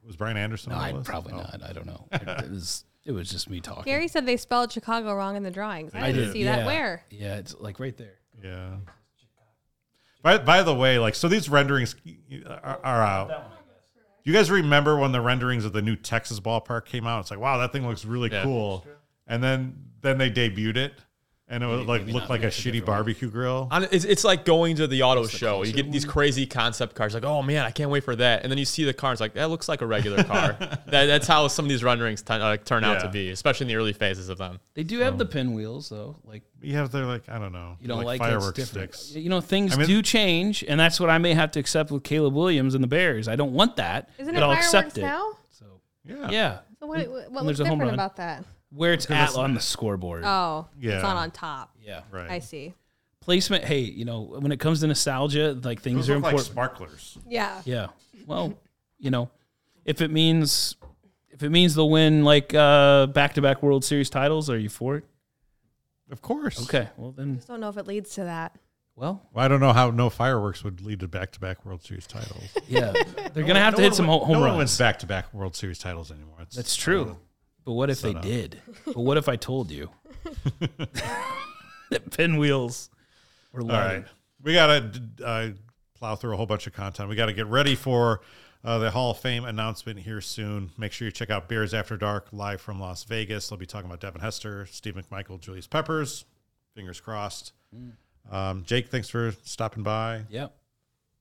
was 0.06 0.16
Brian 0.16 0.38
Anderson? 0.38 0.72
No, 0.72 0.78
I 0.78 0.94
probably 1.04 1.34
Oh. 1.34 1.38
not. 1.38 1.62
I 1.68 1.74
don't 1.74 1.86
know. 1.86 2.08
It, 2.14 2.28
it 2.46 2.50
was 2.52 2.86
it 3.06 3.12
was 3.12 3.30
just 3.30 3.50
me 3.50 3.60
talking. 3.62 3.84
Gary 3.84 4.08
said 4.08 4.26
they 4.26 4.38
spelled 4.38 4.72
Chicago 4.72 5.14
wrong 5.14 5.36
in 5.36 5.44
the 5.44 5.52
drawings. 5.52 5.94
I, 5.94 6.00
I 6.00 6.12
didn't 6.12 6.24
did. 6.26 6.34
see 6.34 6.44
yeah. 6.44 6.58
that. 6.58 6.66
Where? 6.66 7.04
Yeah, 7.10 7.36
it's 7.38 7.56
like 7.60 7.80
right 7.80 7.96
there. 7.98 8.16
Yeah. 8.44 8.76
By 10.22 10.38
by 10.40 10.64
the 10.64 10.74
way, 10.74 11.00
like 11.00 11.16
so, 11.16 11.28
these 11.28 11.50
renderings 11.50 11.96
are, 12.46 12.80
are 12.84 13.02
out. 13.04 13.52
You 14.24 14.34
guys 14.34 14.52
remember 14.52 14.98
when 14.98 15.14
the 15.14 15.22
renderings 15.22 15.64
of 15.64 15.72
the 15.74 15.82
new 15.82 15.96
Texas 15.96 16.40
ballpark 16.42 16.86
came 16.86 17.08
out? 17.08 17.22
It's 17.22 17.32
like, 17.32 17.40
wow, 17.40 17.58
that 17.60 17.72
thing 17.72 17.88
looks 17.88 18.04
really 18.04 18.30
Yeah. 18.32 18.44
cool. 18.44 18.86
And 19.26 19.44
then 19.44 19.86
then 20.02 20.18
they 20.18 20.30
debuted 20.30 20.76
it, 20.78 20.94
and 21.50 21.64
it 21.64 21.68
would 21.68 21.86
like 21.88 22.02
maybe 22.02 22.12
look 22.14 22.30
like 22.30 22.40
a 22.40 22.44
Maybe 22.44 22.48
it's 22.48 22.58
a 22.58 22.62
shitty 22.62 22.64
different 22.66 22.88
one. 22.88 22.96
barbecue 22.98 23.30
grill. 23.30 23.70
It's, 23.92 24.04
it's 24.04 24.24
like 24.26 24.44
going 24.44 24.76
to 24.78 24.88
the 24.88 25.04
auto 25.04 25.28
show. 25.28 25.58
You 25.64 25.72
closer 25.72 25.84
get 25.84 25.92
these 25.94 26.04
crazy 26.06 26.46
concept 26.46 26.94
cars, 26.96 27.14
like, 27.14 27.24
oh 27.24 27.42
man, 27.42 27.64
I 27.66 27.72
can't 27.72 27.90
wait 27.90 28.04
for 28.04 28.16
that. 28.18 28.44
And 28.44 28.52
then 28.52 28.58
you 28.58 28.66
see 28.66 28.84
the 28.84 28.94
car, 28.94 29.12
it's 29.14 29.22
like, 29.22 29.34
that 29.36 29.50
looks 29.50 29.70
like 29.70 29.82
a 29.82 29.86
regular 29.88 30.24
car. 30.24 30.54
that, 30.60 30.82
that's 30.88 31.26
how 31.28 31.48
some 31.48 31.64
of 31.66 31.70
these 31.70 31.84
renderings 31.84 32.22
t- 32.22 32.34
uh, 32.34 32.58
turn 32.58 32.84
out 32.84 33.00
to 33.02 33.10
be, 33.10 33.30
especially 33.30 33.64
in 33.66 33.68
the 33.70 33.76
early 33.76 33.94
phases 33.94 34.28
of 34.30 34.38
them. 34.38 34.60
They 34.74 34.84
do 34.84 35.00
have 35.00 35.18
the 35.18 35.26
pinwheels 35.26 35.90
though. 35.90 36.18
Like 36.26 36.44
You 36.62 36.76
have 36.76 36.92
they're 36.92 37.06
like 37.06 37.30
I 37.30 37.40
don't 37.40 37.54
know, 37.54 37.78
you 37.80 37.88
don't 37.88 38.04
like, 38.04 38.20
it, 38.20 38.24
it's 38.26 38.30
fireworks 38.30 38.64
sticks. 38.70 39.12
You 39.16 39.30
know, 39.30 39.40
things 39.42 39.74
I 39.74 39.78
mean- 39.78 39.88
do 39.88 40.02
change, 40.02 40.66
and 40.68 40.78
that's 40.80 41.00
what 41.00 41.10
I 41.10 41.18
may 41.18 41.34
have 41.34 41.52
to 41.52 41.60
accept 41.60 41.92
with 41.92 42.04
Caleb 42.04 42.34
Williams 42.34 42.76
and 42.76 42.84
the 42.84 42.88
Bears. 42.88 43.28
I 43.30 43.36
don't 43.38 43.54
want 43.54 43.78
that, 43.78 44.10
Isn't 44.18 44.34
but 44.34 44.40
it 44.42 44.44
I'll 44.44 44.50
fireworks 44.50 44.66
accept 44.66 44.98
it. 44.98 45.02
now? 45.02 45.32
So 45.52 45.66
Yeah, 46.04 46.30
yeah, 46.30 46.58
So 46.80 46.88
what, 46.88 46.98
what 47.10 47.24
And 47.28 47.34
looks 47.34 47.46
there's 47.46 47.60
a 47.62 47.66
home 47.68 47.80
different 47.80 47.94
about 47.96 48.18
that? 48.18 48.44
Where 48.70 48.94
it's 48.94 49.10
at 49.10 49.36
on 49.36 49.54
the 49.54 49.60
scoreboard. 49.62 50.24
Oh, 50.26 50.68
Yeah. 50.80 50.96
it's 50.96 51.04
not 51.04 51.16
on 51.18 51.32
top. 51.32 51.76
yeah, 51.82 52.02
right. 52.12 52.30
I 52.30 52.40
see. 52.40 52.74
placement. 53.22 53.64
Hey, 53.66 53.80
you 53.80 54.06
know, 54.06 54.22
when 54.40 54.52
it 54.52 54.60
comes 54.60 54.80
to 54.82 54.88
nostalgia, 54.88 55.54
like 55.64 55.82
things 55.82 56.08
Those 56.08 56.10
are 56.12 56.14
look 56.16 56.24
like 56.24 56.32
important. 56.34 56.52
sparklers. 56.54 57.18
Yeah. 57.28 57.62
Yeah. 57.66 57.88
Well, 58.26 58.54
you 59.00 59.12
know, 59.12 59.30
if 59.86 60.02
it 60.02 60.12
means 60.12 60.76
if 61.30 61.44
it 61.44 61.50
means 61.50 61.76
they'll 61.76 61.90
win 61.90 62.24
like 62.24 62.54
uh 62.54 63.08
back 63.08 63.34
to 63.36 63.42
back 63.42 63.62
World 63.64 63.84
Series 63.86 64.10
titles, 64.10 64.50
are 64.50 64.58
you 64.58 64.70
for 64.70 64.98
it? 64.98 65.04
Of 66.12 66.22
course. 66.22 66.62
Okay. 66.64 66.88
Well 66.98 67.12
then 67.12 67.36
Just 67.36 67.48
don't 67.48 67.60
know 67.60 67.70
if 67.70 67.78
it 67.78 67.86
leads 67.88 68.12
to 68.16 68.24
that. 68.24 68.56
well, 68.96 69.22
Well, 69.34 69.44
I 69.46 69.48
don't 69.50 69.60
know 69.60 69.74
how 69.74 69.92
no 69.92 70.10
fireworks 70.10 70.64
would 70.64 70.82
lead 70.82 71.02
to 71.02 71.08
back-to-back 71.08 71.66
World 71.66 71.84
Series 71.84 72.08
titles. 72.08 72.44
yeah. 72.68 72.94
They're 73.34 73.44
gonna 73.44 73.60
have 73.60 73.74
No 73.74 73.78
to 73.78 73.84
hit 73.84 73.94
some 73.96 74.08
win- 74.08 74.20
ho- 74.20 74.26
home 74.26 74.34
no 74.36 74.40
one 74.40 74.50
runs. 74.52 74.58
wins 74.60 74.78
back-to-back 74.78 75.34
World 75.34 75.56
Series 75.56 75.80
titles 75.80 76.12
anymore. 76.12 76.38
It's, 76.42 76.56
That's 76.56 76.76
true. 76.76 77.18
But 77.68 77.74
what 77.74 77.90
if 77.90 78.00
they 78.02 78.14
up. 78.16 78.22
did? 78.22 78.62
But 78.86 78.96
what 78.96 79.18
if 79.18 79.28
I 79.28 79.36
told 79.36 79.72
you 79.72 79.90
that 81.90 82.12
pinwheels 82.12 82.90
were 83.52 83.60
All 83.60 83.68
loaded? 83.68 83.84
right, 83.84 84.06
we 84.42 84.54
gotta 84.54 85.02
uh, 85.22 85.50
plow 86.00 86.16
through 86.16 86.34
a 86.34 86.38
whole 86.38 86.46
bunch 86.46 86.66
of 86.66 86.72
content. 86.72 87.10
We 87.10 87.18
got 87.18 87.26
to 87.26 87.34
get 87.34 87.48
ready 87.48 87.76
for 87.76 88.22
uh, 88.64 88.78
the 88.80 88.90
Hall 88.90 89.12
of 89.12 89.18
Fame 89.20 89.44
announcement 89.44 90.00
here 90.00 90.22
soon. 90.22 90.72
Make 90.78 90.94
sure 90.94 91.08
you 91.08 91.12
check 91.12 91.30
out 91.30 91.50
Bears 91.50 91.74
After 91.74 91.98
Dark 91.98 92.30
live 92.32 92.62
from 92.62 92.80
Las 92.80 93.04
Vegas. 93.04 93.50
They'll 93.50 93.60
be 93.60 93.66
talking 93.66 93.88
about 93.90 94.00
Devin 94.00 94.22
Hester, 94.22 94.66
Steve 94.68 94.96
McMichael, 94.96 95.38
Julius 95.38 95.68
Peppers. 95.68 96.24
Fingers 96.74 97.02
crossed. 97.02 97.52
Um, 98.32 98.64
Jake, 98.64 98.88
thanks 98.88 99.10
for 99.10 99.34
stopping 99.44 99.84
by. 99.84 100.24
Yep. 100.30 100.56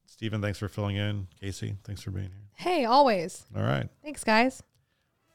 Stephen, 0.07 0.41
thanks 0.41 0.61
for 0.61 0.69
filling 0.69 0.95
in. 0.95 1.27
Kacy, 1.43 1.75
thanks 1.83 2.03
for 2.03 2.13
being 2.13 2.27
here. 2.29 2.43
Hey, 2.55 2.85
always. 2.85 3.45
All 3.57 3.65
right. 3.65 3.89
Thanks, 4.05 4.23
guys. 4.23 4.63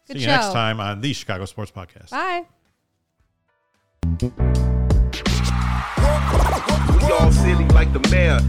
Good 0.08 0.18
See 0.18 0.20
you 0.20 0.26
show. 0.26 0.32
next 0.32 0.52
time 0.54 0.80
on 0.80 1.02
the 1.02 1.14
Chicago 1.14 1.45
Sports 1.45 1.72
Podcast. 1.72 2.10
Bye. 2.10 2.45
We 7.02 7.12
all 7.14 7.32
silly 7.32 7.66
like 7.70 7.91
the 7.93 7.99
mayor. 8.10 8.39